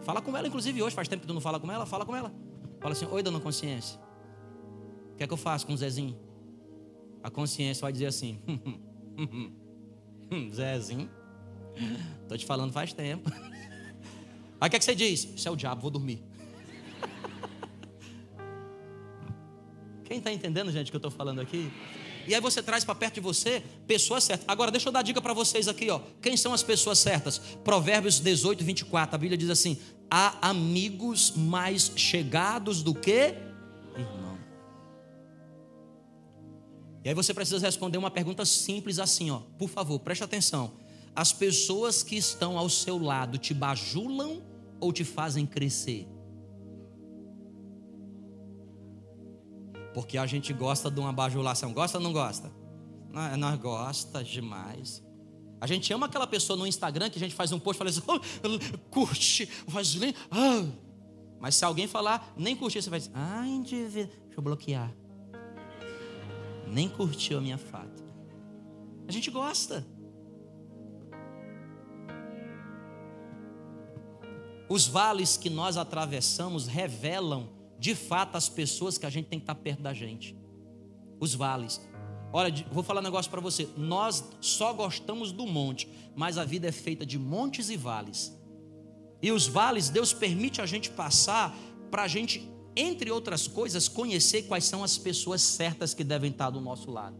Fala 0.00 0.20
com 0.20 0.36
ela, 0.36 0.48
inclusive 0.48 0.82
hoje, 0.82 0.96
faz 0.96 1.06
tempo 1.06 1.20
que 1.20 1.28
tu 1.28 1.34
não 1.34 1.40
fala 1.40 1.60
com 1.60 1.70
ela, 1.70 1.86
fala 1.86 2.04
com 2.04 2.16
ela. 2.16 2.32
Fala 2.80 2.92
assim, 2.92 3.06
oi, 3.06 3.22
dona 3.22 3.38
consciência. 3.38 4.00
O 5.12 5.16
que 5.16 5.22
é 5.22 5.26
que 5.26 5.32
eu 5.32 5.36
faço 5.36 5.66
com 5.66 5.72
o 5.72 5.76
Zezinho? 5.76 6.18
A 7.22 7.30
consciência 7.30 7.82
vai 7.82 7.92
dizer 7.92 8.06
assim, 8.06 8.38
Zezinho, 10.52 11.08
tô 12.28 12.36
te 12.36 12.44
falando 12.44 12.72
faz 12.72 12.92
tempo. 12.92 13.30
Aí 14.60 14.68
o 14.68 14.70
que 14.70 14.76
é 14.76 14.78
que 14.78 14.84
você 14.84 14.94
diz? 14.94 15.28
Isso 15.36 15.46
é 15.46 15.50
o 15.50 15.56
diabo, 15.56 15.80
vou 15.82 15.90
dormir. 15.90 16.22
Quem 20.04 20.18
está 20.18 20.32
entendendo, 20.32 20.70
gente, 20.70 20.88
o 20.88 20.90
que 20.90 20.96
eu 20.96 20.98
estou 20.98 21.10
falando 21.10 21.40
aqui? 21.40 21.70
E 22.26 22.34
aí 22.34 22.40
você 22.40 22.62
traz 22.62 22.84
para 22.84 22.94
perto 22.94 23.14
de 23.14 23.20
você 23.20 23.62
pessoas 23.86 24.24
certas. 24.24 24.46
Agora, 24.48 24.70
deixa 24.70 24.88
eu 24.88 24.92
dar 24.92 25.02
dica 25.02 25.20
para 25.20 25.32
vocês 25.32 25.66
aqui, 25.68 25.90
ó. 25.90 26.00
Quem 26.20 26.36
são 26.36 26.52
as 26.52 26.62
pessoas 26.62 26.98
certas? 26.98 27.38
Provérbios 27.38 28.20
18, 28.20 28.62
24. 28.62 29.14
A 29.14 29.18
Bíblia 29.18 29.36
diz 29.36 29.50
assim: 29.50 29.78
há 30.10 30.50
amigos 30.50 31.32
mais 31.34 31.92
chegados 31.96 32.82
do 32.82 32.94
que 32.94 33.34
irmão. 33.96 34.31
E 37.04 37.08
aí 37.08 37.14
você 37.14 37.34
precisa 37.34 37.58
responder 37.58 37.98
uma 37.98 38.10
pergunta 38.10 38.44
simples 38.44 38.98
assim, 38.98 39.30
ó. 39.30 39.40
Por 39.58 39.68
favor, 39.68 39.98
preste 39.98 40.22
atenção. 40.22 40.72
As 41.14 41.32
pessoas 41.32 42.02
que 42.02 42.16
estão 42.16 42.56
ao 42.56 42.68
seu 42.68 42.98
lado 42.98 43.38
te 43.38 43.52
bajulam 43.52 44.42
ou 44.80 44.92
te 44.92 45.04
fazem 45.04 45.44
crescer? 45.44 46.08
Porque 49.92 50.16
a 50.16 50.26
gente 50.26 50.52
gosta 50.52 50.90
de 50.90 51.00
uma 51.00 51.12
bajulação. 51.12 51.72
Gosta 51.72 51.98
ou 51.98 52.04
não 52.04 52.12
gosta? 52.12 52.50
Nós, 53.10 53.58
gosta 53.60 54.24
demais. 54.24 55.02
A 55.60 55.66
gente 55.66 55.92
ama 55.92 56.06
aquela 56.06 56.26
pessoa 56.26 56.58
no 56.58 56.66
Instagram 56.66 57.10
que 57.10 57.18
a 57.18 57.20
gente 57.20 57.34
faz 57.34 57.52
um 57.52 57.58
post 57.58 57.76
e 57.76 57.78
fala 57.78 57.90
assim, 57.90 58.02
oh, 58.06 58.78
curte, 58.90 59.46
faz 59.46 59.94
ah. 60.30 60.66
Mas 61.38 61.56
se 61.56 61.64
alguém 61.64 61.86
falar, 61.86 62.32
nem 62.36 62.56
curtir, 62.56 62.80
você 62.80 62.88
vai 62.88 63.00
dizer, 63.00 63.12
ai, 63.14 63.60
deixa 63.64 64.08
eu 64.36 64.42
bloquear. 64.42 64.92
Nem 66.72 66.88
curtiu 66.88 67.38
a 67.38 67.40
minha 67.40 67.58
foto. 67.58 68.02
A 69.06 69.12
gente 69.12 69.30
gosta. 69.30 69.86
Os 74.68 74.86
vales 74.86 75.36
que 75.36 75.50
nós 75.50 75.76
atravessamos 75.76 76.66
revelam 76.66 77.50
de 77.78 77.94
fato 77.94 78.36
as 78.36 78.48
pessoas 78.48 78.96
que 78.96 79.04
a 79.04 79.10
gente 79.10 79.26
tem 79.26 79.38
que 79.38 79.42
estar 79.42 79.54
perto 79.54 79.82
da 79.82 79.92
gente. 79.92 80.34
Os 81.20 81.34
vales. 81.34 81.86
Olha, 82.32 82.50
vou 82.72 82.82
falar 82.82 83.00
um 83.00 83.04
negócio 83.04 83.30
para 83.30 83.40
você. 83.40 83.68
Nós 83.76 84.24
só 84.40 84.72
gostamos 84.72 85.30
do 85.30 85.46
monte, 85.46 85.86
mas 86.16 86.38
a 86.38 86.44
vida 86.44 86.68
é 86.68 86.72
feita 86.72 87.04
de 87.04 87.18
montes 87.18 87.68
e 87.68 87.76
vales. 87.76 88.34
E 89.20 89.30
os 89.30 89.46
vales, 89.46 89.90
Deus 89.90 90.14
permite 90.14 90.62
a 90.62 90.66
gente 90.66 90.88
passar 90.88 91.54
para 91.90 92.04
a 92.04 92.08
gente, 92.08 92.48
entre 92.74 93.10
outras 93.10 93.46
coisas, 93.46 93.88
conhecer 93.88 94.42
quais 94.42 94.64
são 94.64 94.82
as 94.82 94.96
pessoas 94.98 95.42
certas 95.42 95.94
que 95.94 96.02
devem 96.02 96.30
estar 96.30 96.50
do 96.50 96.60
nosso 96.60 96.90
lado. 96.90 97.16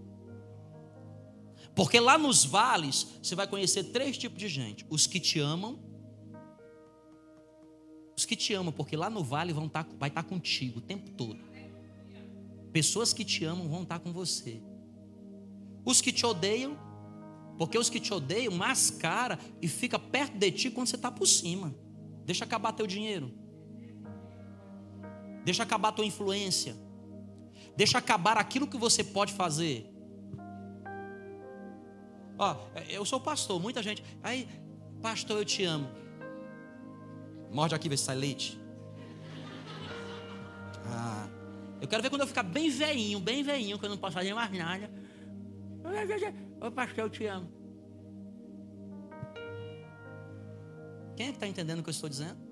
Porque 1.75 1.99
lá 1.99 2.19
nos 2.19 2.45
vales, 2.45 3.07
você 3.23 3.35
vai 3.35 3.47
conhecer 3.47 3.85
três 3.85 4.19
tipos 4.19 4.39
de 4.39 4.49
gente: 4.49 4.87
os 4.91 5.07
que 5.07 5.19
te 5.19 5.39
amam, 5.39 5.79
os 8.17 8.25
que 8.25 8.37
te 8.37 8.53
amam, 8.55 8.73
porque 8.73 8.97
lá 8.97 9.09
no 9.09 9.25
vale 9.25 9.53
vão 9.53 9.67
estar, 9.67 9.85
tá, 9.85 9.91
vai 9.99 10.09
estar 10.09 10.23
tá 10.23 10.29
contigo 10.29 10.79
o 10.79 10.83
tempo 10.83 11.11
todo. 11.11 11.39
Pessoas 12.73 13.13
que 13.13 13.25
te 13.25 13.45
amam 13.45 13.69
vão 13.69 13.83
estar 13.83 13.99
tá 13.99 14.05
com 14.05 14.13
você. 14.13 14.63
Os 15.85 16.01
que 16.01 16.13
te 16.13 16.25
odeiam, 16.25 16.79
porque 17.59 17.77
os 17.77 17.91
que 17.91 18.01
te 18.01 18.13
odeiam 18.15 18.55
mascara 18.55 19.39
e 19.61 19.69
fica 19.69 19.99
perto 19.99 20.39
de 20.39 20.51
ti 20.51 20.71
quando 20.71 20.87
você 20.87 20.97
está 20.97 21.11
por 21.11 21.27
cima. 21.27 21.75
Deixa 22.25 22.45
acabar 22.45 22.73
teu 22.73 22.87
dinheiro. 22.87 23.42
Deixa 25.45 25.63
acabar 25.63 25.93
tua 25.93 26.05
influência. 26.05 26.77
Deixa 27.77 27.99
acabar 27.99 28.37
aquilo 28.37 28.67
que 28.67 28.77
você 28.77 29.03
pode 29.03 29.33
fazer. 29.33 29.89
Ó, 32.39 32.57
eu 32.89 33.05
sou 33.05 33.21
pastor, 33.21 33.61
muita 33.61 33.83
gente. 33.83 34.03
Aí, 34.23 34.49
pastor, 35.01 35.39
eu 35.39 35.45
te 35.45 35.65
amo. 35.65 35.89
Morde 37.51 37.75
aqui, 37.75 37.89
vê 37.89 37.97
se 37.97 38.05
sai 38.05 38.17
leite. 38.17 38.61
Ah, 40.87 41.29
eu 41.81 41.89
quero 41.89 42.03
ver 42.03 42.11
quando 42.11 42.23
eu 42.23 42.27
ficar 42.27 42.43
bem 42.43 42.69
veinho, 42.71 43.21
bem 43.21 43.43
veinho, 43.43 43.79
que 43.79 43.85
eu 43.85 43.91
não 43.91 43.97
posso 43.97 44.15
fazer 44.15 44.35
mais 44.35 44.51
nada. 44.53 44.91
Ô 46.61 46.71
pastor, 46.71 47.05
eu 47.05 47.11
te 47.11 47.27
amo. 47.27 47.51
Quem 51.17 51.27
é 51.27 51.31
que 51.31 51.37
está 51.37 51.47
entendendo 51.47 51.81
o 51.81 51.83
que 51.83 51.91
eu 51.91 51.93
estou 51.93 52.09
dizendo? 52.09 52.52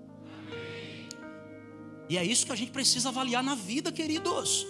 E 2.11 2.19
é 2.19 2.25
isso 2.25 2.45
que 2.45 2.51
a 2.51 2.57
gente 2.57 2.73
precisa 2.73 3.09
avaliar 3.09 3.41
na 3.41 3.55
vida, 3.55 3.93
queridos. 3.93 4.67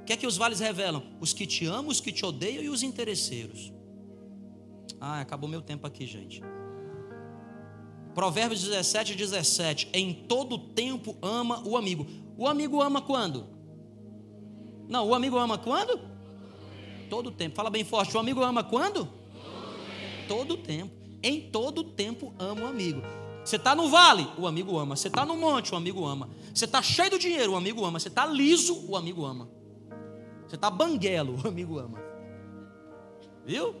O 0.00 0.04
que 0.06 0.14
é 0.14 0.16
que 0.16 0.26
os 0.26 0.34
vales 0.34 0.58
revelam? 0.58 1.02
Os 1.20 1.34
que 1.34 1.46
te 1.46 1.66
amam, 1.66 1.88
os 1.88 2.00
que 2.00 2.10
te 2.10 2.24
odeiam 2.24 2.62
e 2.62 2.70
os 2.70 2.82
interesseiros. 2.82 3.70
Ah, 4.98 5.20
acabou 5.20 5.46
meu 5.46 5.60
tempo 5.60 5.86
aqui, 5.86 6.06
gente. 6.06 6.42
Provérbios 8.14 8.62
17, 8.62 9.14
17. 9.14 9.90
Em 9.92 10.14
todo 10.14 10.56
tempo 10.56 11.18
ama 11.20 11.62
o 11.68 11.76
amigo. 11.76 12.06
O 12.38 12.48
amigo 12.48 12.80
ama 12.80 13.02
quando? 13.02 13.46
Não, 14.88 15.06
o 15.06 15.14
amigo 15.14 15.36
ama 15.36 15.58
quando? 15.58 16.00
Todo 17.10 17.30
tempo. 17.30 17.56
Fala 17.56 17.68
bem 17.68 17.84
forte. 17.84 18.16
O 18.16 18.20
amigo 18.20 18.42
ama 18.42 18.64
quando? 18.64 19.06
Todo 20.26 20.56
tempo. 20.56 20.94
Em 21.22 21.42
todo 21.42 21.84
tempo 21.84 22.32
ama 22.38 22.62
o 22.62 22.66
amigo. 22.68 23.02
Você 23.44 23.56
está 23.56 23.74
no 23.74 23.90
vale, 23.90 24.26
o 24.38 24.46
amigo 24.46 24.78
ama. 24.78 24.96
Você 24.96 25.08
está 25.08 25.26
no 25.26 25.36
monte, 25.36 25.74
o 25.74 25.76
amigo 25.76 26.06
ama. 26.06 26.30
Você 26.54 26.64
está 26.64 26.80
cheio 26.80 27.10
do 27.10 27.18
dinheiro, 27.18 27.52
o 27.52 27.56
amigo 27.56 27.84
ama. 27.84 28.00
Você 28.00 28.08
está 28.08 28.24
liso, 28.24 28.86
o 28.88 28.96
amigo 28.96 29.24
ama. 29.24 29.48
Você 30.48 30.54
está 30.54 30.70
banguelo, 30.70 31.36
o 31.44 31.48
amigo 31.48 31.78
ama. 31.78 31.98
Viu? 33.44 33.74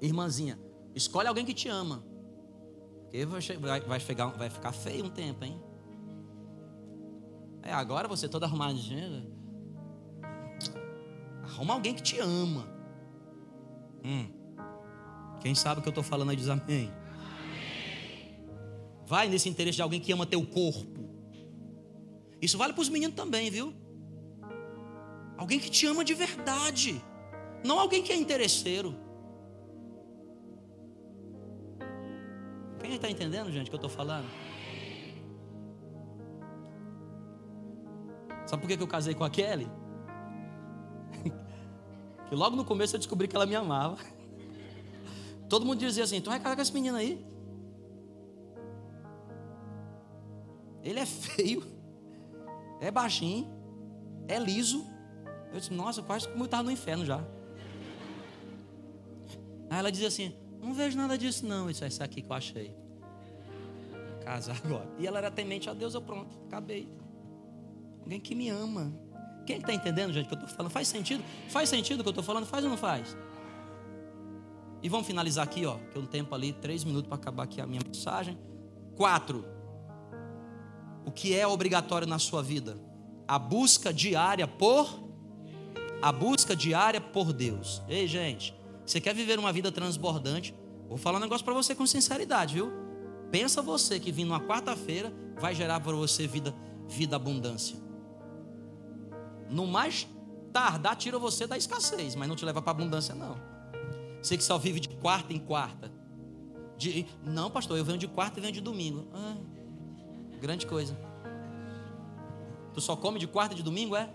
Irmãzinha, 0.00 0.58
escolhe 0.94 1.28
alguém 1.28 1.44
que 1.44 1.52
te 1.52 1.68
ama. 1.68 2.02
Porque 3.04 3.26
vai, 3.58 3.80
vai, 3.80 4.00
chegar, 4.00 4.26
vai 4.28 4.48
ficar 4.48 4.72
feio 4.72 5.04
um 5.04 5.10
tempo, 5.10 5.44
hein? 5.44 5.60
É, 7.62 7.72
agora 7.72 8.08
você 8.08 8.28
todo 8.28 8.44
arrumadinho. 8.44 9.32
Arruma 11.42 11.74
alguém 11.74 11.94
que 11.94 12.02
te 12.02 12.18
ama. 12.18 12.66
Hum. 14.02 14.28
Quem 15.40 15.54
sabe 15.54 15.80
o 15.80 15.82
que 15.82 15.88
eu 15.88 15.92
estou 15.92 16.02
falando 16.02 16.30
aí 16.30 16.36
diz 16.36 16.48
amém 16.48 16.90
vai 19.06 19.28
nesse 19.28 19.48
interesse 19.48 19.76
de 19.76 19.82
alguém 19.82 20.00
que 20.00 20.12
ama 20.12 20.26
teu 20.26 20.44
corpo. 20.46 21.04
Isso 22.40 22.58
vale 22.58 22.72
para 22.72 22.82
os 22.82 22.88
meninos 22.88 23.16
também, 23.16 23.50
viu? 23.50 23.72
Alguém 25.36 25.58
que 25.58 25.70
te 25.70 25.86
ama 25.86 26.04
de 26.04 26.14
verdade, 26.14 27.02
não 27.64 27.78
alguém 27.80 28.02
que 28.02 28.12
é 28.12 28.16
interesseiro. 28.16 28.94
Quem 32.80 32.94
está 32.94 33.10
entendendo, 33.10 33.50
gente, 33.50 33.66
o 33.66 33.70
que 33.70 33.74
eu 33.74 33.78
estou 33.78 33.90
falando? 33.90 34.26
Sabe 38.46 38.60
por 38.60 38.68
que 38.68 38.82
eu 38.82 38.86
casei 38.86 39.14
com 39.14 39.24
a 39.24 39.30
Kelly? 39.30 39.66
que 42.28 42.34
logo 42.34 42.54
no 42.54 42.64
começo 42.64 42.94
eu 42.94 42.98
descobri 42.98 43.26
que 43.26 43.34
ela 43.34 43.46
me 43.46 43.56
amava. 43.56 43.96
Todo 45.48 45.64
mundo 45.64 45.78
dizia 45.78 46.04
assim: 46.04 46.20
tu 46.20 46.28
vai 46.28 46.38
casar 46.38 46.54
com 46.54 46.62
esse 46.62 46.74
menino 46.74 46.96
aí? 46.96 47.33
Ele 50.84 51.00
é 51.00 51.06
feio, 51.06 51.64
é 52.80 52.90
baixinho, 52.90 53.50
é 54.28 54.38
liso. 54.38 54.84
Eu 55.52 55.58
disse: 55.58 55.72
Nossa, 55.72 56.02
quase 56.02 56.28
como 56.28 56.42
eu 56.42 56.44
estava 56.44 56.62
no 56.62 56.70
inferno 56.70 57.04
já. 57.04 57.24
Aí 59.70 59.78
ela 59.78 59.90
dizia 59.90 60.08
assim: 60.08 60.34
Não 60.60 60.74
vejo 60.74 60.96
nada 60.96 61.16
disso, 61.16 61.46
não. 61.46 61.70
Isso 61.70 61.82
é 61.82 61.88
isso 61.88 62.02
aqui 62.02 62.20
que 62.20 62.30
eu 62.30 62.36
achei. 62.36 62.76
Casar 64.22 64.60
agora. 64.62 64.88
E 64.98 65.06
ela 65.06 65.18
era 65.18 65.30
temente 65.30 65.68
a 65.70 65.74
Deus, 65.74 65.94
eu 65.94 66.02
pronto, 66.02 66.36
acabei. 66.46 66.88
Alguém 68.02 68.20
que 68.20 68.34
me 68.34 68.50
ama. 68.50 68.92
Quem 69.46 69.58
está 69.58 69.72
entendendo, 69.72 70.12
gente, 70.12 70.26
o 70.26 70.28
que 70.28 70.34
eu 70.34 70.38
estou 70.38 70.56
falando? 70.56 70.72
Faz 70.72 70.88
sentido? 70.88 71.22
Faz 71.48 71.68
sentido 71.68 72.00
o 72.00 72.02
que 72.02 72.08
eu 72.08 72.12
estou 72.12 72.24
falando? 72.24 72.46
Faz 72.46 72.64
ou 72.64 72.70
não 72.70 72.76
faz? 72.76 73.16
E 74.82 74.88
vamos 74.88 75.06
finalizar 75.06 75.44
aqui, 75.44 75.64
ó. 75.64 75.78
Que 75.90 75.96
eu 75.96 76.06
tempo 76.06 76.34
ali, 76.34 76.52
três 76.52 76.84
minutos 76.84 77.08
para 77.08 77.16
acabar 77.16 77.44
aqui 77.44 77.60
a 77.60 77.66
minha 77.66 77.80
mensagem. 77.86 78.38
Quatro. 78.96 79.53
O 81.04 81.10
que 81.10 81.34
é 81.34 81.46
obrigatório 81.46 82.06
na 82.06 82.18
sua 82.18 82.42
vida? 82.42 82.76
A 83.26 83.38
busca 83.38 83.92
diária 83.92 84.46
por 84.46 85.04
a 86.04 86.12
busca 86.12 86.54
diária 86.54 87.00
por 87.00 87.32
Deus. 87.32 87.80
Ei, 87.88 88.06
gente, 88.06 88.54
você 88.84 89.00
quer 89.00 89.14
viver 89.14 89.38
uma 89.38 89.50
vida 89.50 89.72
transbordante? 89.72 90.54
Vou 90.86 90.98
falar 90.98 91.16
um 91.16 91.20
negócio 91.22 91.42
para 91.42 91.54
você 91.54 91.74
com 91.74 91.86
sinceridade, 91.86 92.54
viu? 92.54 92.70
Pensa 93.30 93.62
você 93.62 93.98
que 93.98 94.12
vindo 94.12 94.28
uma 94.28 94.40
quarta-feira 94.40 95.10
vai 95.40 95.54
gerar 95.54 95.80
para 95.80 95.92
você 95.92 96.26
vida, 96.26 96.54
vida 96.86 97.16
abundância. 97.16 97.78
No 99.48 99.66
mais 99.66 100.06
tardar, 100.52 100.94
tira 100.96 101.18
você 101.18 101.46
da 101.46 101.56
escassez, 101.56 102.14
mas 102.14 102.28
não 102.28 102.36
te 102.36 102.44
leva 102.44 102.60
para 102.60 102.70
abundância, 102.72 103.14
não. 103.14 103.36
Você 104.22 104.36
que 104.36 104.44
só 104.44 104.58
vive 104.58 104.80
de 104.80 104.88
quarta 104.88 105.32
em 105.32 105.38
quarta. 105.38 105.90
De, 106.76 107.06
não, 107.24 107.50
pastor, 107.50 107.78
eu 107.78 107.84
venho 107.84 107.98
de 107.98 108.08
quarta 108.08 108.38
e 108.38 108.42
venho 108.42 108.52
de 108.52 108.60
domingo. 108.60 109.08
Ah, 109.14 109.36
grande 110.44 110.66
coisa. 110.66 110.94
Tu 112.74 112.80
só 112.82 112.94
come 112.94 113.18
de 113.18 113.26
quarta 113.26 113.54
e 113.54 113.56
de 113.56 113.62
domingo, 113.62 113.96
é? 113.96 114.12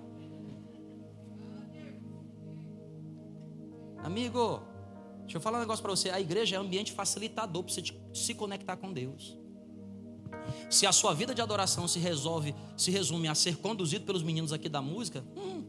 Amigo, 4.04 4.62
deixa 5.22 5.38
eu 5.38 5.42
falar 5.42 5.58
um 5.58 5.62
negócio 5.62 5.82
para 5.82 5.90
você. 5.90 6.12
A 6.12 6.20
igreja 6.20 6.56
é 6.56 6.60
um 6.60 6.64
ambiente 6.64 6.92
facilitador 6.92 7.64
para 7.64 7.74
você 7.74 7.84
se 8.14 8.36
conectar 8.36 8.78
com 8.78 8.94
Deus. 8.94 9.40
Se 10.70 10.86
a 10.86 10.92
sua 10.92 11.16
vida 11.16 11.34
de 11.34 11.42
adoração 11.42 11.88
se 11.88 11.98
resolve, 11.98 12.54
se 12.78 12.92
resume 12.92 13.28
a 13.28 13.34
ser 13.34 13.58
conduzido 13.58 14.06
pelos 14.06 14.22
meninos 14.22 14.54
aqui 14.54 14.70
da 14.70 14.84
música, 14.84 15.26
hum. 15.36 15.64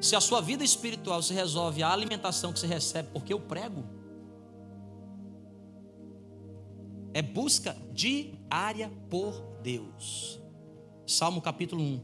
se 0.00 0.16
a 0.16 0.20
sua 0.20 0.40
vida 0.40 0.64
espiritual 0.64 1.22
se 1.22 1.34
resolve 1.34 1.82
a 1.82 1.92
alimentação 1.92 2.50
que 2.50 2.58
você 2.58 2.66
recebe 2.66 3.10
porque 3.12 3.32
eu 3.32 3.40
prego, 3.40 3.84
é 7.12 7.20
busca 7.20 7.76
diária 8.48 8.90
por 9.10 9.34
Deus. 9.62 10.40
Salmo 11.06 11.40
capítulo 11.40 11.82
1. 11.82 12.00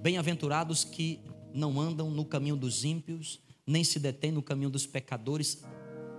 Bem-aventurados 0.00 0.84
que 0.84 1.20
não 1.54 1.80
andam 1.80 2.10
no 2.10 2.24
caminho 2.24 2.56
dos 2.56 2.84
ímpios, 2.84 3.40
nem 3.66 3.82
se 3.84 3.98
detêm 3.98 4.32
no 4.32 4.42
caminho 4.42 4.70
dos 4.70 4.86
pecadores, 4.86 5.62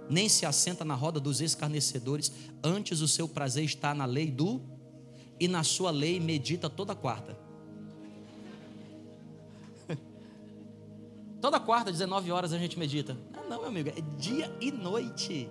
nem 0.10 0.28
se 0.28 0.46
assenta 0.46 0.84
na 0.84 0.96
roda 0.96 1.20
dos 1.20 1.42
escarnecedores, 1.42 2.32
antes 2.64 3.02
o 3.02 3.08
seu 3.08 3.28
prazer 3.28 3.64
está 3.64 3.94
na 3.94 4.06
lei 4.06 4.32
do 4.32 4.62
e 5.40 5.48
na 5.48 5.64
sua 5.64 5.92
lei 5.92 6.20
medita 6.20 6.70
toda 6.70 6.96
quarta. 6.96 7.38
toda 11.42 11.60
quarta, 11.60 11.92
19 11.92 12.32
horas 12.32 12.54
a 12.54 12.58
gente 12.58 12.80
medita. 12.80 13.18
Não, 13.34 13.50
não, 13.50 13.60
meu 13.60 13.68
amigo, 13.68 13.90
é 13.90 14.02
dia 14.18 14.54
e 14.60 14.72
noite. 14.72 15.50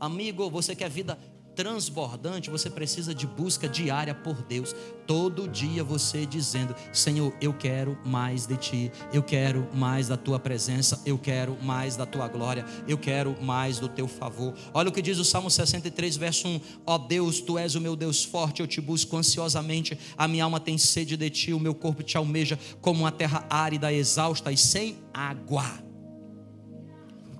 Amigo, 0.00 0.48
você 0.48 0.74
quer 0.74 0.88
vida 0.88 1.18
transbordante, 1.58 2.50
você 2.50 2.70
precisa 2.70 3.12
de 3.12 3.26
busca 3.26 3.68
diária 3.68 4.14
por 4.14 4.40
Deus. 4.42 4.76
Todo 5.08 5.48
dia 5.48 5.82
você 5.82 6.24
dizendo: 6.24 6.72
Senhor, 6.92 7.34
eu 7.40 7.52
quero 7.52 7.98
mais 8.06 8.46
de 8.46 8.56
ti, 8.56 8.92
eu 9.12 9.24
quero 9.24 9.66
mais 9.74 10.06
da 10.06 10.16
tua 10.16 10.38
presença, 10.38 11.02
eu 11.04 11.18
quero 11.18 11.58
mais 11.60 11.96
da 11.96 12.06
tua 12.06 12.28
glória, 12.28 12.64
eu 12.86 12.96
quero 12.96 13.36
mais 13.42 13.80
do 13.80 13.88
teu 13.88 14.06
favor. 14.06 14.54
Olha 14.72 14.88
o 14.88 14.92
que 14.92 15.02
diz 15.02 15.18
o 15.18 15.24
Salmo 15.24 15.50
63, 15.50 16.16
verso 16.16 16.46
1: 16.46 16.60
Ó 16.86 16.96
Deus, 16.96 17.40
tu 17.40 17.58
és 17.58 17.74
o 17.74 17.80
meu 17.80 17.96
Deus 17.96 18.22
forte, 18.22 18.60
eu 18.60 18.66
te 18.68 18.80
busco 18.80 19.16
ansiosamente, 19.16 19.98
a 20.16 20.28
minha 20.28 20.44
alma 20.44 20.60
tem 20.60 20.78
sede 20.78 21.16
de 21.16 21.28
ti, 21.28 21.52
o 21.52 21.58
meu 21.58 21.74
corpo 21.74 22.04
te 22.04 22.16
almeja 22.16 22.56
como 22.80 23.00
uma 23.00 23.10
terra 23.10 23.44
árida, 23.50 23.92
exausta 23.92 24.52
e 24.52 24.56
sem 24.56 24.96
água. 25.12 25.87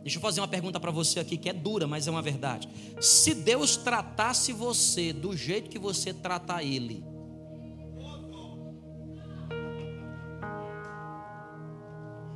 Deixa 0.09 0.17
eu 0.17 0.23
fazer 0.23 0.41
uma 0.41 0.49
pergunta 0.49 0.81
para 0.81 0.91
você 0.91 1.21
aqui 1.21 1.37
que 1.37 1.51
é 1.51 1.53
dura, 1.53 1.87
mas 1.87 2.09
é 2.09 2.11
uma 2.11 2.23
verdade. 2.23 2.67
Se 2.99 3.35
Deus 3.35 3.77
tratasse 3.77 4.55
você 4.55 5.13
do 5.13 5.37
jeito 5.37 5.69
que 5.69 5.79
você 5.79 6.15
trata 6.15 6.63
Ele, 6.65 7.05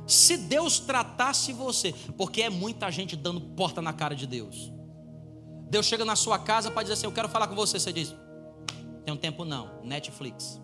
se 0.05 0.37
Deus 0.37 0.81
tratasse 0.81 1.51
você, 1.51 1.95
porque 2.15 2.43
é 2.43 2.49
muita 2.51 2.91
gente 2.91 3.15
dando 3.15 3.41
porta 3.41 3.81
na 3.81 3.91
cara 3.91 4.15
de 4.15 4.27
Deus. 4.27 4.71
Deus 5.67 5.87
chega 5.87 6.05
na 6.05 6.15
sua 6.15 6.37
casa 6.37 6.69
para 6.69 6.83
dizer 6.83 6.93
assim: 6.93 7.07
Eu 7.07 7.11
quero 7.11 7.27
falar 7.27 7.47
com 7.47 7.55
você. 7.55 7.79
Você 7.79 7.91
diz: 7.91 8.13
Tem 9.03 9.11
um 9.11 9.17
tempo 9.17 9.43
não, 9.43 9.81
Netflix. 9.83 10.61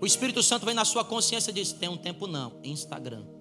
O 0.00 0.06
Espírito 0.06 0.40
Santo 0.40 0.64
vem 0.64 0.74
na 0.76 0.84
sua 0.84 1.04
consciência 1.04 1.50
e 1.50 1.54
diz: 1.54 1.72
Tem 1.72 1.88
um 1.88 1.96
tempo 1.96 2.28
não, 2.28 2.60
Instagram. 2.62 3.39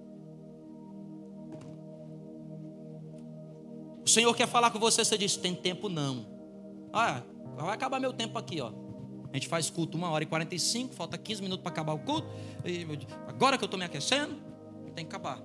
O 4.09 4.11
Senhor 4.11 4.35
quer 4.35 4.47
falar 4.47 4.71
com 4.71 4.79
você, 4.79 5.05
você 5.05 5.15
diz: 5.15 5.37
tem 5.37 5.53
tempo 5.53 5.87
não. 5.87 6.25
Ah, 6.91 7.21
vai 7.55 7.75
acabar 7.75 7.99
meu 7.99 8.11
tempo 8.11 8.39
aqui, 8.39 8.59
ó. 8.59 8.71
A 9.31 9.35
gente 9.35 9.47
faz 9.47 9.69
culto 9.69 9.95
uma 9.95 10.09
hora 10.09 10.23
e 10.23 10.27
45, 10.27 10.95
falta 10.95 11.15
15 11.15 11.43
minutos 11.43 11.61
para 11.61 11.71
acabar 11.71 11.93
o 11.93 11.99
culto. 11.99 12.27
E 12.65 12.87
agora 13.27 13.55
que 13.55 13.63
eu 13.63 13.67
estou 13.67 13.77
me 13.77 13.85
aquecendo, 13.85 14.35
tem 14.95 15.05
que 15.05 15.15
acabar. 15.15 15.39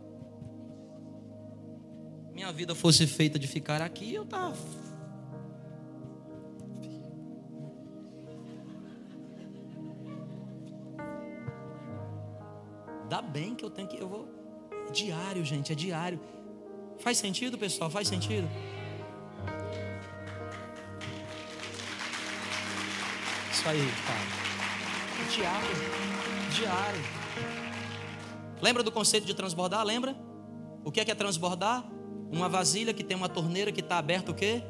Minha 2.33 2.51
vida 2.53 2.75
fosse 2.75 3.07
feita 3.07 3.39
de 3.39 3.47
ficar 3.47 3.83
aqui, 3.83 4.15
eu 4.15 4.25
tava. 4.25 4.57
Dá 13.11 13.21
bem 13.21 13.55
que 13.55 13.63
eu 13.63 13.69
tenho 13.69 13.87
que. 13.87 13.99
Eu 14.01 14.09
vou. 14.09 14.27
É 14.89 14.91
diário, 14.91 15.45
gente, 15.45 15.71
é 15.71 15.75
diário. 15.75 16.19
Faz 16.99 17.19
sentido, 17.19 17.59
pessoal? 17.59 17.91
Faz 17.91 18.09
sentido? 18.09 18.49
Isso 23.53 23.69
aí, 23.69 23.89
cara. 24.07 24.45
Diário. 25.31 25.69
Diário. 26.55 27.01
Lembra 28.61 28.83
do 28.83 28.91
conceito 28.93 29.27
de 29.27 29.35
transbordar? 29.35 29.85
Lembra? 29.85 30.17
O 30.85 30.91
que 30.91 31.01
é, 31.01 31.05
que 31.05 31.11
é 31.11 31.15
transbordar? 31.15 31.85
Uma 32.31 32.49
vasilha 32.49 32.93
que 32.93 33.05
tem 33.05 33.17
uma 33.17 33.29
torneira 33.29 33.71
que 33.71 33.81
está 33.81 33.99
aberta 33.99 34.33
o 34.33 34.35
quê? 34.35 34.63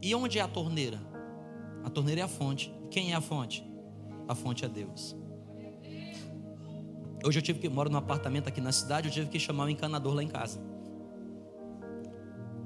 E 0.00 0.14
onde 0.14 0.38
é 0.38 0.42
a 0.42 0.48
torneira? 0.48 1.00
A 1.84 1.90
torneira 1.90 2.20
é 2.20 2.24
a 2.24 2.28
fonte. 2.28 2.74
Quem 2.90 3.12
é 3.12 3.14
a 3.14 3.20
fonte? 3.20 3.64
A 4.28 4.34
fonte 4.34 4.64
é 4.64 4.68
Deus. 4.68 5.16
Hoje 7.24 7.38
eu 7.38 7.42
tive 7.42 7.60
que 7.60 7.68
moro 7.68 7.88
num 7.88 7.98
apartamento 7.98 8.48
aqui 8.48 8.60
na 8.60 8.72
cidade, 8.72 9.08
eu 9.08 9.12
tive 9.12 9.28
que 9.28 9.38
chamar 9.38 9.64
o 9.64 9.66
um 9.66 9.70
encanador 9.70 10.12
lá 10.12 10.22
em 10.22 10.28
casa. 10.28 10.60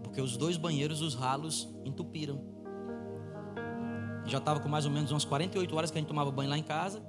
Porque 0.03 0.21
os 0.21 0.37
dois 0.37 0.57
banheiros, 0.57 1.03
os 1.03 1.15
ralos 1.15 1.69
entupiram. 1.85 2.43
Já 4.25 4.39
estava 4.39 4.59
com 4.61 4.69
mais 4.69 4.87
ou 4.87 4.91
menos 4.91 5.11
umas 5.11 5.25
48 5.27 5.77
horas 5.77 5.91
que 5.91 5.99
a 5.99 6.01
gente 6.01 6.09
tomava 6.09 6.31
banho 6.31 6.49
lá 6.49 6.57
em 6.57 6.63
casa. 6.63 7.03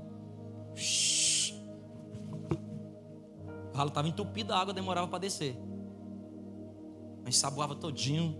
O 3.73 3.77
ralo 3.77 3.89
estava 3.89 4.07
entupido, 4.07 4.53
a 4.53 4.59
água 4.59 4.73
demorava 4.73 5.07
para 5.07 5.19
descer. 5.19 5.57
Mas 7.23 7.37
saboava 7.37 7.75
todinho. 7.75 8.35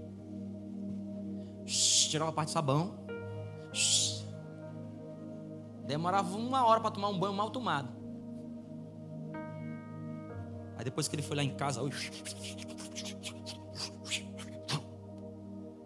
Tirava 1.66 2.32
parte 2.34 2.50
do 2.50 2.52
sabão. 2.52 3.00
Demorava 5.86 6.36
uma 6.36 6.66
hora 6.66 6.82
para 6.82 6.92
tomar 6.92 7.08
um 7.10 7.18
banho 7.18 7.34
mal 7.34 7.50
tomado. 7.50 7.97
Depois 10.88 11.06
que 11.10 11.16
ele 11.18 11.22
foi 11.22 11.36
lá 11.36 11.44
em 11.44 11.54
casa, 11.54 11.82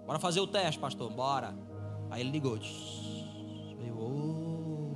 bora 0.06 0.20
fazer 0.20 0.40
o 0.42 0.46
teste, 0.46 0.80
pastor, 0.80 1.10
bora. 1.10 1.56
Aí 2.12 2.22
ele 2.22 2.30
ligou. 2.30 2.56
Eu, 3.84 3.98
oh. 3.98 4.92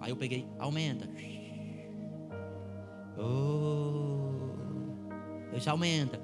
Aí 0.00 0.10
eu 0.10 0.16
peguei, 0.16 0.48
aumenta. 0.58 1.06
Oh. 3.18 4.30
Eu 5.52 5.58
disse, 5.58 5.68
aumenta. 5.68 6.18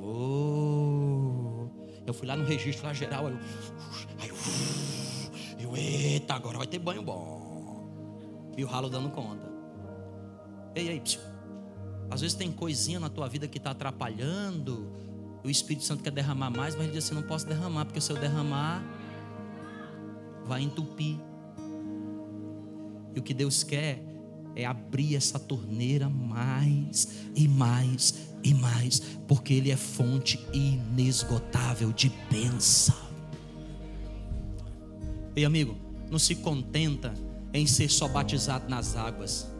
Oh. 0.00 1.68
Eu 2.06 2.14
fui 2.14 2.26
lá 2.26 2.36
no 2.36 2.46
registro 2.46 2.86
lá 2.86 2.94
geral, 2.94 3.28
eu, 3.28 3.36
aí 4.18 4.30
eu, 4.30 4.36
eu, 5.58 5.76
eita, 5.76 6.32
agora 6.32 6.56
vai 6.56 6.66
ter 6.66 6.78
banho 6.78 7.02
bom. 7.02 7.86
E 8.56 8.64
o 8.64 8.66
ralo 8.66 8.88
dando 8.88 9.10
conta. 9.10 9.53
Ei, 10.74 10.88
ei, 10.88 11.00
psiu. 11.00 11.20
Às 12.10 12.20
vezes 12.20 12.36
tem 12.36 12.50
coisinha 12.50 13.00
na 13.00 13.08
tua 13.08 13.28
vida 13.28 13.48
que 13.48 13.58
está 13.58 13.70
atrapalhando. 13.70 14.90
O 15.42 15.50
Espírito 15.50 15.84
Santo 15.84 16.02
quer 16.02 16.10
derramar 16.10 16.50
mais, 16.50 16.74
mas 16.74 16.84
ele 16.84 16.92
diz 16.94 17.04
assim: 17.04 17.14
não 17.14 17.22
posso 17.22 17.46
derramar, 17.46 17.84
porque 17.84 18.00
se 18.00 18.10
eu 18.10 18.16
derramar, 18.16 18.82
vai 20.44 20.62
entupir. 20.62 21.16
E 23.14 23.18
o 23.18 23.22
que 23.22 23.34
Deus 23.34 23.62
quer 23.62 24.02
é 24.56 24.64
abrir 24.64 25.16
essa 25.16 25.38
torneira 25.38 26.08
mais 26.08 27.08
e 27.34 27.48
mais 27.48 28.14
e 28.42 28.52
mais, 28.52 29.00
porque 29.26 29.54
Ele 29.54 29.70
é 29.70 29.76
fonte 29.76 30.38
inesgotável 30.52 31.92
de 31.92 32.12
bênção. 32.30 32.94
Ei, 35.34 35.44
amigo, 35.44 35.76
não 36.10 36.18
se 36.18 36.34
contenta 36.36 37.14
em 37.52 37.66
ser 37.66 37.88
só 37.88 38.06
batizado 38.06 38.68
nas 38.68 38.96
águas. 38.96 39.53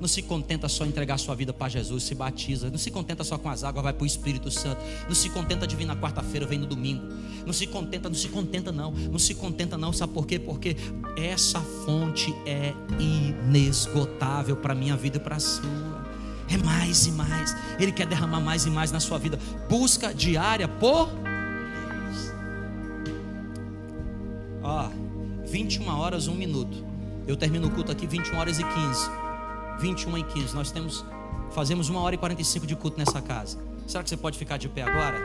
Não 0.00 0.06
se 0.06 0.22
contenta 0.22 0.68
só 0.68 0.84
entregar 0.84 1.18
sua 1.18 1.34
vida 1.34 1.52
para 1.52 1.68
Jesus, 1.68 2.02
se 2.02 2.14
batiza. 2.14 2.70
Não 2.70 2.78
se 2.78 2.90
contenta 2.90 3.24
só 3.24 3.38
com 3.38 3.48
as 3.48 3.64
águas, 3.64 3.82
vai 3.82 3.92
para 3.92 4.02
o 4.02 4.06
Espírito 4.06 4.50
Santo. 4.50 4.80
Não 5.06 5.14
se 5.14 5.30
contenta 5.30 5.66
de 5.66 5.74
vir 5.74 5.86
na 5.86 5.96
quarta-feira, 5.96 6.46
vem 6.46 6.58
no 6.58 6.66
domingo. 6.66 7.02
Não 7.46 7.52
se 7.52 7.66
contenta, 7.66 8.08
não 8.08 8.16
se 8.16 8.28
contenta 8.28 8.70
não. 8.70 8.90
Não 8.92 9.18
se 9.18 9.34
contenta 9.34 9.78
não, 9.78 9.92
sabe 9.92 10.12
por 10.12 10.26
quê? 10.26 10.38
Porque 10.38 10.76
essa 11.16 11.60
fonte 11.60 12.34
é 12.44 12.74
inesgotável 12.98 14.56
para 14.56 14.74
minha 14.74 14.96
vida 14.96 15.16
e 15.16 15.20
para 15.20 15.36
a 15.36 15.40
sua. 15.40 16.04
É 16.48 16.56
mais 16.58 17.06
e 17.06 17.12
mais. 17.12 17.56
Ele 17.78 17.90
quer 17.90 18.06
derramar 18.06 18.40
mais 18.40 18.66
e 18.66 18.70
mais 18.70 18.92
na 18.92 19.00
sua 19.00 19.18
vida. 19.18 19.38
Busca 19.68 20.12
diária 20.14 20.68
por 20.68 21.08
Deus. 21.08 22.32
Ó, 24.62 24.90
21 25.46 25.88
horas, 25.88 26.28
1 26.28 26.34
minuto. 26.34 26.84
Eu 27.26 27.36
termino 27.36 27.66
o 27.66 27.70
culto 27.70 27.90
aqui 27.90 28.06
21 28.06 28.38
horas 28.38 28.58
e 28.58 28.62
15. 28.62 29.25
21 29.78 30.18
e 30.18 30.24
15. 30.24 30.54
Nós 30.54 30.70
temos, 30.70 31.04
fazemos 31.50 31.88
uma 31.88 32.00
hora 32.00 32.14
e 32.14 32.18
45 32.18 32.66
de 32.66 32.76
culto 32.76 32.98
nessa 32.98 33.20
casa. 33.20 33.58
Será 33.86 34.02
que 34.02 34.10
você 34.10 34.16
pode 34.16 34.38
ficar 34.38 34.56
de 34.56 34.68
pé 34.68 34.82
agora? 34.82 35.18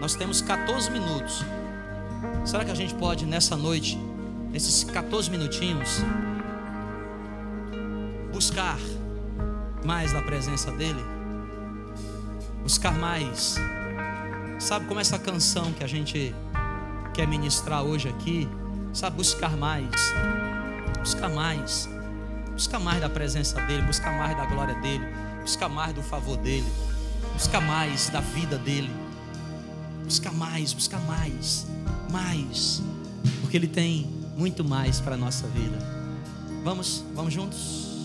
Nós 0.00 0.14
temos 0.14 0.40
14 0.42 0.90
minutos. 0.90 1.42
Será 2.44 2.64
que 2.64 2.70
a 2.70 2.74
gente 2.74 2.94
pode 2.94 3.24
nessa 3.24 3.56
noite, 3.56 3.98
nesses 4.50 4.84
14 4.84 5.30
minutinhos, 5.30 6.00
buscar 8.32 8.78
mais 9.84 10.12
da 10.12 10.22
presença 10.22 10.70
dEle? 10.72 11.02
Buscar 12.62 12.92
mais. 12.98 13.56
Sabe 14.58 14.86
como 14.86 15.00
essa 15.00 15.18
canção 15.18 15.72
que 15.72 15.84
a 15.84 15.86
gente 15.86 16.34
quer 17.14 17.26
ministrar 17.26 17.82
hoje 17.82 18.08
aqui? 18.08 18.48
Sabe, 18.92 19.16
buscar 19.16 19.56
mais. 19.56 19.90
Buscar 21.00 21.28
mais. 21.28 21.95
Busca 22.56 22.78
mais 22.78 23.02
da 23.02 23.10
presença 23.10 23.60
dEle, 23.66 23.82
busca 23.82 24.10
mais 24.10 24.34
da 24.34 24.46
glória 24.46 24.74
dEle, 24.76 25.04
busca 25.42 25.68
mais 25.68 25.92
do 25.92 26.02
favor 26.02 26.38
dEle, 26.38 26.64
busca 27.34 27.60
mais 27.60 28.08
da 28.08 28.20
vida 28.20 28.56
dEle. 28.56 28.90
Busca 30.02 30.32
mais, 30.32 30.72
busca 30.72 30.98
mais, 31.00 31.66
mais, 32.10 32.80
porque 33.42 33.58
Ele 33.58 33.66
tem 33.66 34.06
muito 34.38 34.64
mais 34.64 35.00
para 35.00 35.16
a 35.16 35.18
nossa 35.18 35.46
vida. 35.48 35.76
Vamos, 36.64 37.04
vamos 37.14 37.34
juntos? 37.34 37.95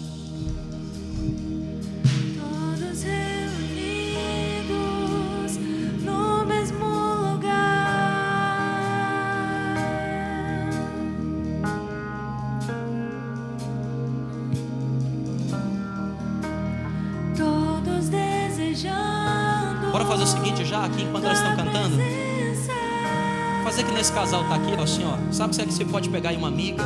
Casal 24.32 24.44
está 24.44 24.56
aqui, 24.56 24.82
assim, 24.82 25.04
ó. 25.04 25.34
Sabe 25.34 25.54
que 25.66 25.74
você 25.74 25.84
pode 25.84 26.10
pegar 26.10 26.30
aí 26.30 26.38
uma 26.38 26.48
amiga, 26.48 26.84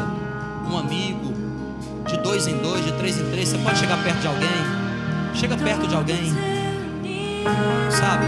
um 0.67 0.77
amigo, 0.77 1.31
de 2.07 2.17
dois 2.17 2.47
em 2.47 2.57
dois, 2.57 2.83
de 2.83 2.91
três 2.93 3.19
em 3.19 3.29
três. 3.29 3.49
Você 3.49 3.57
pode 3.59 3.77
chegar 3.77 4.03
perto 4.03 4.19
de 4.19 4.27
alguém. 4.27 4.49
Chega 5.35 5.55
perto 5.55 5.87
de 5.87 5.95
alguém. 5.95 6.33
Sabe? 7.91 8.25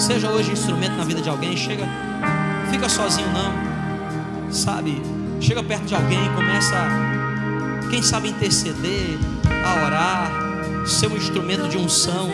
Seja 0.00 0.30
hoje 0.30 0.52
instrumento 0.52 0.96
na 0.96 1.04
vida 1.04 1.20
de 1.20 1.28
alguém. 1.28 1.56
Chega. 1.56 1.88
Fica 2.70 2.88
sozinho 2.88 3.28
não. 3.32 4.52
Sabe? 4.52 5.02
Chega 5.40 5.62
perto 5.62 5.84
de 5.84 5.94
alguém, 5.94 6.32
começa, 6.34 6.76
quem 7.90 8.00
sabe 8.00 8.28
interceder, 8.28 9.18
a 9.64 9.84
orar, 9.86 10.86
ser 10.86 11.08
um 11.08 11.16
instrumento 11.16 11.68
de 11.68 11.76
unção. 11.76 12.30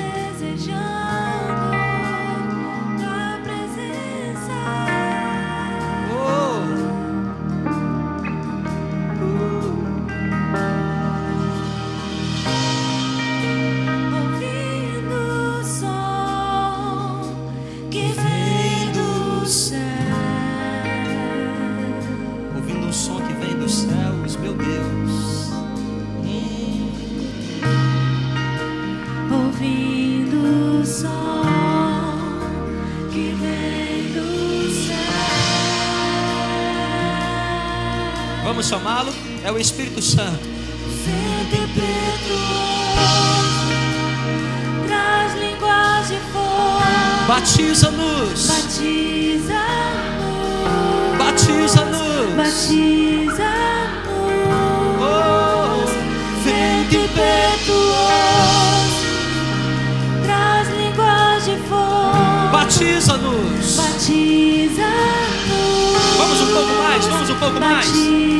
Espírito 39.62 40.02
Santo. 40.02 40.42
Vento 41.04 41.54
impetuoso, 41.54 42.42
traz 44.88 45.34
linguagem 45.34 46.18
forte. 46.32 47.26
Batiza-nos. 47.28 48.46
Batiza-nos. 48.48 49.52
Batiza-nos. 51.16 52.34
Batiza-nos. 52.36 53.42
Oh, 55.00 55.86
vento 56.44 56.96
impetuoso, 56.96 57.92
traz 60.24 60.68
linguagem 60.76 61.58
forte. 61.68 62.50
Batiza-nos. 62.50 63.76
Batiza-nos. 63.76 65.22
Vamos 66.18 66.40
um 66.40 66.52
pouco 66.52 66.72
mais, 66.82 67.06
vamos 67.06 67.30
um 67.30 67.36
pouco 67.36 67.60
mais. 67.60 68.31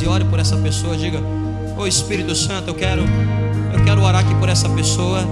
E 0.00 0.06
ore 0.06 0.24
por 0.24 0.38
essa 0.38 0.56
pessoa. 0.56 0.96
Diga: 0.96 1.20
Ô 1.76 1.86
Espírito 1.86 2.34
Santo, 2.34 2.68
eu 2.68 2.74
quero, 2.74 3.02
eu 3.72 3.84
quero 3.84 4.02
orar 4.02 4.22
aqui 4.22 4.34
por 4.36 4.48
essa 4.48 4.68
pessoa. 4.70 5.24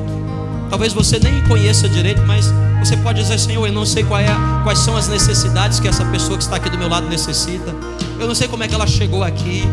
Talvez 0.68 0.92
você 0.92 1.18
nem 1.18 1.42
conheça 1.42 1.88
direito, 1.88 2.22
mas 2.26 2.52
você 2.78 2.96
pode 2.96 3.20
dizer, 3.20 3.38
Senhor, 3.38 3.66
eu 3.66 3.72
não 3.72 3.84
sei 3.84 4.02
é, 4.02 4.62
quais 4.62 4.78
são 4.78 4.96
as 4.96 5.08
necessidades 5.08 5.80
que 5.80 5.88
essa 5.88 6.04
pessoa 6.06 6.36
que 6.36 6.44
está 6.44 6.56
aqui 6.56 6.70
do 6.70 6.78
meu 6.78 6.88
lado 6.88 7.08
necessita. 7.08 7.74
Eu 8.18 8.26
não 8.26 8.34
sei 8.34 8.48
como 8.48 8.62
é 8.62 8.68
que 8.68 8.74
ela 8.74 8.86
chegou 8.86 9.22
aqui. 9.24 9.64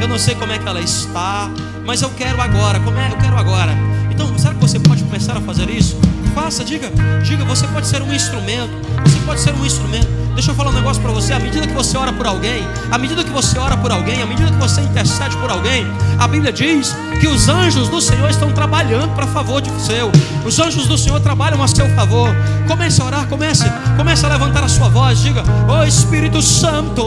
Eu 0.00 0.08
não 0.08 0.18
sei 0.18 0.34
como 0.34 0.52
é 0.52 0.58
que 0.58 0.68
ela 0.68 0.80
está. 0.80 1.50
Mas 1.84 2.02
eu 2.02 2.10
quero 2.10 2.40
agora. 2.40 2.80
Como 2.80 2.98
é? 2.98 3.10
Eu 3.10 3.16
quero 3.16 3.36
agora. 3.36 3.72
Então, 4.10 4.36
será 4.38 4.54
que 4.54 4.60
você 4.60 4.78
pode 4.80 5.02
começar 5.04 5.36
a 5.36 5.40
fazer 5.40 5.68
isso? 5.70 5.96
Faça, 6.34 6.64
diga, 6.64 6.90
diga, 7.22 7.44
você 7.44 7.66
pode 7.68 7.86
ser 7.86 8.02
um 8.02 8.12
instrumento. 8.12 8.70
Você 9.04 9.18
pode 9.24 9.40
ser 9.40 9.54
um 9.54 9.64
instrumento. 9.64 10.25
Deixa 10.36 10.50
eu 10.50 10.54
falar 10.54 10.68
um 10.68 10.74
negócio 10.74 11.00
para 11.02 11.12
você. 11.12 11.32
À 11.32 11.38
medida 11.38 11.66
que 11.66 11.72
você 11.72 11.96
ora 11.96 12.12
por 12.12 12.26
alguém, 12.26 12.62
à 12.90 12.98
medida 12.98 13.24
que 13.24 13.30
você 13.30 13.58
ora 13.58 13.74
por 13.74 13.90
alguém, 13.90 14.20
à 14.20 14.26
medida 14.26 14.50
que 14.50 14.58
você 14.58 14.82
intercede 14.82 15.34
por 15.38 15.50
alguém, 15.50 15.86
a 16.18 16.28
Bíblia 16.28 16.52
diz 16.52 16.94
que 17.18 17.26
os 17.26 17.48
anjos 17.48 17.88
do 17.88 18.02
Senhor 18.02 18.28
estão 18.28 18.52
trabalhando 18.52 19.14
para 19.14 19.26
favor 19.26 19.62
de 19.62 19.70
seu. 19.80 20.12
Os 20.44 20.60
anjos 20.60 20.86
do 20.86 20.98
Senhor 20.98 21.18
trabalham 21.20 21.62
a 21.62 21.66
seu 21.66 21.88
favor. 21.96 22.28
Comece 22.68 23.00
a 23.00 23.06
orar, 23.06 23.26
comece, 23.28 23.64
comece 23.96 24.26
a 24.26 24.28
levantar 24.28 24.62
a 24.62 24.68
sua 24.68 24.90
voz. 24.90 25.18
Diga: 25.20 25.42
Ô 25.70 25.82
Espírito 25.84 26.42
Santo, 26.42 27.06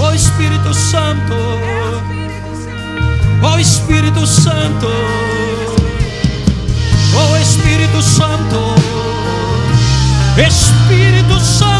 Ô 0.00 0.12
Espírito 0.14 0.72
Santo, 0.72 1.34
Ô 3.42 3.58
Espírito 3.58 4.26
Santo, 4.26 4.86
Ô 7.14 7.36
Espírito 7.36 8.00
Santo, 8.00 8.93
Espírito 10.36 11.38
Santo, 11.38 11.73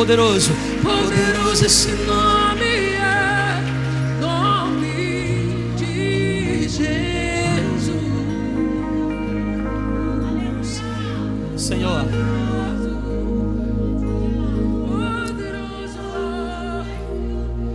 poderoso. 0.00 0.50
Poderoso 0.82 1.66
esse 1.66 1.92
nome 2.06 2.94
é 2.96 3.60
nome 4.18 5.74
de 5.76 6.62
Jesus. 6.62 6.80
Senhor, 11.54 12.06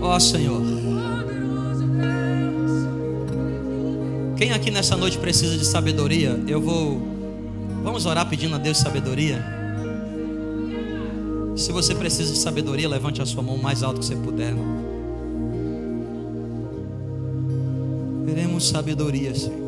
ó 0.02 0.20
Senhor. 0.20 0.62
poderoso 0.62 1.86
Deus. 1.86 2.72
Quem 4.36 4.52
aqui 4.52 4.72
nessa 4.72 4.98
noite 4.98 5.20
precisa 5.20 5.56
de 5.60 5.66
sabedoria? 5.66 6.44
Eu 6.48 6.60
vou. 6.60 7.00
Vamos 7.84 8.08
orar 8.08 8.28
pedindo 8.28 8.56
a 8.56 8.58
Deus 8.58 8.80
sabedoria. 8.80 9.55
Se 11.56 11.72
você 11.72 11.96
precisa 11.96 12.34
de 12.34 12.40
sabedoria, 12.40 12.88
levante 12.88 13.22
a 13.22 13.26
sua 13.26 13.42
mão 13.42 13.56
o 13.56 13.62
mais 13.62 13.84
alto 13.84 14.00
que 14.00 14.06
você 14.06 14.16
puder. 14.16 14.54
Queremos 18.26 18.68
sabedoria, 18.68 19.34
Senhor. 19.34 19.66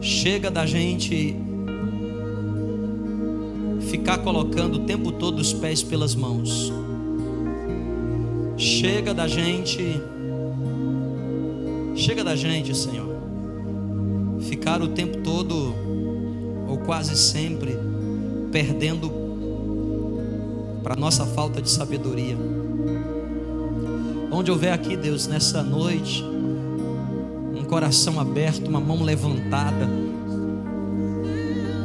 Chega 0.00 0.50
da 0.50 0.64
gente 0.64 1.36
ficar 3.90 4.18
colocando 4.18 4.76
o 4.76 4.86
tempo 4.86 5.10
todo 5.12 5.40
os 5.40 5.52
pés 5.52 5.82
pelas 5.82 6.14
mãos. 6.14 6.72
Chega 8.56 9.12
da 9.12 9.26
gente 9.26 10.00
Chega 12.00 12.24
da 12.24 12.34
gente, 12.34 12.74
Senhor, 12.74 13.14
ficar 14.40 14.80
o 14.80 14.88
tempo 14.88 15.18
todo, 15.18 15.74
ou 16.66 16.78
quase 16.78 17.14
sempre, 17.14 17.76
perdendo 18.50 19.10
para 20.82 20.96
nossa 20.96 21.24
falta 21.26 21.60
de 21.60 21.70
sabedoria. 21.70 22.36
Onde 24.30 24.50
houver 24.50 24.72
aqui, 24.72 24.96
Deus, 24.96 25.26
nessa 25.26 25.62
noite, 25.62 26.24
um 27.54 27.64
coração 27.64 28.20
aberto, 28.20 28.68
uma 28.68 28.80
mão 28.80 29.02
levantada. 29.02 29.88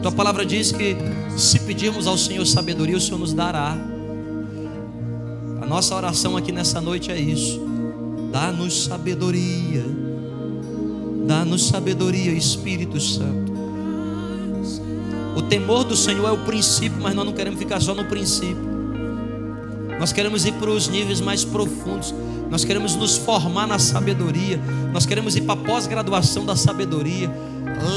Tua 0.01 0.11
palavra 0.11 0.45
diz 0.45 0.71
que 0.71 0.95
se 1.35 1.59
pedirmos 1.61 2.05
ao 2.07 2.17
Senhor 2.17 2.45
sabedoria, 2.45 2.95
o 2.95 3.01
Senhor 3.01 3.17
nos 3.17 3.33
dará. 3.33 3.75
A 5.61 5.65
nossa 5.65 5.95
oração 5.95 6.37
aqui 6.37 6.51
nessa 6.51 6.79
noite 6.79 7.11
é 7.11 7.19
isso. 7.19 7.59
Dá-nos 8.31 8.85
sabedoria. 8.85 9.83
Dá-nos 11.25 11.67
sabedoria, 11.67 12.31
Espírito 12.31 12.99
Santo. 12.99 13.44
O 15.35 15.41
temor 15.41 15.83
do 15.83 15.95
Senhor 15.95 16.27
é 16.27 16.31
o 16.31 16.37
princípio, 16.45 16.97
mas 17.01 17.13
nós 17.13 17.25
não 17.25 17.33
queremos 17.33 17.59
ficar 17.59 17.81
só 17.81 17.93
no 17.93 18.05
princípio. 18.05 18.75
Nós 19.99 20.13
queremos 20.13 20.45
ir 20.45 20.53
para 20.53 20.69
os 20.69 20.87
níveis 20.87 21.19
mais 21.19 21.43
profundos. 21.43 22.13
Nós 22.49 22.63
queremos 22.63 22.95
nos 22.95 23.17
formar 23.17 23.67
na 23.67 23.79
sabedoria. 23.79 24.59
Nós 24.93 25.05
queremos 25.05 25.35
ir 25.35 25.41
para 25.41 25.53
a 25.53 25.63
pós-graduação 25.63 26.45
da 26.45 26.55
sabedoria. 26.55 27.29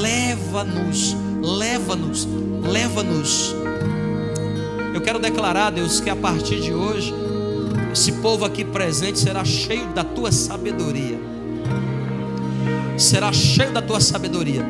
Leva-nos, 0.01 1.15
leva-nos, 1.41 2.27
leva-nos. 2.61 3.55
Eu 4.93 5.01
quero 5.01 5.19
declarar, 5.19 5.71
Deus, 5.71 5.99
que 5.99 6.09
a 6.09 6.15
partir 6.15 6.59
de 6.59 6.73
hoje, 6.73 7.13
esse 7.93 8.13
povo 8.13 8.43
aqui 8.43 8.65
presente 8.65 9.19
será 9.19 9.45
cheio 9.45 9.87
da 9.93 10.03
tua 10.03 10.31
sabedoria. 10.31 11.19
Será 12.97 13.31
cheio 13.31 13.71
da 13.71 13.81
tua 13.81 13.99
sabedoria. 14.01 14.65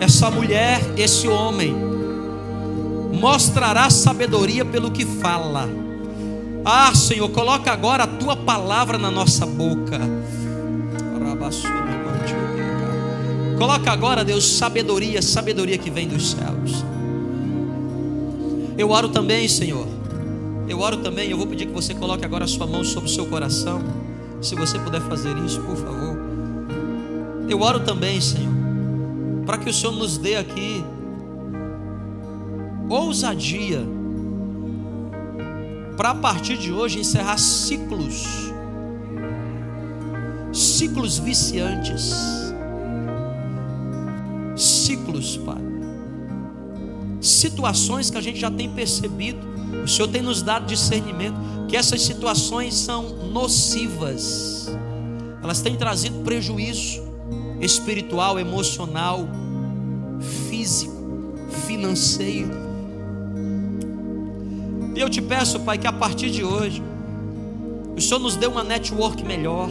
Essa 0.00 0.30
mulher, 0.30 0.80
esse 0.96 1.26
homem, 1.26 1.95
mostrará 3.16 3.90
sabedoria 3.90 4.64
pelo 4.64 4.90
que 4.90 5.04
fala. 5.04 5.68
Ah, 6.64 6.94
Senhor, 6.94 7.28
coloca 7.30 7.72
agora 7.72 8.04
a 8.04 8.06
tua 8.06 8.36
palavra 8.36 8.98
na 8.98 9.10
nossa 9.10 9.46
boca. 9.46 10.00
Coloca 13.58 13.90
agora, 13.90 14.24
Deus, 14.24 14.44
sabedoria, 14.58 15.22
sabedoria 15.22 15.78
que 15.78 15.90
vem 15.90 16.06
dos 16.06 16.32
céus. 16.32 16.84
Eu 18.76 18.90
oro 18.90 19.08
também, 19.08 19.48
Senhor. 19.48 19.86
Eu 20.68 20.80
oro 20.80 20.98
também, 20.98 21.30
eu 21.30 21.36
vou 21.38 21.46
pedir 21.46 21.66
que 21.66 21.72
você 21.72 21.94
coloque 21.94 22.24
agora 22.24 22.44
a 22.44 22.48
sua 22.48 22.66
mão 22.66 22.84
sobre 22.84 23.08
o 23.08 23.12
seu 23.12 23.26
coração. 23.26 23.80
Se 24.42 24.54
você 24.54 24.78
puder 24.78 25.00
fazer 25.02 25.36
isso, 25.38 25.60
por 25.62 25.76
favor. 25.76 26.18
Eu 27.48 27.60
oro 27.60 27.80
também, 27.80 28.20
Senhor, 28.20 28.52
para 29.46 29.56
que 29.56 29.70
o 29.70 29.72
Senhor 29.72 29.92
nos 29.92 30.18
dê 30.18 30.36
aqui 30.36 30.84
ousadia 32.88 33.84
para 35.96 36.10
a 36.10 36.14
partir 36.14 36.58
de 36.58 36.72
hoje 36.72 37.00
encerrar 37.00 37.38
ciclos, 37.38 38.24
ciclos 40.52 41.18
viciantes, 41.18 42.14
ciclos, 44.54 45.36
Pai, 45.38 45.62
situações 47.20 48.10
que 48.10 48.18
a 48.18 48.20
gente 48.20 48.38
já 48.38 48.50
tem 48.50 48.70
percebido, 48.70 49.38
o 49.82 49.88
Senhor 49.88 50.08
tem 50.08 50.22
nos 50.22 50.42
dado 50.42 50.66
discernimento 50.66 51.36
que 51.68 51.76
essas 51.76 52.02
situações 52.02 52.74
são 52.74 53.30
nocivas, 53.30 54.68
elas 55.42 55.60
têm 55.60 55.76
trazido 55.76 56.22
prejuízo 56.22 57.02
espiritual, 57.60 58.38
emocional, 58.38 59.26
físico, 60.48 60.94
financeiro. 61.66 62.75
E 64.96 65.00
eu 65.00 65.10
te 65.10 65.20
peço, 65.20 65.60
Pai, 65.60 65.76
que 65.76 65.86
a 65.86 65.92
partir 65.92 66.30
de 66.30 66.42
hoje, 66.42 66.82
o 67.94 68.00
Senhor 68.00 68.18
nos 68.18 68.34
dê 68.34 68.46
uma 68.46 68.64
network 68.64 69.22
melhor, 69.22 69.68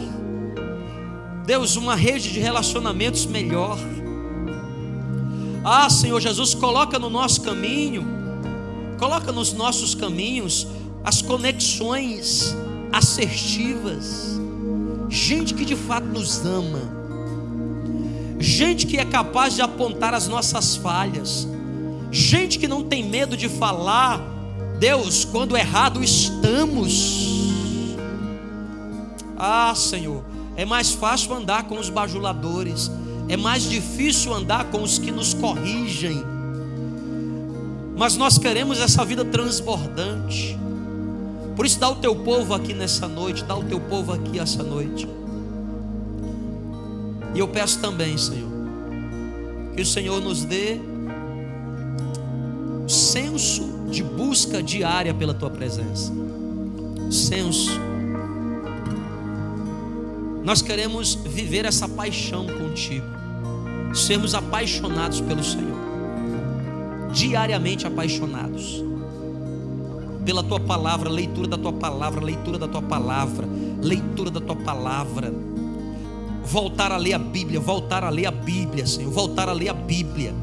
Deus, 1.44 1.74
uma 1.74 1.96
rede 1.96 2.30
de 2.32 2.38
relacionamentos 2.38 3.26
melhor. 3.26 3.76
Ah, 5.64 5.90
Senhor 5.90 6.20
Jesus, 6.20 6.54
coloca 6.54 6.96
no 6.96 7.10
nosso 7.10 7.42
caminho, 7.42 8.06
coloca 9.00 9.32
nos 9.32 9.52
nossos 9.52 9.96
caminhos 9.96 10.68
as 11.02 11.20
conexões 11.20 12.56
assertivas, 12.92 14.38
gente 15.08 15.54
que 15.54 15.64
de 15.64 15.74
fato 15.74 16.06
nos 16.06 16.46
ama, 16.46 16.82
gente 18.38 18.86
que 18.86 18.96
é 18.96 19.04
capaz 19.04 19.56
de 19.56 19.62
apontar 19.62 20.14
as 20.14 20.28
nossas 20.28 20.76
falhas, 20.76 21.48
gente 22.12 22.60
que 22.60 22.68
não 22.68 22.84
tem 22.84 23.02
medo 23.02 23.36
de 23.36 23.48
falar, 23.48 24.35
Deus, 24.78 25.24
quando 25.24 25.56
errado 25.56 26.02
estamos. 26.02 27.96
Ah, 29.36 29.74
Senhor, 29.74 30.22
é 30.56 30.64
mais 30.64 30.92
fácil 30.92 31.34
andar 31.34 31.64
com 31.64 31.78
os 31.78 31.90
bajuladores, 31.90 32.90
é 33.28 33.36
mais 33.36 33.68
difícil 33.68 34.32
andar 34.32 34.70
com 34.70 34.82
os 34.82 34.98
que 34.98 35.10
nos 35.10 35.34
corrigem. 35.34 36.22
Mas 37.96 38.16
nós 38.16 38.38
queremos 38.38 38.78
essa 38.78 39.04
vida 39.04 39.24
transbordante. 39.24 40.58
Por 41.54 41.64
isso, 41.64 41.80
dá 41.80 41.88
o 41.88 41.96
teu 41.96 42.14
povo 42.14 42.52
aqui 42.52 42.74
nessa 42.74 43.08
noite, 43.08 43.42
dá 43.44 43.56
o 43.56 43.64
teu 43.64 43.80
povo 43.80 44.12
aqui 44.12 44.38
essa 44.38 44.62
noite. 44.62 45.08
E 47.34 47.38
eu 47.38 47.48
peço 47.48 47.78
também, 47.80 48.16
Senhor, 48.18 48.50
que 49.74 49.80
o 49.80 49.86
Senhor 49.86 50.20
nos 50.20 50.44
dê 50.44 50.78
senso 52.86 53.75
de 53.96 54.02
busca 54.02 54.62
diária 54.62 55.14
pela 55.14 55.32
tua 55.32 55.48
presença. 55.48 56.12
Senso. 57.10 57.80
Nós 60.44 60.60
queremos 60.60 61.14
viver 61.14 61.64
essa 61.64 61.88
paixão 61.88 62.46
contigo, 62.46 63.06
sermos 63.94 64.34
apaixonados 64.34 65.22
pelo 65.22 65.42
Senhor, 65.42 65.78
diariamente 67.10 67.86
apaixonados 67.86 68.84
pela 70.26 70.42
tua 70.42 70.60
palavra, 70.60 71.08
leitura 71.08 71.48
da 71.48 71.56
tua 71.56 71.72
palavra, 71.72 72.22
leitura 72.22 72.58
da 72.58 72.68
tua 72.68 72.82
palavra, 72.82 73.48
leitura 73.82 74.30
da 74.30 74.40
tua 74.42 74.56
palavra. 74.56 75.32
Voltar 76.44 76.92
a 76.92 76.98
ler 76.98 77.14
a 77.14 77.18
Bíblia, 77.18 77.60
voltar 77.60 78.04
a 78.04 78.10
ler 78.10 78.26
a 78.26 78.30
Bíblia, 78.30 78.86
Senhor, 78.86 79.10
voltar 79.10 79.48
a 79.48 79.52
ler 79.52 79.70
a 79.70 79.74
Bíblia. 79.74 80.34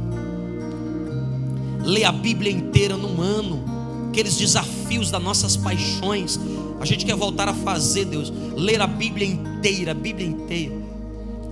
Ler 1.84 2.06
a 2.06 2.12
Bíblia 2.12 2.52
inteira 2.52 2.96
num 2.96 3.22
ano, 3.22 3.64
aqueles 4.10 4.38
desafios 4.38 5.12
das 5.12 5.22
nossas 5.22 5.58
paixões. 5.58 6.40
A 6.80 6.86
gente 6.86 7.06
quer 7.06 7.16
voltar 7.16 7.48
a 7.50 7.54
fazer, 7.54 8.06
Deus, 8.06 8.32
ler 8.56 8.82
a 8.82 8.88
Bíblia 8.88 9.28
inteira, 9.28 9.92
a 9.92 9.96
Bíblia 9.96 10.28
inteira. 10.28 10.76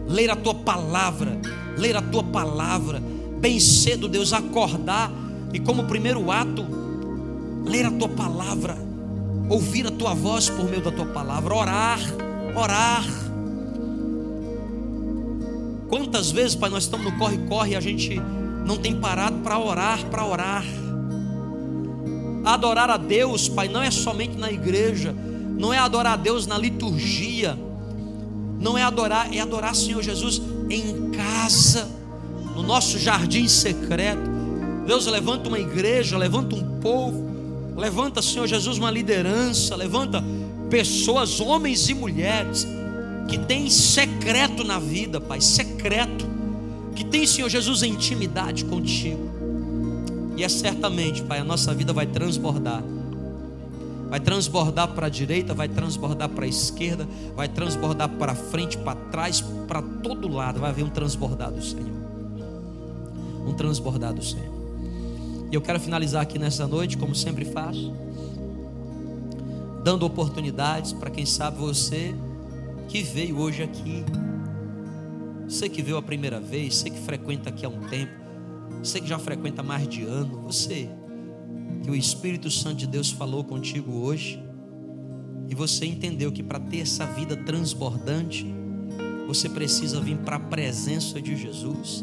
Ler 0.07 0.29
a 0.29 0.35
tua 0.35 0.53
palavra, 0.53 1.39
ler 1.77 1.95
a 1.95 2.01
tua 2.01 2.23
palavra. 2.23 3.01
Bem 3.39 3.59
cedo, 3.59 4.07
Deus, 4.07 4.31
acordar 4.33 5.11
e 5.53 5.59
como 5.59 5.85
primeiro 5.85 6.31
ato, 6.31 6.65
ler 7.65 7.85
a 7.85 7.91
tua 7.91 8.09
palavra, 8.09 8.77
ouvir 9.49 9.87
a 9.87 9.91
tua 9.91 10.13
voz 10.13 10.49
por 10.49 10.65
meio 10.65 10.81
da 10.81 10.91
tua 10.91 11.07
palavra, 11.07 11.53
orar, 11.53 11.99
orar. 12.55 13.05
Quantas 15.89 16.31
vezes, 16.31 16.55
Pai, 16.55 16.69
nós 16.69 16.83
estamos 16.83 17.11
no 17.11 17.17
corre-corre 17.17 17.71
e 17.71 17.75
a 17.75 17.81
gente 17.81 18.21
não 18.65 18.77
tem 18.77 18.95
parado 18.95 19.37
para 19.39 19.59
orar, 19.59 20.05
para 20.05 20.25
orar. 20.25 20.65
Adorar 22.43 22.89
a 22.89 22.97
Deus, 22.97 23.47
Pai, 23.47 23.67
não 23.67 23.81
é 23.81 23.91
somente 23.91 24.37
na 24.37 24.51
igreja, 24.51 25.15
não 25.57 25.73
é 25.73 25.77
adorar 25.77 26.13
a 26.13 26.17
Deus 26.17 26.47
na 26.47 26.57
liturgia, 26.57 27.57
não 28.59 28.77
é 28.77 28.83
adorar, 28.83 29.33
é 29.33 29.39
adorar 29.39 29.75
Senhor 29.75 30.01
Jesus 30.01 30.41
em 30.69 31.11
casa, 31.11 31.87
no 32.55 32.63
nosso 32.63 32.97
jardim 32.97 33.47
secreto. 33.47 34.29
Deus 34.85 35.05
levanta 35.05 35.49
uma 35.49 35.59
igreja, 35.59 36.17
levanta 36.17 36.55
um 36.55 36.79
povo, 36.79 37.29
levanta, 37.75 38.21
Senhor 38.21 38.47
Jesus, 38.47 38.77
uma 38.77 38.91
liderança, 38.91 39.75
levanta 39.75 40.23
pessoas, 40.69 41.39
homens 41.39 41.89
e 41.89 41.93
mulheres, 41.93 42.67
que 43.27 43.37
têm 43.37 43.69
secreto 43.69 44.63
na 44.63 44.79
vida, 44.79 45.21
Pai, 45.21 45.41
secreto, 45.41 46.30
que 46.95 47.05
tem, 47.05 47.25
Senhor 47.25 47.49
Jesus, 47.49 47.83
intimidade 47.83 48.65
contigo. 48.65 49.29
E 50.35 50.43
é 50.43 50.49
certamente, 50.49 51.21
Pai, 51.23 51.39
a 51.39 51.43
nossa 51.43 51.73
vida 51.73 51.93
vai 51.93 52.05
transbordar. 52.05 52.83
Vai 54.09 54.19
transbordar 54.19 54.89
para 54.89 55.07
a 55.07 55.09
direita, 55.09 55.53
vai 55.53 55.69
transbordar 55.69 56.27
para 56.29 56.45
a 56.45 56.47
esquerda, 56.47 57.07
vai 57.35 57.47
transbordar 57.47 58.09
para 58.09 58.35
frente, 58.35 58.77
para 58.77 58.95
trás, 58.95 59.41
para 59.67 59.81
todo 59.81 60.27
lado. 60.27 60.59
Vai 60.59 60.69
haver 60.69 60.83
um 60.83 60.89
transbordar 60.89 61.51
do 61.51 61.63
Senhor. 61.63 61.91
Um 63.47 63.53
transbordar 63.53 64.13
do 64.13 64.23
Senhor. 64.23 64.51
E 65.51 65.55
eu 65.55 65.61
quero 65.61 65.79
finalizar 65.79 66.21
aqui 66.21 66.39
nessa 66.39 66.65
noite, 66.65 66.97
como 66.97 67.13
sempre 67.13 67.45
faço, 67.45 67.93
dando 69.83 70.05
oportunidades 70.05 70.93
para 70.93 71.09
quem 71.09 71.25
sabe 71.25 71.57
você 71.57 72.15
que 72.87 73.01
veio 73.03 73.37
hoje 73.37 73.63
aqui. 73.63 74.03
Você 75.51 75.67
que 75.67 75.81
veio 75.81 75.97
a 75.97 76.01
primeira 76.01 76.39
vez, 76.39 76.77
você 76.77 76.89
que 76.89 76.97
frequenta 76.97 77.49
aqui 77.49 77.65
há 77.65 77.69
um 77.69 77.81
tempo, 77.81 78.13
você 78.81 79.01
que 79.01 79.07
já 79.07 79.19
frequenta 79.19 79.61
mais 79.61 79.85
de 79.85 80.01
ano, 80.01 80.43
você 80.43 80.89
que 81.83 81.91
o 81.91 81.95
Espírito 81.95 82.49
Santo 82.49 82.77
de 82.77 82.87
Deus 82.87 83.11
falou 83.11 83.43
contigo 83.43 83.91
hoje 83.91 84.41
e 85.49 85.53
você 85.53 85.85
entendeu 85.85 86.31
que 86.31 86.41
para 86.41 86.57
ter 86.57 86.79
essa 86.79 87.05
vida 87.05 87.35
transbordante, 87.35 88.45
você 89.27 89.49
precisa 89.49 89.99
vir 89.99 90.19
para 90.19 90.37
a 90.37 90.39
presença 90.39 91.21
de 91.21 91.35
Jesus. 91.35 92.01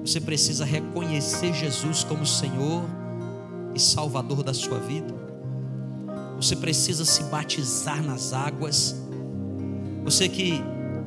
Você 0.00 0.20
precisa 0.20 0.64
reconhecer 0.64 1.54
Jesus 1.54 2.02
como 2.02 2.26
Senhor 2.26 2.82
e 3.76 3.78
Salvador 3.78 4.42
da 4.42 4.52
sua 4.52 4.80
vida. 4.80 5.14
Você 6.34 6.56
precisa 6.56 7.04
se 7.04 7.22
batizar 7.24 8.02
nas 8.02 8.32
águas. 8.32 9.00
Você 10.02 10.28
que 10.28 10.60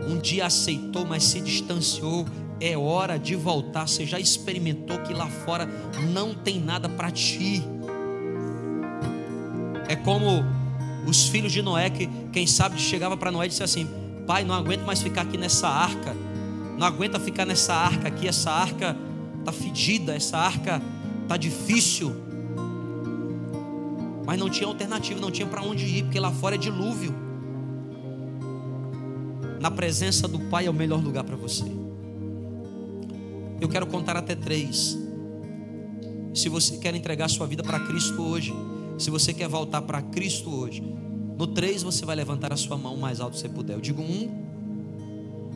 um 0.07 0.17
dia 0.17 0.45
aceitou, 0.45 1.05
mas 1.05 1.23
se 1.23 1.41
distanciou, 1.41 2.25
é 2.59 2.77
hora 2.77 3.17
de 3.17 3.35
voltar. 3.35 3.87
Você 3.87 4.05
já 4.05 4.19
experimentou 4.19 4.99
que 4.99 5.13
lá 5.13 5.27
fora 5.27 5.67
não 6.13 6.33
tem 6.33 6.59
nada 6.59 6.87
para 6.87 7.09
ti. 7.11 7.63
É 9.87 9.95
como 9.95 10.43
os 11.07 11.27
filhos 11.27 11.51
de 11.51 11.61
Noé 11.61 11.89
que, 11.89 12.07
quem 12.31 12.45
sabe, 12.45 12.79
chegava 12.79 13.17
para 13.17 13.31
Noé 13.31 13.47
e 13.47 13.49
disse 13.49 13.63
assim: 13.63 13.87
Pai, 14.27 14.43
não 14.43 14.55
aguento 14.55 14.83
mais 14.83 15.01
ficar 15.01 15.21
aqui 15.21 15.37
nessa 15.37 15.67
arca. 15.67 16.15
Não 16.77 16.85
aguenta 16.85 17.19
ficar 17.19 17.45
nessa 17.45 17.73
arca 17.73 18.07
aqui. 18.07 18.27
Essa 18.27 18.51
arca 18.51 18.95
tá 19.43 19.51
fedida. 19.51 20.15
Essa 20.15 20.37
arca 20.37 20.81
tá 21.27 21.37
difícil. 21.37 22.15
Mas 24.25 24.39
não 24.39 24.49
tinha 24.49 24.67
alternativa, 24.67 25.19
não 25.19 25.31
tinha 25.31 25.47
para 25.47 25.61
onde 25.61 25.85
ir, 25.85 26.03
porque 26.03 26.19
lá 26.19 26.31
fora 26.31 26.55
é 26.55 26.57
dilúvio. 26.57 27.13
Na 29.61 29.69
presença 29.69 30.27
do 30.27 30.39
Pai 30.39 30.65
é 30.65 30.69
o 30.71 30.73
melhor 30.73 30.99
lugar 30.99 31.23
para 31.23 31.35
você. 31.35 31.63
Eu 33.61 33.69
quero 33.69 33.85
contar 33.85 34.17
até 34.17 34.33
três. 34.33 34.97
Se 36.33 36.49
você 36.49 36.77
quer 36.77 36.95
entregar 36.95 37.29
sua 37.29 37.45
vida 37.45 37.61
para 37.61 37.79
Cristo 37.81 38.23
hoje, 38.23 38.51
se 38.97 39.11
você 39.11 39.35
quer 39.35 39.47
voltar 39.47 39.83
para 39.83 40.01
Cristo 40.01 40.49
hoje, 40.49 40.81
no 41.37 41.45
três 41.45 41.83
você 41.83 42.03
vai 42.03 42.15
levantar 42.15 42.51
a 42.51 42.57
sua 42.57 42.75
mão 42.75 42.95
o 42.95 42.99
mais 42.99 43.21
alto 43.21 43.33
que 43.33 43.39
você 43.39 43.49
puder. 43.49 43.73
Eu 43.73 43.81
digo 43.81 44.01
um, 44.01 44.31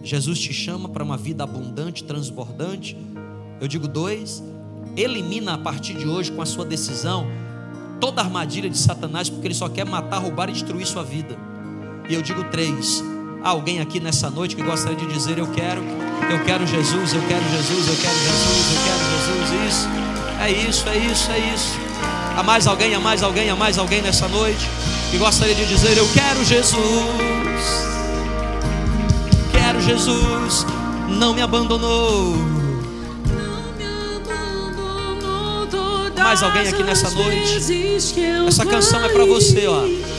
Jesus 0.03 0.39
te 0.39 0.53
chama 0.53 0.87
para 0.87 1.03
uma 1.03 1.17
vida 1.17 1.43
abundante, 1.43 2.03
transbordante. 2.03 2.95
Eu 3.59 3.67
digo 3.67 3.87
dois, 3.87 4.43
elimina 4.95 5.55
a 5.55 5.57
partir 5.57 5.95
de 5.95 6.07
hoje 6.07 6.31
com 6.31 6.43
a 6.43 6.45
sua 6.45 6.63
decisão 6.63 7.25
toda 7.99 8.21
a 8.21 8.25
armadilha 8.25 8.69
de 8.69 8.77
Satanás, 8.77 9.31
porque 9.31 9.47
ele 9.47 9.55
só 9.55 9.67
quer 9.67 9.83
matar, 9.83 10.19
roubar 10.19 10.47
e 10.49 10.53
destruir 10.53 10.85
sua 10.85 11.03
vida. 11.03 11.35
E 12.07 12.13
eu 12.13 12.21
digo 12.21 12.43
três, 12.51 13.03
há 13.45 13.49
alguém 13.49 13.79
aqui 13.79 13.99
nessa 13.99 14.27
noite 14.31 14.55
que 14.55 14.63
gostaria 14.63 14.97
de 14.97 15.05
dizer: 15.05 15.37
Eu 15.37 15.45
quero, 15.47 15.83
eu 16.31 16.43
quero 16.43 16.65
Jesus, 16.65 17.13
eu 17.13 17.21
quero 17.27 17.43
Jesus, 17.51 17.87
eu 17.87 17.95
quero 17.95 18.17
Jesus, 18.17 18.65
eu 18.73 18.79
quero 18.83 19.03
Jesus. 19.13 19.67
Isso, 19.67 19.87
é 20.41 20.51
isso, 20.51 20.89
é 20.89 20.97
isso, 20.97 21.31
é 21.31 21.53
isso. 21.53 21.79
Há 22.35 22.43
mais 22.43 22.65
alguém, 22.65 22.95
há 22.95 22.99
mais 22.99 23.21
alguém, 23.21 23.49
há 23.49 23.55
mais 23.55 23.77
alguém 23.77 24.01
nessa 24.01 24.27
noite 24.27 24.67
que 25.11 25.17
gostaria 25.19 25.53
de 25.53 25.65
dizer: 25.67 25.95
Eu 25.95 26.07
quero 26.11 26.43
Jesus, 26.43 26.81
quero 29.51 29.79
Jesus, 29.79 30.65
não 31.07 31.35
me 31.35 31.41
abandonou. 31.43 32.35
Todas 35.69 36.23
Mais 36.23 36.41
alguém 36.41 36.67
aqui 36.67 36.81
nessa 36.81 37.11
noite? 37.11 37.59
Essa 38.47 38.65
canção 38.65 39.05
é 39.05 39.09
para 39.09 39.25
você, 39.25 39.67
ó. 39.67 40.14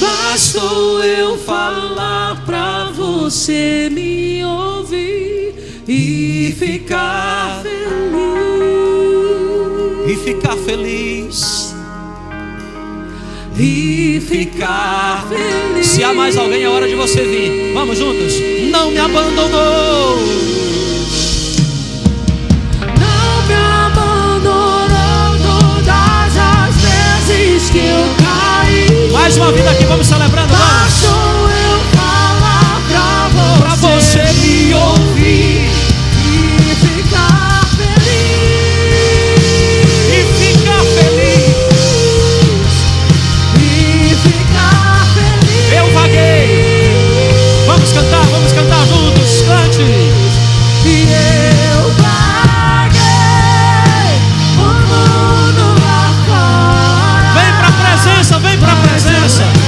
Bastou 0.00 1.02
eu 1.02 1.38
falar 1.38 2.44
pra 2.44 2.90
você 2.90 3.88
me 3.90 4.44
ouvir 4.44 5.54
e 5.88 6.54
ficar 6.58 7.62
feliz. 7.62 7.76
E 10.06 10.16
ficar 10.16 10.56
feliz. 10.56 11.74
E 13.58 14.20
ficar 14.20 15.26
feliz. 15.28 15.86
Se 15.86 16.04
há 16.04 16.12
mais 16.12 16.36
alguém, 16.36 16.62
é 16.64 16.68
hora 16.68 16.86
de 16.86 16.94
você 16.94 17.24
vir. 17.24 17.72
Vamos 17.72 17.96
juntos? 17.96 18.34
Não 18.70 18.90
me 18.90 18.98
abandonou. 18.98 20.65
Mais 29.16 29.34
uma 29.38 29.50
vida 29.50 29.70
aqui, 29.70 29.84
vamos 29.86 30.06
celebrando. 30.06 30.52
Vamos. 30.54 31.02
Eu 31.02 31.80
falar 31.98 32.82
pra 32.86 33.30
você, 33.30 33.58
Pra 33.58 33.74
você 33.74 34.22
me 34.34 34.74
ouvir 34.74 35.70
e 36.22 36.76
ficar 36.76 37.35
pra 59.26 59.65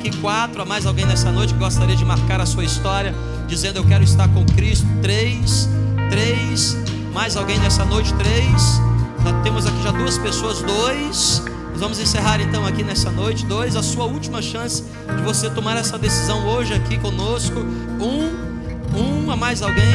aqui. 0.00 0.10
Quatro. 0.18 0.62
Há 0.62 0.64
mais 0.64 0.86
alguém 0.86 1.06
nessa 1.06 1.30
noite 1.30 1.52
que 1.52 1.58
gostaria 1.58 1.94
de 1.94 2.04
marcar 2.04 2.40
a 2.40 2.46
sua 2.46 2.64
história, 2.64 3.14
dizendo 3.46 3.76
eu 3.76 3.84
quero 3.84 4.02
estar 4.02 4.26
com 4.28 4.44
Cristo? 4.46 4.86
Três. 5.02 5.68
Três. 6.08 6.76
Mais 7.12 7.36
alguém 7.36 7.58
nessa 7.58 7.84
noite? 7.84 8.12
Três. 8.14 8.80
Já 9.22 9.42
temos 9.42 9.66
aqui 9.66 9.82
já 9.82 9.90
duas 9.90 10.18
pessoas, 10.18 10.62
dois. 10.62 11.42
Nós 11.72 11.80
vamos 11.80 12.00
encerrar 12.00 12.40
então 12.40 12.66
aqui 12.66 12.82
nessa 12.82 13.10
noite. 13.10 13.44
Dois, 13.44 13.76
a 13.76 13.82
sua 13.82 14.06
última 14.06 14.40
chance 14.40 14.82
de 15.16 15.22
você 15.22 15.50
tomar 15.50 15.76
essa 15.76 15.98
decisão 15.98 16.46
hoje 16.48 16.72
aqui 16.72 16.98
conosco. 16.98 17.58
Um, 18.00 19.26
um 19.26 19.30
a 19.30 19.36
mais 19.36 19.62
alguém. 19.62 19.94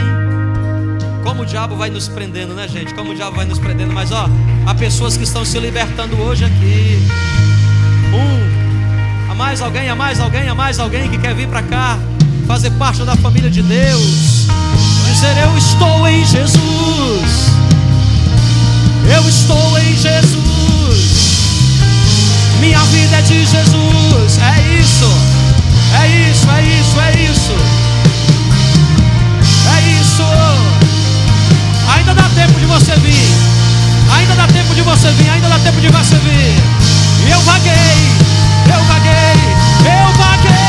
Como 1.23 1.41
o 1.41 1.45
diabo 1.45 1.75
vai 1.75 1.89
nos 1.89 2.07
prendendo, 2.07 2.53
né, 2.53 2.67
gente? 2.67 2.93
Como 2.93 3.11
o 3.11 3.15
diabo 3.15 3.35
vai 3.35 3.45
nos 3.45 3.57
prendendo. 3.57 3.91
Mas 3.91 4.11
ó, 4.11 4.29
há 4.65 4.75
pessoas 4.75 5.17
que 5.17 5.23
estão 5.23 5.43
se 5.43 5.59
libertando 5.59 6.15
hoje 6.21 6.45
aqui. 6.45 6.99
Um, 8.13 8.44
mais 9.35 9.61
alguém, 9.61 9.89
a 9.89 9.95
mais 9.95 10.19
alguém, 10.19 10.47
a 10.47 10.55
mais 10.55 10.79
alguém 10.79 11.09
que 11.09 11.17
quer 11.17 11.35
vir 11.35 11.47
para 11.47 11.61
cá, 11.63 11.97
fazer 12.47 12.71
parte 12.71 13.03
da 13.03 13.15
família 13.17 13.49
de 13.49 13.61
Deus. 13.61 14.47
Dizer 15.05 15.37
eu 15.37 15.57
estou 15.57 16.07
em 16.07 16.25
Jesus. 16.25 17.55
Eu 19.13 19.29
estou 19.29 19.79
em 19.79 19.95
Jesus. 19.95 21.45
Minha 22.59 22.79
vida 22.85 23.17
é 23.17 23.21
de 23.21 23.45
Jesus. 23.45 24.39
É 24.39 24.79
isso. 24.79 25.11
É 26.01 26.07
isso, 26.07 26.49
é 26.49 26.61
isso, 26.61 26.99
é 26.99 27.11
isso. 27.23 27.55
É 29.75 30.01
isso. 30.01 30.23
Ainda 31.95 32.13
dá 32.13 32.29
tempo 32.35 32.59
de 32.59 32.65
você 32.65 32.95
vir. 32.97 33.35
Ainda 34.17 34.35
dá 34.35 34.47
tempo 34.47 34.73
de 34.73 34.81
você 34.81 35.11
vir. 35.11 35.29
Ainda 35.29 35.49
dá 35.49 35.59
tempo 35.59 35.79
de 35.81 35.89
você 35.89 36.15
vir. 36.15 36.55
Vaguei. 37.25 37.33
Eu 37.33 37.41
vaguei. 37.41 38.34
Eu 38.75 38.83
vaguei. 38.83 39.35
Eu 39.85 40.13
paguei 40.17 40.65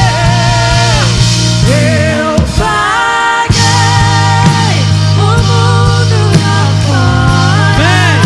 o 5.18 5.20
mundo 5.48 6.18
lá 6.40 6.60
fora. 6.86 7.74
Vem. 7.78 8.20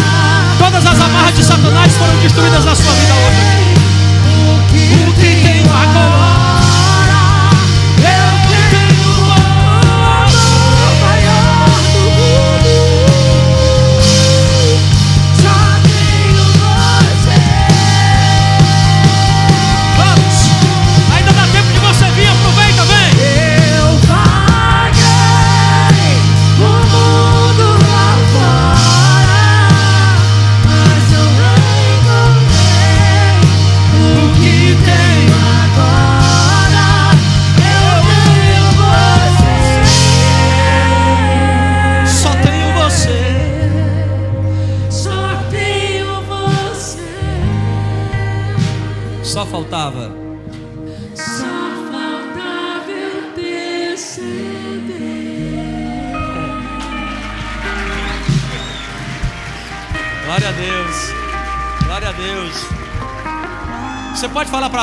Todas 0.58 0.84
as 0.86 1.00
amarras 1.00 1.34
de 1.34 1.42
Satanás 1.42 1.96
foram 1.96 2.16
destruídas 2.18 2.64
na 2.64 2.74
sua 2.74 2.92
vida 2.92 3.14
hoje. 3.14 3.40
O 4.28 4.62
que 4.68 5.08
O 5.08 5.12
que 5.14 5.20
tenho 5.20 5.72
agora? 5.72 6.29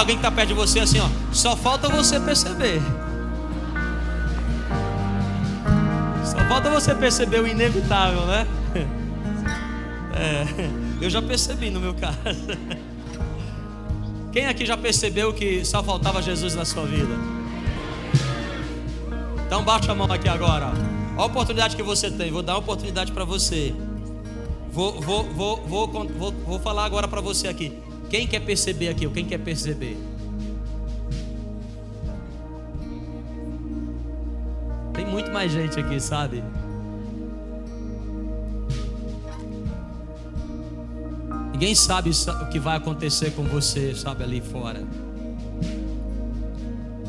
Alguém 0.07 0.15
que 0.15 0.25
está 0.25 0.31
perto 0.31 0.47
de 0.47 0.53
você 0.53 0.79
assim, 0.79 0.99
ó. 0.99 1.09
Só 1.33 1.55
falta 1.57 1.89
você 1.89 2.17
perceber. 2.17 2.81
Só 6.23 6.37
falta 6.47 6.69
você 6.69 6.95
perceber 6.95 7.41
o 7.41 7.47
inevitável, 7.47 8.25
né? 8.25 8.47
É, 10.19 10.47
eu 10.99 11.11
já 11.11 11.21
percebi 11.21 11.69
no 11.69 11.79
meu 11.79 11.93
caso. 11.93 12.17
Quem 14.33 14.47
aqui 14.47 14.65
já 14.65 14.75
percebeu 14.75 15.31
que 15.31 15.63
só 15.63 15.83
faltava 15.83 16.23
Jesus 16.23 16.55
na 16.55 16.65
sua 16.65 16.87
vida? 16.87 17.13
Então 19.45 19.63
bate 19.63 19.91
a 19.91 19.93
mão 19.93 20.11
aqui 20.11 20.27
agora. 20.27 20.71
ó. 21.15 21.21
A 21.21 21.25
oportunidade 21.25 21.75
que 21.75 21.83
você 21.83 22.09
tem. 22.09 22.31
Vou 22.31 22.41
dar 22.41 22.53
uma 22.53 22.59
oportunidade 22.61 23.11
para 23.11 23.25
você. 23.25 23.75
Vou, 24.71 24.99
vou, 24.99 25.23
vou, 25.25 25.57
vou, 25.67 25.87
vou, 25.87 26.31
vou 26.31 26.59
falar 26.59 26.85
agora 26.85 27.07
para 27.07 27.21
você 27.21 27.47
aqui. 27.47 27.77
Quem 28.09 28.25
quer 28.27 28.39
perceber 28.39 28.89
aqui? 28.89 29.09
Quem 29.09 29.25
quer 29.25 29.37
perceber? 29.39 29.97
Tem 34.93 35.05
muito 35.05 35.31
mais 35.31 35.51
gente 35.51 35.79
aqui, 35.79 35.99
sabe? 35.99 36.43
Ninguém 41.51 41.73
sabe 41.75 42.13
sa- 42.13 42.43
o 42.43 42.49
que 42.49 42.59
vai 42.59 42.77
acontecer 42.77 43.31
com 43.31 43.43
você, 43.43 43.93
sabe, 43.95 44.23
ali 44.23 44.41
fora. 44.41 44.83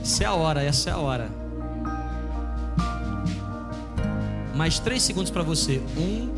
Essa 0.00 0.24
é 0.24 0.26
a 0.26 0.34
hora, 0.34 0.62
essa 0.62 0.90
é 0.90 0.92
a 0.92 0.98
hora. 0.98 1.30
Mais 4.56 4.78
três 4.78 5.02
segundos 5.02 5.30
para 5.30 5.42
você. 5.42 5.80
Um. 5.96 6.30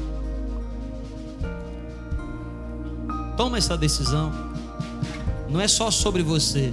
Toma 3.36 3.56
essa 3.58 3.76
decisão. 3.76 4.49
Não 5.50 5.60
é 5.60 5.66
só 5.66 5.90
sobre 5.90 6.22
você. 6.22 6.72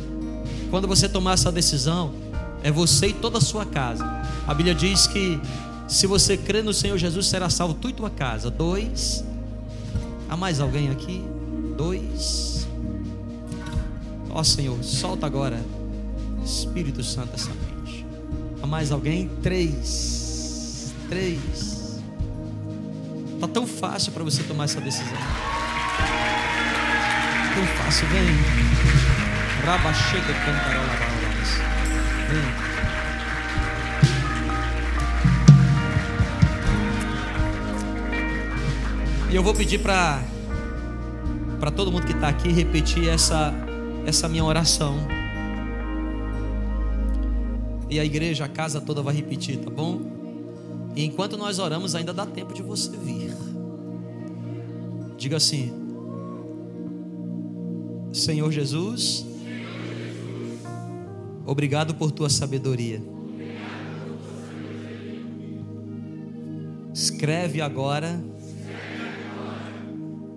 Quando 0.69 0.87
você 0.87 1.09
tomar 1.09 1.33
essa 1.33 1.51
decisão, 1.51 2.13
é 2.63 2.71
você 2.71 3.07
e 3.07 3.13
toda 3.13 3.37
a 3.37 3.41
sua 3.41 3.65
casa. 3.65 4.05
A 4.45 4.53
Bíblia 4.53 4.75
diz 4.75 5.07
que 5.07 5.39
se 5.87 6.05
você 6.05 6.37
crê 6.37 6.61
no 6.61 6.73
Senhor 6.73 6.97
Jesus, 6.97 7.27
será 7.27 7.49
salvo 7.49 7.73
tu 7.73 7.89
e 7.89 7.93
tua 7.93 8.09
casa. 8.09 8.51
Dois. 8.51 9.23
Há 10.29 10.35
mais 10.35 10.59
alguém 10.59 10.89
aqui? 10.89 11.23
Dois. 11.77 12.67
Ó 14.29 14.43
Senhor, 14.43 14.83
solta 14.83 15.25
agora. 15.25 15.59
Espírito 16.43 17.03
Santo 17.03 17.33
essa 17.33 17.49
mente. 17.49 18.05
Há 18.61 18.67
mais 18.67 18.91
alguém? 18.91 19.29
Três. 19.41 20.93
Três. 21.09 22.01
Tá 23.39 23.47
tão 23.47 23.65
fácil 23.65 24.11
para 24.11 24.23
você 24.23 24.43
tomar 24.43 24.65
essa 24.65 24.81
decisão. 24.81 25.17
Tão 27.57 27.65
fácil, 27.65 28.07
vem. 28.09 28.27
Raba 29.65 29.91
chega 29.91 30.31
cantarola 30.45 30.93
balas. 30.93 31.57
Vem. 32.29 32.45
E 39.31 39.35
eu 39.35 39.41
vou 39.41 39.55
pedir 39.55 39.79
para 39.79 40.21
para 41.59 41.71
todo 41.71 41.91
mundo 41.91 42.05
que 42.05 42.13
está 42.13 42.27
aqui 42.27 42.51
repetir 42.51 43.09
essa 43.09 43.51
essa 44.05 44.29
minha 44.29 44.43
oração. 44.45 44.95
E 47.89 47.99
a 47.99 48.05
igreja, 48.05 48.45
a 48.45 48.47
casa 48.47 48.79
toda 48.79 49.01
vai 49.01 49.15
repetir, 49.15 49.57
tá 49.57 49.71
bom? 49.71 49.99
E 50.95 51.03
enquanto 51.03 51.35
nós 51.35 51.57
oramos, 51.57 51.95
ainda 51.95 52.13
dá 52.13 52.23
tempo 52.23 52.53
de 52.53 52.61
você 52.61 52.95
vir. 52.95 53.35
Diga 55.17 55.38
assim: 55.38 55.86
Senhor 58.18 58.52
Jesus, 58.52 59.26
obrigado 61.45 61.95
por 61.95 62.11
tua 62.11 62.30
sabedoria. 62.30 63.02
Escreve 66.94 67.61
agora 67.61 68.19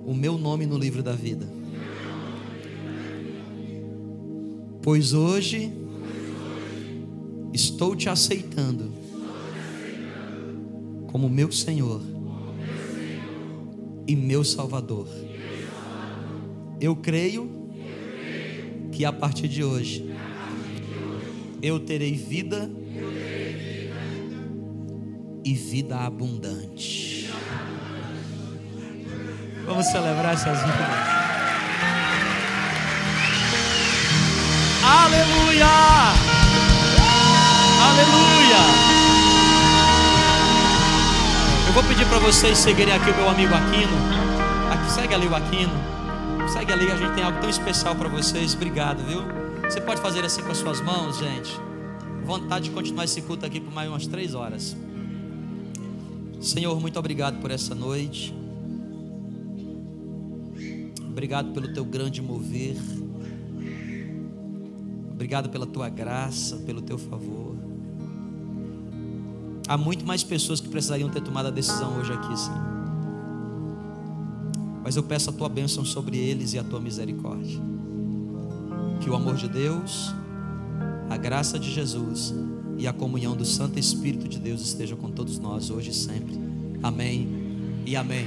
o 0.04 0.12
meu 0.12 0.36
nome 0.36 0.66
no 0.66 0.76
livro 0.76 1.02
da 1.02 1.12
vida. 1.12 1.48
Pois 4.82 5.12
hoje 5.12 5.72
estou 7.52 7.96
te 7.96 8.08
aceitando 8.08 8.92
como 11.06 11.28
meu 11.28 11.50
Senhor 11.50 12.02
e 14.06 14.14
meu 14.14 14.44
Salvador. 14.44 15.08
Eu 16.80 16.96
creio 16.96 17.59
que 19.00 19.04
a 19.06 19.12
partir 19.14 19.48
de 19.48 19.64
hoje 19.64 20.14
eu 21.62 21.80
terei 21.80 22.12
vida 22.12 22.70
e 25.42 25.54
vida 25.54 25.96
abundante. 25.96 27.30
Vamos 29.64 29.86
celebrar 29.86 30.34
essas 30.34 30.58
vidas. 30.58 30.76
Aleluia! 34.84 35.66
Aleluia! 37.88 38.60
Eu 41.68 41.72
vou 41.72 41.84
pedir 41.84 42.04
para 42.04 42.18
vocês 42.18 42.58
seguirem 42.58 42.92
aqui 42.92 43.10
o 43.10 43.16
meu 43.16 43.30
amigo 43.30 43.54
Aquino. 43.54 43.96
Aqui, 44.70 44.92
segue 44.92 45.14
ali 45.14 45.26
o 45.26 45.34
Aquino. 45.34 45.99
Segue 46.52 46.72
ali, 46.72 46.90
a 46.90 46.96
gente 46.96 47.14
tem 47.14 47.22
algo 47.22 47.40
tão 47.40 47.48
especial 47.48 47.94
para 47.94 48.08
vocês. 48.08 48.54
Obrigado, 48.54 49.04
viu? 49.04 49.20
Você 49.62 49.80
pode 49.80 50.00
fazer 50.00 50.24
assim 50.24 50.42
com 50.42 50.50
as 50.50 50.58
suas 50.58 50.80
mãos, 50.80 51.16
gente. 51.16 51.56
Vontade 52.24 52.64
de 52.64 52.70
continuar 52.72 53.04
esse 53.04 53.22
culto 53.22 53.46
aqui 53.46 53.60
por 53.60 53.72
mais 53.72 53.88
umas 53.88 54.04
três 54.08 54.34
horas. 54.34 54.76
Senhor, 56.40 56.80
muito 56.80 56.98
obrigado 56.98 57.40
por 57.40 57.52
essa 57.52 57.72
noite. 57.72 58.34
Obrigado 61.08 61.52
pelo 61.52 61.72
teu 61.72 61.84
grande 61.84 62.20
mover. 62.20 62.76
Obrigado 65.12 65.50
pela 65.50 65.66
tua 65.66 65.88
graça, 65.88 66.56
pelo 66.56 66.82
teu 66.82 66.98
favor. 66.98 67.54
Há 69.68 69.76
muito 69.76 70.04
mais 70.04 70.24
pessoas 70.24 70.60
que 70.60 70.68
precisariam 70.68 71.08
ter 71.10 71.20
tomado 71.20 71.46
a 71.46 71.50
decisão 71.50 71.96
hoje 71.98 72.12
aqui, 72.12 72.36
Senhor. 72.36 72.69
Mas 74.90 74.96
eu 74.96 75.04
peço 75.04 75.30
a 75.30 75.32
tua 75.32 75.48
bênção 75.48 75.84
sobre 75.84 76.18
eles 76.18 76.52
e 76.52 76.58
a 76.58 76.64
tua 76.64 76.80
misericórdia. 76.80 77.60
Que 79.00 79.08
o 79.08 79.14
amor 79.14 79.36
de 79.36 79.46
Deus, 79.46 80.12
a 81.08 81.16
graça 81.16 81.60
de 81.60 81.70
Jesus 81.70 82.34
e 82.76 82.88
a 82.88 82.92
comunhão 82.92 83.36
do 83.36 83.44
Santo 83.44 83.78
Espírito 83.78 84.26
de 84.26 84.40
Deus 84.40 84.60
esteja 84.60 84.96
com 84.96 85.08
todos 85.08 85.38
nós 85.38 85.70
hoje 85.70 85.90
e 85.90 85.94
sempre. 85.94 86.36
Amém 86.82 87.28
e 87.86 87.94
amém. 87.94 88.26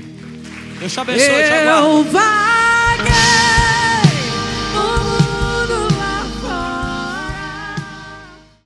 Deus 0.79 0.93
te 0.93 1.01
abençoe, 1.01 1.43
te 1.43 1.51
aguardo. 1.51 2.09